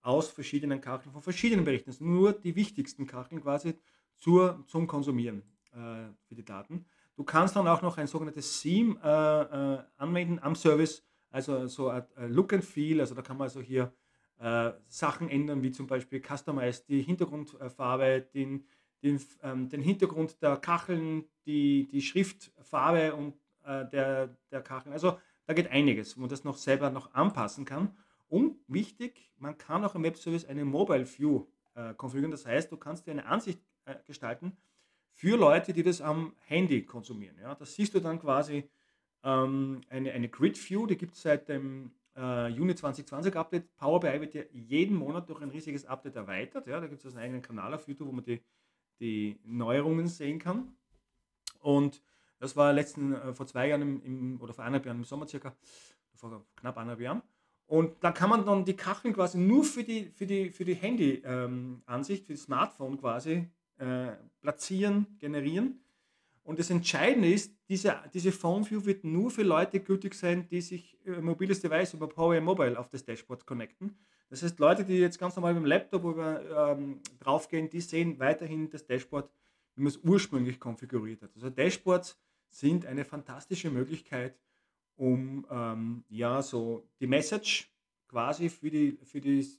aus 0.00 0.30
verschiedenen 0.30 0.80
Kacheln, 0.80 1.12
von 1.12 1.22
verschiedenen 1.22 1.64
Berichten. 1.64 1.90
Das 1.90 1.98
sind 1.98 2.08
nur 2.08 2.32
die 2.32 2.56
wichtigsten 2.56 3.06
Kacheln 3.06 3.42
quasi 3.42 3.78
zur, 4.16 4.64
zum 4.66 4.86
Konsumieren 4.86 5.42
äh, 5.72 6.08
für 6.26 6.34
die 6.34 6.44
Daten. 6.44 6.86
Du 7.16 7.24
kannst 7.24 7.56
dann 7.56 7.66
auch 7.66 7.82
noch 7.82 7.98
ein 7.98 8.06
sogenanntes 8.06 8.60
Theme 8.60 8.96
äh, 9.02 9.74
äh, 9.74 9.84
anwenden 9.96 10.38
am 10.38 10.54
Service, 10.54 11.04
also 11.30 11.66
so 11.66 11.88
ein 11.88 12.06
Look 12.28 12.52
and 12.52 12.64
Feel, 12.64 13.00
also 13.00 13.14
da 13.14 13.22
kann 13.22 13.36
man 13.36 13.46
also 13.46 13.60
hier 13.60 13.92
äh, 14.38 14.72
Sachen 14.88 15.28
ändern, 15.28 15.62
wie 15.62 15.70
zum 15.70 15.86
Beispiel 15.86 16.22
Customize 16.22 16.84
die 16.88 17.02
Hintergrundfarbe, 17.02 18.28
den, 18.34 18.64
den, 19.02 19.20
ähm, 19.42 19.68
den 19.68 19.82
Hintergrund 19.82 20.40
der 20.42 20.56
Kacheln, 20.56 21.24
die, 21.46 21.88
die 21.88 22.02
Schriftfarbe 22.02 23.14
und 23.14 23.34
äh, 23.64 23.86
der, 23.88 24.36
der 24.50 24.62
Kacheln. 24.62 24.92
Also 24.92 25.18
da 25.46 25.54
geht 25.54 25.70
einiges, 25.70 26.16
wo 26.16 26.20
man 26.20 26.30
das 26.30 26.44
noch 26.44 26.56
selber 26.56 26.90
noch 26.90 27.14
anpassen 27.14 27.64
kann. 27.64 27.96
Und 28.28 28.56
wichtig, 28.68 29.32
man 29.38 29.56
kann 29.56 29.84
auch 29.84 29.94
im 29.94 30.02
Webservice 30.02 30.44
eine 30.44 30.64
Mobile 30.64 31.06
View 31.06 31.46
äh, 31.74 31.94
konfigurieren. 31.94 32.30
Das 32.30 32.44
heißt, 32.44 32.70
du 32.70 32.76
kannst 32.76 33.06
dir 33.06 33.12
eine 33.12 33.26
Ansicht 33.26 33.60
äh, 33.86 33.94
gestalten 34.06 34.56
für 35.14 35.36
Leute, 35.36 35.72
die 35.72 35.82
das 35.82 36.00
am 36.00 36.34
Handy 36.46 36.84
konsumieren. 36.84 37.36
Ja? 37.40 37.54
Das 37.54 37.74
siehst 37.74 37.94
du 37.94 38.00
dann 38.00 38.20
quasi 38.20 38.68
ähm, 39.24 39.80
eine, 39.88 40.12
eine 40.12 40.28
Grid 40.28 40.58
View, 40.68 40.86
die 40.86 40.96
gibt 40.96 41.14
es 41.14 41.22
seit 41.22 41.48
dem 41.48 41.90
äh, 42.18 42.48
Juni 42.48 42.74
2020 42.74 43.36
Update. 43.36 43.76
Power 43.76 44.00
BI 44.00 44.20
wird 44.20 44.34
ja 44.34 44.42
jeden 44.52 44.96
Monat 44.96 45.28
durch 45.28 45.40
ein 45.40 45.50
riesiges 45.50 45.86
Update 45.86 46.16
erweitert. 46.16 46.66
Ja? 46.66 46.80
Da 46.80 46.86
gibt 46.86 47.00
es 47.00 47.06
also 47.06 47.18
einen 47.18 47.24
eigenen 47.24 47.42
Kanal 47.42 47.72
auf 47.74 47.86
YouTube, 47.86 48.08
wo 48.08 48.12
man 48.12 48.24
die, 48.24 48.42
die 49.00 49.38
Neuerungen 49.44 50.08
sehen 50.08 50.38
kann. 50.38 50.76
Und 51.60 52.02
das 52.40 52.56
war 52.56 52.72
letzten, 52.72 53.14
äh, 53.14 53.32
vor 53.32 53.46
zwei 53.46 53.68
Jahren 53.68 53.82
im, 53.82 54.02
im, 54.02 54.40
oder 54.40 54.52
vor 54.52 54.64
eineinhalb 54.64 54.86
Jahren 54.86 54.98
im 54.98 55.04
Sommer 55.04 55.26
circa, 55.26 55.54
vor 56.14 56.44
knapp 56.56 56.76
eineinhalb 56.76 57.00
Jahren. 57.00 57.22
Und 57.66 58.02
da 58.02 58.12
kann 58.12 58.30
man 58.30 58.46
dann 58.46 58.64
die 58.64 58.76
Kacheln 58.76 59.12
quasi 59.14 59.38
nur 59.38 59.62
für 59.62 59.84
die, 59.84 60.10
für 60.14 60.26
die, 60.26 60.50
für 60.50 60.64
die 60.64 60.74
Handy-Ansicht, 60.74 62.22
ähm, 62.22 62.26
für 62.26 62.32
das 62.32 62.42
Smartphone 62.42 62.98
quasi 62.98 63.46
äh, 63.76 64.12
platzieren, 64.40 65.06
generieren. 65.18 65.80
Und 66.48 66.58
das 66.58 66.70
Entscheidende 66.70 67.30
ist, 67.30 67.54
diese, 67.68 67.94
diese 68.14 68.32
Phone 68.32 68.64
View 68.70 68.86
wird 68.86 69.04
nur 69.04 69.30
für 69.30 69.42
Leute 69.42 69.80
gültig 69.80 70.14
sein, 70.14 70.48
die 70.48 70.62
sich 70.62 70.96
über 71.04 71.20
mobiles 71.20 71.60
Device 71.60 71.92
über 71.92 72.08
Power 72.08 72.40
Mobile 72.40 72.78
auf 72.78 72.88
das 72.88 73.04
Dashboard 73.04 73.44
connecten. 73.44 73.98
Das 74.30 74.42
heißt, 74.42 74.58
Leute, 74.58 74.82
die 74.82 74.94
jetzt 74.94 75.18
ganz 75.18 75.36
normal 75.36 75.52
mit 75.52 75.64
dem 75.64 75.66
Laptop 75.66 76.04
über, 76.04 76.72
ähm, 76.72 77.02
draufgehen, 77.20 77.68
die 77.68 77.82
sehen 77.82 78.18
weiterhin 78.18 78.70
das 78.70 78.86
Dashboard, 78.86 79.30
wie 79.74 79.82
man 79.82 79.88
es 79.88 79.98
ursprünglich 79.98 80.58
konfiguriert 80.58 81.20
hat. 81.20 81.32
Also 81.34 81.50
Dashboards 81.50 82.18
sind 82.48 82.86
eine 82.86 83.04
fantastische 83.04 83.68
Möglichkeit, 83.68 84.40
um 84.96 85.46
ähm, 85.50 86.02
ja 86.08 86.40
so 86.40 86.88
die 86.98 87.06
Message 87.06 87.70
quasi 88.08 88.48
für, 88.48 88.70
die, 88.70 88.98
für 89.02 89.20
das 89.20 89.58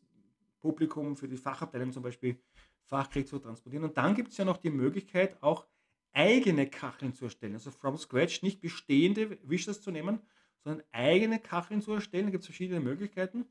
Publikum, 0.59 1.15
für 1.15 1.27
die 1.27 1.37
Fachabteilung 1.37 1.91
zum 1.91 2.01
Beispiel 2.01 2.41
fachlich 2.81 3.27
zu 3.27 3.37
transportieren. 3.37 3.83
Und 3.83 3.95
dann 3.95 4.15
gibt 4.15 4.31
es 4.31 4.37
ja 4.37 4.45
noch 4.45 4.57
die 4.57 4.71
Möglichkeit, 4.71 5.37
auch 5.43 5.67
eigene 6.13 6.67
Kacheln 6.69 7.13
zu 7.13 7.25
erstellen. 7.25 7.53
Also 7.53 7.71
from 7.71 7.97
scratch 7.97 8.41
nicht 8.41 8.61
bestehende 8.61 9.37
Wishes 9.43 9.81
zu 9.81 9.91
nehmen, 9.91 10.19
sondern 10.63 10.85
eigene 10.91 11.39
Kacheln 11.39 11.81
zu 11.81 11.93
erstellen. 11.93 12.25
Da 12.25 12.31
gibt 12.31 12.43
es 12.43 12.47
verschiedene 12.47 12.79
Möglichkeiten. 12.79 13.45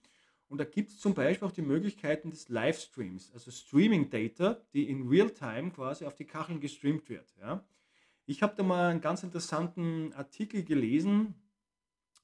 Und 0.48 0.58
da 0.58 0.64
gibt 0.64 0.90
es 0.90 0.98
zum 0.98 1.14
Beispiel 1.14 1.46
auch 1.46 1.52
die 1.52 1.62
Möglichkeiten 1.62 2.30
des 2.30 2.48
Livestreams, 2.48 3.32
also 3.34 3.50
Streaming 3.50 4.08
Data, 4.08 4.62
die 4.72 4.88
in 4.88 5.06
Real-Time 5.06 5.70
quasi 5.72 6.06
auf 6.06 6.14
die 6.14 6.24
Kacheln 6.24 6.58
gestreamt 6.58 7.08
wird. 7.10 7.34
Ja. 7.38 7.64
Ich 8.24 8.42
habe 8.42 8.54
da 8.56 8.62
mal 8.62 8.90
einen 8.90 9.02
ganz 9.02 9.22
interessanten 9.22 10.12
Artikel 10.14 10.64
gelesen, 10.64 11.34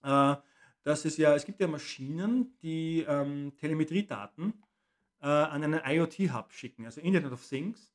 äh, 0.03 0.37
dass 0.83 1.05
es 1.05 1.17
ja, 1.17 1.35
es 1.35 1.45
gibt 1.45 1.61
ja 1.61 1.67
Maschinen, 1.67 2.57
die 2.63 3.05
ähm, 3.07 3.53
Telemetriedaten 3.57 4.55
äh, 5.21 5.27
an 5.27 5.63
einen 5.63 5.81
IoT-Hub 5.85 6.53
schicken, 6.53 6.85
also 6.87 7.01
Internet 7.01 7.33
of 7.33 7.47
Things. 7.47 7.94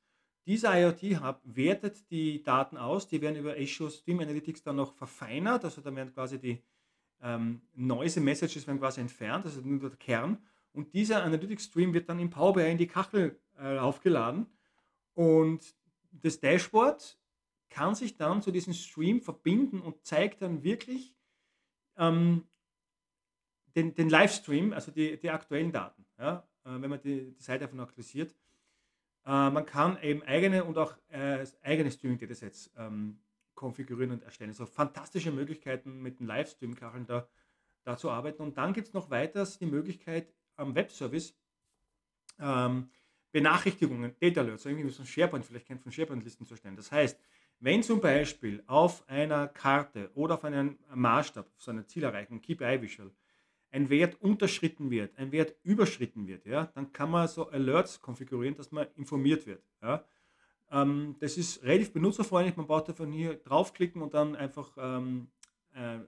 Dieser 0.50 0.80
IoT-Hub 0.80 1.42
wertet 1.44 2.10
die 2.10 2.42
Daten 2.42 2.76
aus, 2.76 3.08
die 3.08 3.22
werden 3.22 3.36
über 3.36 3.54
Azure 3.56 3.92
Stream 3.92 4.20
Analytics 4.20 4.64
dann 4.64 4.78
noch 4.78 4.96
verfeinert, 4.96 5.64
also 5.64 5.80
da 5.80 5.96
werden 5.96 6.12
quasi 6.12 6.40
die 6.40 6.64
ähm, 7.22 7.62
Noise 7.76 8.20
Messages 8.20 8.66
werden 8.66 8.80
quasi 8.80 9.00
entfernt, 9.00 9.46
also 9.46 9.62
nur 9.62 9.80
der 9.80 10.00
Kern. 10.00 10.40
Und 10.74 10.96
dieser 10.96 11.24
Analytics 11.24 11.66
Stream 11.66 11.94
wird 11.94 12.10
dann 12.10 12.18
im 12.18 12.32
Power 12.32 12.54
BI 12.54 12.68
in 12.68 12.80
die 12.80 12.88
Kachel 12.88 13.40
äh, 13.60 13.78
aufgeladen 13.78 14.48
und 15.14 15.76
das 16.12 16.40
Dashboard 16.40 17.20
kann 17.70 17.94
sich 17.94 18.18
dann 18.18 18.42
zu 18.42 18.50
diesem 18.50 18.74
Stream 18.74 19.22
verbinden 19.22 19.82
und 19.82 20.04
zeigt 20.04 20.42
dann 20.42 20.64
wirklich 20.64 21.14
ähm, 21.96 22.48
den, 23.76 23.94
den 23.94 24.10
Livestream, 24.10 24.74
also 24.74 24.92
die, 24.92 25.20
die 25.20 25.30
aktuellen 25.30 25.72
Daten, 25.72 26.08
ja, 26.18 26.50
äh, 26.66 26.70
wenn 26.82 26.90
man 26.90 27.00
die, 27.00 27.36
die 27.36 27.44
Seite 27.44 27.66
einfach 27.66 27.78
aktualisiert. 27.78 28.34
Äh, 29.30 29.52
man 29.52 29.64
kann 29.64 30.02
eben 30.02 30.24
eigene 30.24 30.64
und 30.64 30.76
auch 30.80 30.96
äh, 31.10 31.46
eigene 31.62 31.92
Streaming-Datasets 31.92 32.72
ähm, 32.78 33.20
konfigurieren 33.54 34.12
und 34.12 34.24
erstellen. 34.24 34.50
Also 34.50 34.66
fantastische 34.66 35.32
Möglichkeiten 35.32 36.02
mit 36.02 36.20
den 36.20 36.26
Livestream-Kacheln 36.26 37.06
da, 37.06 37.28
da 37.84 37.96
zu 37.96 38.10
arbeiten. 38.10 38.42
Und 38.42 38.58
dann 38.58 38.74
gibt 38.74 38.88
es 38.88 38.94
noch 38.94 39.12
weiters 39.12 39.60
die 39.60 39.68
Möglichkeit 39.68 40.34
am 40.56 40.74
Webservice 40.74 41.36
ähm, 42.40 42.90
Benachrichtigungen, 43.32 44.16
Data 44.20 44.42
Alerts, 44.42 44.64
so 44.64 44.70
irgendwie 44.70 44.90
so 44.90 45.04
ein 45.04 45.06
SharePoint, 45.06 45.46
vielleicht 45.46 45.68
kennt 45.68 45.84
von 45.84 45.92
SharePoint-Listen 45.92 46.48
zu 46.48 46.56
stellen. 46.56 46.76
Das 46.76 46.92
heißt, 46.92 47.20
wenn 47.60 47.84
zum 47.84 48.02
Beispiel 48.02 48.64
auf 48.66 49.08
einer 49.08 49.48
Karte 49.48 50.10
oder 50.16 50.36
auf 50.36 50.44
einem 50.44 50.80
Maßstab, 50.92 51.46
auf 51.46 51.62
so 51.62 51.70
einer 51.70 51.86
Zielerreichung, 51.86 52.42
KPI 52.42 52.82
Visual, 52.82 53.12
ein 53.72 53.90
Wert 53.90 54.20
unterschritten 54.22 54.90
wird, 54.90 55.18
ein 55.18 55.32
Wert 55.32 55.56
überschritten 55.64 56.28
wird, 56.28 56.46
ja, 56.46 56.66
dann 56.74 56.92
kann 56.92 57.12
man 57.12 57.28
so 57.28 57.50
Alerts 57.50 58.02
konfigurieren, 58.02 58.56
dass 58.56 58.72
man 58.72 58.88
informiert 58.96 59.46
wird. 59.46 59.64
Ja. 59.82 60.04
Ähm, 60.72 61.16
das 61.20 61.38
ist 61.38 61.64
relativ 61.64 61.94
benutzerfreundlich. 61.94 62.58
Man 62.58 62.68
braucht 62.68 62.90
davon 62.90 63.12
hier 63.12 63.36
draufklicken 63.36 64.02
und 64.02 64.14
dann 64.14 64.36
einfach 64.36 64.72
ähm, 64.78 65.28
äh, 65.74 66.00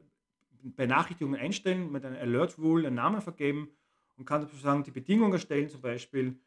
Benachrichtigungen 0.63 1.39
einstellen, 1.39 1.91
mit 1.91 2.05
einem 2.05 2.17
Alert 2.17 2.57
Rule 2.57 2.87
einen 2.87 2.95
Namen 2.95 3.21
vergeben 3.21 3.69
und 4.17 4.25
kann 4.25 4.41
sozusagen 4.41 4.83
die 4.83 4.91
Bedingungen 4.91 5.33
erstellen, 5.33 5.69
zum 5.69 5.81
Beispiel 5.81 6.39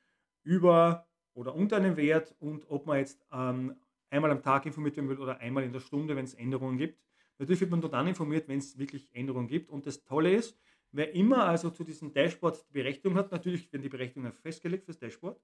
über 0.42 1.06
oder 1.32 1.54
unter 1.54 1.76
einem 1.76 1.96
Wert 1.96 2.34
und 2.38 2.70
ob 2.70 2.86
man 2.86 2.98
jetzt 2.98 3.26
ähm, 3.32 3.74
einmal 4.10 4.30
am 4.30 4.42
Tag 4.42 4.66
informiert 4.66 4.96
werden 4.96 5.08
will 5.08 5.18
oder 5.18 5.38
einmal 5.38 5.64
in 5.64 5.72
der 5.72 5.80
Stunde, 5.80 6.14
wenn 6.14 6.24
es 6.24 6.34
Änderungen 6.34 6.78
gibt. 6.78 7.00
Natürlich 7.38 7.60
wird 7.60 7.72
man 7.72 7.80
nur 7.80 7.90
dann 7.90 8.06
informiert, 8.06 8.46
wenn 8.46 8.58
es 8.58 8.78
wirklich 8.78 9.08
Änderungen 9.12 9.48
gibt. 9.48 9.68
Und 9.70 9.86
das 9.86 10.04
Tolle 10.04 10.32
ist, 10.32 10.56
wer 10.94 11.12
immer 11.14 11.44
also 11.44 11.70
zu 11.70 11.84
diesem 11.84 12.12
Dashboard 12.12 12.64
die 12.68 12.72
Berechtigung 12.72 13.18
hat, 13.18 13.32
natürlich 13.32 13.72
werden 13.72 13.82
die 13.82 13.88
Berechtigungen 13.88 14.32
festgelegt 14.32 14.84
fürs 14.84 14.98
Dashboard, 14.98 15.40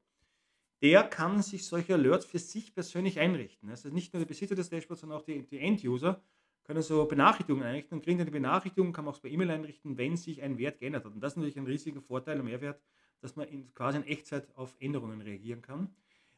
der 0.81 1.03
kann 1.03 1.43
sich 1.43 1.67
solche 1.67 1.95
Alerts 1.95 2.25
für 2.25 2.39
sich 2.39 2.73
persönlich 2.73 3.19
einrichten. 3.19 3.69
Also 3.69 3.91
nicht 3.91 4.15
nur 4.15 4.21
der 4.21 4.27
Besitzer 4.27 4.55
des 4.55 4.71
Dashboards, 4.71 5.03
sondern 5.03 5.19
auch 5.19 5.25
die, 5.25 5.47
die 5.47 5.59
End-User 5.59 6.23
können 6.63 6.83
so 6.83 7.05
Benachrichtigungen 7.05 7.67
einrichten 7.67 7.99
und 7.99 8.05
kriegen 8.05 8.19
dann 8.19 8.27
die 8.27 8.33
Benachrichtigung, 8.33 8.93
kann 8.93 9.05
man 9.05 9.13
auch 9.13 9.21
per 9.21 9.31
E-Mail 9.31 9.51
einrichten, 9.51 9.99
wenn 9.99 10.17
sich 10.17 10.41
ein 10.43 10.57
Wert 10.57 10.79
geändert 10.79 11.05
hat. 11.05 11.13
Und 11.13 11.21
das 11.21 11.33
ist 11.33 11.37
natürlich 11.37 11.59
ein 11.59 11.67
riesiger 11.67 12.01
Vorteil 12.01 12.39
und 12.39 12.47
Mehrwert, 12.47 12.81
dass 13.21 13.37
man 13.37 13.49
in, 13.49 13.75
quasi 13.75 13.99
in 13.99 14.05
Echtzeit 14.05 14.49
auf 14.57 14.77
Änderungen 14.79 15.21
reagieren 15.21 15.63
kann. 15.63 15.95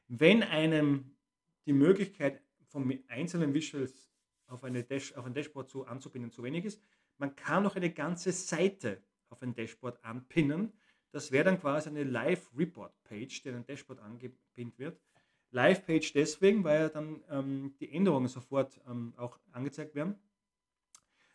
Wenn 0.08 0.42
einem 0.42 1.16
die 1.66 1.72
Möglichkeit 1.72 2.40
von 2.66 2.98
einzelnen 3.08 3.54
Visuals 3.54 4.10
auf, 4.46 4.64
eine 4.64 4.82
Dash, 4.82 5.14
auf 5.14 5.26
ein 5.26 5.34
Dashboard 5.34 5.68
so 5.68 5.84
anzubinden 5.84 6.30
zu 6.30 6.42
wenig 6.42 6.64
ist, 6.64 6.82
man 7.18 7.34
kann 7.36 7.62
noch 7.62 7.76
eine 7.76 7.92
ganze 7.92 8.32
Seite 8.32 9.02
auf 9.28 9.42
ein 9.42 9.54
Dashboard 9.54 10.04
anpinnen. 10.04 10.72
Das 11.10 11.30
wäre 11.30 11.44
dann 11.44 11.60
quasi 11.60 11.88
eine 11.88 12.04
Live-Report-Page, 12.04 13.42
die 13.42 13.48
an 13.48 13.56
ein 13.56 13.66
Dashboard 13.66 14.00
angepinnt 14.00 14.78
wird. 14.78 15.00
Live-Page 15.50 16.12
deswegen, 16.14 16.64
weil 16.64 16.88
dann 16.88 17.22
ähm, 17.30 17.74
die 17.78 17.92
Änderungen 17.92 18.28
sofort 18.28 18.80
ähm, 18.88 19.12
auch 19.16 19.38
angezeigt 19.52 19.94
werden. 19.94 20.18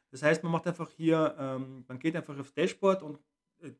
Das 0.10 0.24
heißt, 0.24 0.44
man 0.44 0.52
macht 0.52 0.66
einfach 0.68 0.90
hier, 0.90 1.36
ähm, 1.38 1.86
man 1.88 2.00
geht 2.00 2.16
einfach 2.16 2.38
aufs 2.38 2.54
Dashboard 2.54 3.04
und 3.04 3.20
äh, 3.60 3.72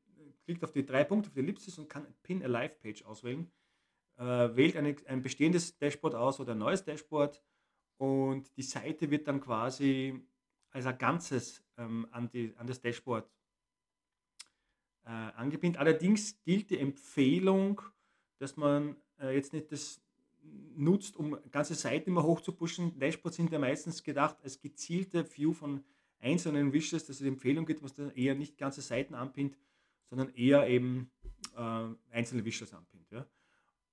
klickt 0.46 0.64
auf 0.64 0.72
die 0.72 0.86
drei 0.86 1.04
Punkte 1.04 1.30
auf 1.30 1.34
die 1.34 1.40
Ellipsis 1.40 1.78
und 1.80 1.90
kann 1.90 2.06
Pin 2.22 2.44
a 2.44 2.48
Live-Page 2.48 3.04
auswählen. 3.06 3.52
Äh, 4.18 4.56
wählt 4.56 4.76
eine, 4.76 4.96
ein 5.08 5.22
bestehendes 5.22 5.78
Dashboard 5.78 6.16
aus 6.16 6.40
oder 6.40 6.52
ein 6.52 6.60
neues 6.60 6.84
Dashboard 6.84 7.42
und 7.98 8.56
die 8.58 8.64
Seite 8.64 9.10
wird 9.10 9.28
dann 9.28 9.42
quasi 9.42 10.22
als 10.70 10.86
ein 10.86 10.98
Ganzes 10.98 11.64
ähm, 11.78 12.08
an, 12.12 12.30
die, 12.30 12.54
an 12.58 12.68
das 12.68 12.82
Dashboard 12.82 13.30
äh, 15.06 15.10
angebindet. 15.10 15.80
Allerdings 15.80 16.42
gilt 16.44 16.70
die 16.70 16.80
Empfehlung, 16.80 17.82
dass 18.40 18.58
man 18.58 18.96
äh, 19.20 19.36
jetzt 19.36 19.54
nicht 19.54 19.72
das 19.72 20.02
nutzt, 20.76 21.18
um 21.18 21.38
ganze 21.52 21.76
Seiten 21.76 22.10
immer 22.10 22.24
hochzupushen. 22.24 22.98
Dashboards 23.00 23.38
sind 23.38 23.52
ja 23.52 23.60
meistens 23.60 24.04
gedacht 24.04 24.38
als 24.44 24.60
gezielte 24.60 25.26
View 25.36 25.54
von 25.54 25.84
einzelnen 26.20 26.74
Wishes, 26.74 27.06
dass 27.06 27.18
es 27.18 27.22
die 27.22 27.28
Empfehlung 27.28 27.66
gibt, 27.66 27.84
was 27.84 27.94
dann 27.94 28.12
eher 28.12 28.36
nicht 28.36 28.58
ganze 28.58 28.82
Seiten 28.82 29.14
anpinnt, 29.16 29.58
sondern 30.10 30.34
eher 30.36 30.68
eben 30.68 31.12
äh, 31.56 31.88
einzelne 32.12 32.46
Wishes 32.46 32.74
anpinnt. 32.74 33.10
Ja. 33.12 33.26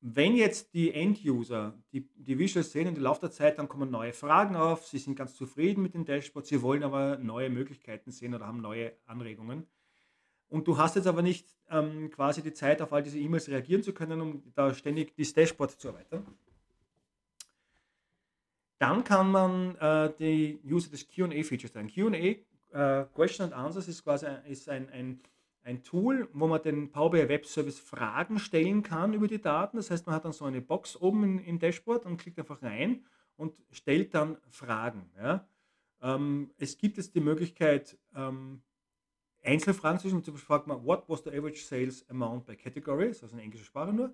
Wenn 0.07 0.37
jetzt 0.37 0.75
die 0.75 0.93
End-User 0.93 1.73
die, 1.91 2.07
die 2.15 2.39
Visuals 2.39 2.73
sehen 2.73 2.93
der 2.93 3.03
Laufe 3.03 3.23
der 3.23 3.31
Zeit, 3.31 3.59
dann 3.59 3.69
kommen 3.69 3.91
neue 3.91 4.13
Fragen 4.13 4.55
auf, 4.55 4.87
sie 4.87 4.99
sind 4.99 5.17
ganz 5.17 5.35
zufrieden 5.35 5.81
mit 5.81 5.95
dem 5.95 6.05
Dashboard, 6.05 6.45
sie 6.45 6.61
wollen 6.61 6.83
aber 6.83 7.17
neue 7.17 7.49
Möglichkeiten 7.49 8.11
sehen 8.11 8.35
oder 8.35 8.47
haben 8.47 8.61
neue 8.61 8.93
Anregungen. 9.07 9.67
Und 10.51 10.69
du 10.69 10.77
hast 10.77 10.97
jetzt 10.97 11.07
aber 11.07 11.23
nicht 11.23 11.47
ähm, 11.71 12.11
quasi 12.11 12.43
die 12.43 12.53
Zeit, 12.53 12.83
auf 12.83 12.93
all 12.93 13.03
diese 13.03 13.19
E-Mails 13.19 13.49
reagieren 13.49 13.83
zu 13.83 13.95
können, 13.95 14.21
um 14.21 14.43
da 14.55 14.75
ständig 14.75 15.17
das 15.17 15.33
Dashboard 15.33 15.71
zu 15.71 15.89
erweitern. 15.89 16.27
Dann 18.79 19.05
kann 19.05 19.33
man 19.33 19.75
äh, 19.77 20.13
die 20.19 20.61
User 20.71 20.91
des 20.91 21.09
QA-Features 21.09 21.77
ein 21.77 21.91
QA, 21.91 22.13
äh, 22.13 23.07
Question 23.15 23.47
and 23.47 23.55
Answers, 23.55 23.89
ist 23.89 24.05
quasi 24.05 24.27
ist 24.49 24.69
ein, 24.69 24.91
ein 24.91 25.21
ein 25.65 25.83
Tool, 25.83 26.29
wo 26.33 26.47
man 26.47 26.63
den 26.63 26.91
Power 26.91 27.11
BI 27.11 27.29
Web 27.29 27.47
Service 27.47 27.79
Fragen 27.79 28.39
stellen 28.39 28.83
kann 28.83 29.15
über 29.15 29.27
die 29.27 29.41
Daten. 29.41 29.79
Das 29.79 29.91
heißt, 29.91 30.07
man 30.07 30.15
hat 30.15 30.25
dann 30.25 30.33
so 30.33 30.45
eine 30.45 30.61
Box 30.61 30.97
oben 30.97 31.25
in, 31.25 31.39
im 31.41 31.59
Dashboard 31.59 32.05
und 32.05 32.19
klickt 32.19 32.39
einfach 32.39 32.63
rein 32.63 33.05
und 33.37 33.55
stellt 33.71 34.15
dann 34.15 34.37
Fragen. 34.51 35.11
Ja. 35.17 35.49
Ähm, 36.03 36.51
es 36.59 36.77
gibt 36.77 36.99
jetzt 36.99 37.15
die 37.15 37.21
Möglichkeit, 37.21 37.99
ähm, 38.15 38.63
einzelne 39.43 39.75
Fragen 39.75 39.99
zu 39.99 40.09
stellen. 40.09 40.23
Zum 40.23 40.35
Beispiel 40.35 40.47
fragt 40.47 40.67
man, 40.67 40.85
what 40.85 41.09
was 41.09 41.25
the 41.25 41.31
average 41.31 41.63
sales 41.65 42.09
amount 42.11 42.45
by 42.45 42.57
category? 42.57 43.09
Das 43.09 43.17
ist 43.17 43.23
also 43.25 43.37
eine 43.37 43.45
englische 43.45 43.65
Sprache 43.65 43.93
nur. 43.93 44.13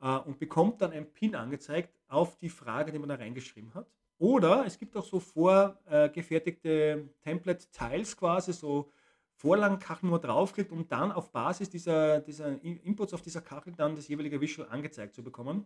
Äh, 0.00 0.18
und 0.18 0.38
bekommt 0.38 0.80
dann 0.80 0.92
ein 0.92 1.12
Pin 1.12 1.34
angezeigt 1.34 1.98
auf 2.06 2.36
die 2.36 2.48
Frage, 2.48 2.92
die 2.92 2.98
man 3.00 3.08
da 3.08 3.16
reingeschrieben 3.16 3.74
hat. 3.74 3.90
Oder 4.18 4.64
es 4.66 4.78
gibt 4.78 4.96
auch 4.96 5.04
so 5.04 5.18
vorgefertigte 5.18 7.08
Template-Tiles 7.22 8.16
quasi, 8.16 8.52
so 8.52 8.92
Vorlagenkachel 9.40 10.10
nur 10.10 10.20
draufklickt, 10.20 10.70
um 10.70 10.86
dann 10.86 11.12
auf 11.12 11.32
Basis 11.32 11.70
dieser, 11.70 12.20
dieser 12.20 12.62
Inputs 12.62 13.14
auf 13.14 13.22
dieser 13.22 13.40
Kachel 13.40 13.72
dann 13.74 13.96
das 13.96 14.06
jeweilige 14.06 14.38
Visual 14.38 14.68
angezeigt 14.68 15.14
zu 15.14 15.22
bekommen. 15.22 15.64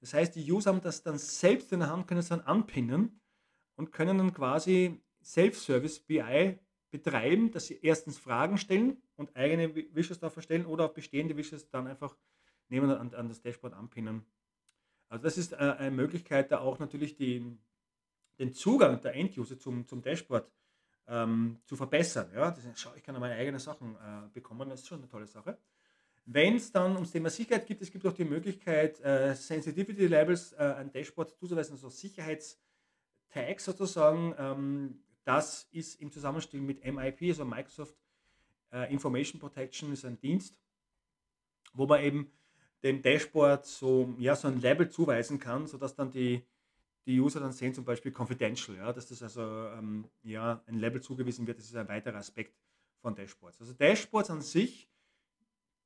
Das 0.00 0.14
heißt, 0.14 0.34
die 0.34 0.50
User 0.50 0.70
haben 0.72 0.80
das 0.80 1.04
dann 1.04 1.16
selbst 1.16 1.72
in 1.72 1.78
der 1.78 1.90
Hand, 1.90 2.08
können 2.08 2.18
es 2.18 2.28
dann 2.28 2.40
anpinnen 2.40 3.20
und 3.76 3.92
können 3.92 4.18
dann 4.18 4.34
quasi 4.34 5.00
Self-Service 5.22 6.00
BI 6.00 6.58
betreiben, 6.90 7.52
dass 7.52 7.66
sie 7.66 7.78
erstens 7.80 8.18
Fragen 8.18 8.58
stellen 8.58 9.00
und 9.14 9.36
eigene 9.36 9.76
Visuals 9.76 10.18
dafür 10.18 10.42
stellen 10.42 10.66
oder 10.66 10.86
auch 10.86 10.92
bestehende 10.92 11.36
Visuals 11.36 11.70
dann 11.70 11.86
einfach 11.86 12.16
nehmen 12.68 12.90
und 12.90 13.14
an, 13.14 13.28
das 13.28 13.40
Dashboard 13.40 13.74
anpinnen. 13.74 14.26
Also 15.08 15.22
das 15.22 15.38
ist 15.38 15.52
äh, 15.52 15.56
eine 15.56 15.92
Möglichkeit, 15.92 16.50
da 16.50 16.58
auch 16.58 16.80
natürlich 16.80 17.14
die, 17.14 17.56
den 18.40 18.52
Zugang 18.52 19.00
der 19.02 19.14
End-User 19.14 19.56
zum, 19.56 19.86
zum 19.86 20.02
Dashboard 20.02 20.50
ähm, 21.08 21.58
zu 21.64 21.76
verbessern. 21.76 22.30
Ja? 22.34 22.50
Das 22.50 22.64
heißt, 22.64 22.78
schau, 22.78 22.90
ich 22.96 23.02
kann 23.02 23.18
meine 23.18 23.34
eigenen 23.34 23.60
Sachen 23.60 23.94
äh, 23.96 24.28
bekommen, 24.32 24.68
das 24.68 24.80
ist 24.80 24.88
schon 24.88 24.98
eine 24.98 25.08
tolle 25.08 25.26
Sache. 25.26 25.58
Wenn 26.26 26.56
es 26.56 26.72
dann 26.72 26.94
ums 26.94 27.12
Thema 27.12 27.28
Sicherheit 27.28 27.66
geht, 27.66 27.82
es 27.82 27.90
gibt 27.90 28.06
auch 28.06 28.14
die 28.14 28.24
Möglichkeit, 28.24 28.98
äh, 29.00 29.34
Sensitivity 29.34 30.06
Levels 30.06 30.52
äh, 30.54 30.74
ein 30.78 30.90
Dashboard 30.90 31.38
zuzuweisen, 31.38 31.74
also 31.74 31.90
Sicherheitstags 31.90 33.64
sozusagen. 33.64 34.34
Ähm, 34.38 35.02
das 35.24 35.68
ist 35.70 36.00
im 36.00 36.10
Zusammenspiel 36.10 36.60
mit 36.60 36.82
MIP, 36.84 37.22
also 37.28 37.44
Microsoft 37.44 37.94
äh, 38.72 38.90
Information 38.92 39.38
Protection, 39.38 39.92
ist 39.92 40.04
ein 40.04 40.18
Dienst, 40.18 40.56
wo 41.74 41.86
man 41.86 42.02
eben 42.02 42.32
dem 42.82 43.02
Dashboard 43.02 43.66
so, 43.66 44.14
ja, 44.18 44.34
so 44.36 44.48
ein 44.48 44.60
Label 44.60 44.88
zuweisen 44.88 45.38
kann, 45.38 45.66
sodass 45.66 45.94
dann 45.94 46.10
die, 46.10 46.42
die 47.06 47.20
User 47.20 47.40
dann 47.40 47.52
sehen, 47.52 47.74
zum 47.74 47.84
Beispiel 47.84 48.12
confidential, 48.12 48.76
ja, 48.76 48.92
dass 48.92 49.06
das 49.06 49.22
also 49.22 49.42
ähm, 49.42 50.08
ja, 50.22 50.62
ein 50.66 50.78
Level 50.78 51.02
zugewiesen 51.02 51.46
wird, 51.46 51.58
das 51.58 51.66
ist 51.66 51.76
ein 51.76 51.88
weiterer 51.88 52.16
Aspekt 52.16 52.56
von 53.00 53.14
Dashboards. 53.14 53.60
Also 53.60 53.74
Dashboards 53.74 54.30
an 54.30 54.40
sich 54.40 54.88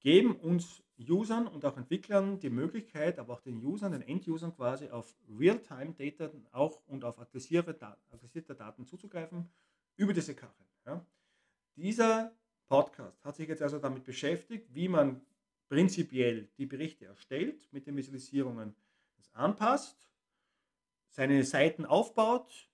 geben 0.00 0.36
uns 0.36 0.82
Usern 1.08 1.46
und 1.46 1.64
auch 1.64 1.76
Entwicklern 1.76 2.40
die 2.40 2.50
Möglichkeit, 2.50 3.18
aber 3.18 3.34
auch 3.34 3.40
den 3.40 3.64
Usern, 3.64 3.92
den 3.92 4.02
End-Usern 4.02 4.54
quasi 4.54 4.88
auf 4.88 5.16
Real-Time-Data 5.38 6.30
auch 6.52 6.80
und 6.86 7.04
auf 7.04 7.18
aktualisierte 7.18 7.74
Daten 7.74 8.86
zuzugreifen 8.86 9.48
über 9.96 10.12
diese 10.12 10.34
Kachel. 10.34 10.66
Ja. 10.86 11.04
Dieser 11.76 12.32
Podcast 12.66 13.24
hat 13.24 13.36
sich 13.36 13.48
jetzt 13.48 13.62
also 13.62 13.78
damit 13.78 14.04
beschäftigt, 14.04 14.74
wie 14.74 14.88
man 14.88 15.20
prinzipiell 15.68 16.48
die 16.58 16.66
Berichte 16.66 17.06
erstellt, 17.06 17.68
mit 17.72 17.86
den 17.86 17.96
Visualisierungen 17.96 18.74
das 19.16 19.32
anpasst 19.34 20.08
seine 21.10 21.44
Seiten 21.44 21.84
aufbaut, 21.84 22.68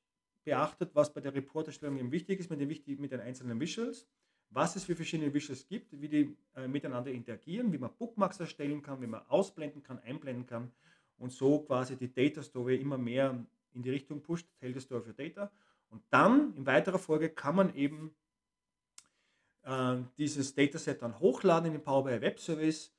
beachtet, 0.44 0.94
was 0.94 1.12
bei 1.12 1.20
der 1.20 1.34
Reporterstellung 1.34 1.98
eben 1.98 2.12
wichtig 2.12 2.40
ist 2.40 2.50
mit 2.50 2.60
den, 2.60 2.68
wichtig, 2.68 2.98
mit 2.98 3.12
den 3.12 3.20
einzelnen 3.20 3.58
Visuals, 3.58 4.06
was 4.50 4.76
es 4.76 4.84
für 4.84 4.94
verschiedene 4.94 5.32
Visuals 5.32 5.66
gibt, 5.66 6.00
wie 6.00 6.08
die 6.08 6.36
äh, 6.54 6.68
miteinander 6.68 7.10
interagieren, 7.10 7.72
wie 7.72 7.78
man 7.78 7.90
Bookmarks 7.96 8.38
erstellen 8.40 8.82
kann, 8.82 9.00
wie 9.00 9.06
man 9.06 9.22
ausblenden 9.28 9.82
kann, 9.82 9.98
einblenden 10.00 10.46
kann 10.46 10.70
und 11.18 11.32
so 11.32 11.60
quasi 11.60 11.96
die 11.96 12.12
Data 12.12 12.42
Story 12.42 12.76
immer 12.76 12.98
mehr 12.98 13.44
in 13.72 13.82
die 13.82 13.90
Richtung 13.90 14.22
pusht, 14.22 14.46
Tell 14.60 14.72
the 14.72 14.80
Story 14.80 15.02
für 15.02 15.14
Data. 15.14 15.50
Und 15.90 16.02
dann 16.10 16.54
in 16.54 16.66
weiterer 16.66 16.98
Folge 16.98 17.30
kann 17.30 17.56
man 17.56 17.74
eben 17.74 18.14
äh, 19.62 19.96
dieses 20.18 20.54
Dataset 20.54 21.00
dann 21.00 21.18
hochladen 21.18 21.66
in 21.66 21.72
den 21.74 21.82
Power 21.82 22.04
BI 22.04 22.20
Web 22.20 22.38
Service 22.38 22.93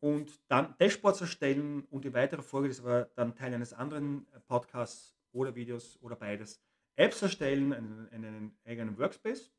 und 0.00 0.40
dann 0.48 0.76
Dashboards 0.78 1.20
erstellen 1.20 1.84
und 1.90 2.04
die 2.04 2.12
weitere 2.12 2.42
Folge, 2.42 2.68
das 2.68 2.82
war 2.82 3.04
dann 3.16 3.34
Teil 3.34 3.54
eines 3.54 3.72
anderen 3.72 4.26
Podcasts 4.46 5.16
oder 5.32 5.54
Videos 5.54 5.98
oder 6.02 6.16
beides, 6.16 6.62
Apps 6.96 7.22
erstellen, 7.22 7.72
einen, 7.72 8.08
einen 8.10 8.58
eigenen 8.64 8.98
Workspace, 8.98 9.52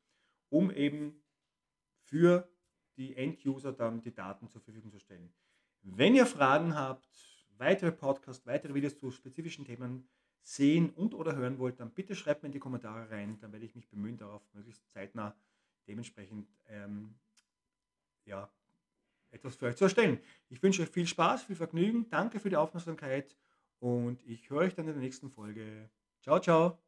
um 0.48 0.70
eben 0.70 1.22
für 2.04 2.48
die 2.96 3.16
End-User 3.16 3.72
dann 3.72 4.00
die 4.00 4.14
Daten 4.14 4.48
zur 4.48 4.62
Verfügung 4.62 4.90
zu 4.90 4.98
stellen. 4.98 5.32
Wenn 5.82 6.14
ihr 6.14 6.26
Fragen 6.26 6.74
habt, 6.74 7.08
weitere 7.58 7.92
Podcasts, 7.92 8.46
weitere 8.46 8.74
Videos 8.74 8.96
zu 8.96 9.10
spezifischen 9.10 9.64
Themen 9.64 10.08
sehen 10.42 10.90
und 10.90 11.14
oder 11.14 11.36
hören 11.36 11.58
wollt, 11.58 11.80
dann 11.80 11.92
bitte 11.92 12.14
schreibt 12.14 12.42
mir 12.42 12.48
in 12.48 12.52
die 12.52 12.58
Kommentare 12.58 13.10
rein, 13.10 13.38
dann 13.40 13.52
werde 13.52 13.66
ich 13.66 13.74
mich 13.74 13.88
bemühen, 13.88 14.16
darauf 14.16 14.42
möglichst 14.54 14.88
zeitnah 14.88 15.36
dementsprechend 15.86 16.48
ähm, 16.68 17.14
ja, 18.24 18.50
etwas 19.30 19.56
für 19.56 19.66
euch 19.66 19.76
zu 19.76 19.84
erstellen. 19.84 20.20
Ich 20.48 20.62
wünsche 20.62 20.82
euch 20.82 20.88
viel 20.90 21.06
Spaß, 21.06 21.44
viel 21.44 21.56
Vergnügen, 21.56 22.08
danke 22.10 22.40
für 22.40 22.50
die 22.50 22.56
Aufmerksamkeit 22.56 23.36
Und 23.80 24.24
ich 24.26 24.50
höre 24.50 24.60
euch 24.60 24.74
dann 24.74 24.88
in 24.88 24.94
der 24.94 25.02
nächsten 25.02 25.30
Folge. 25.30 25.90
Ciao, 26.22 26.40
ciao. 26.40 26.85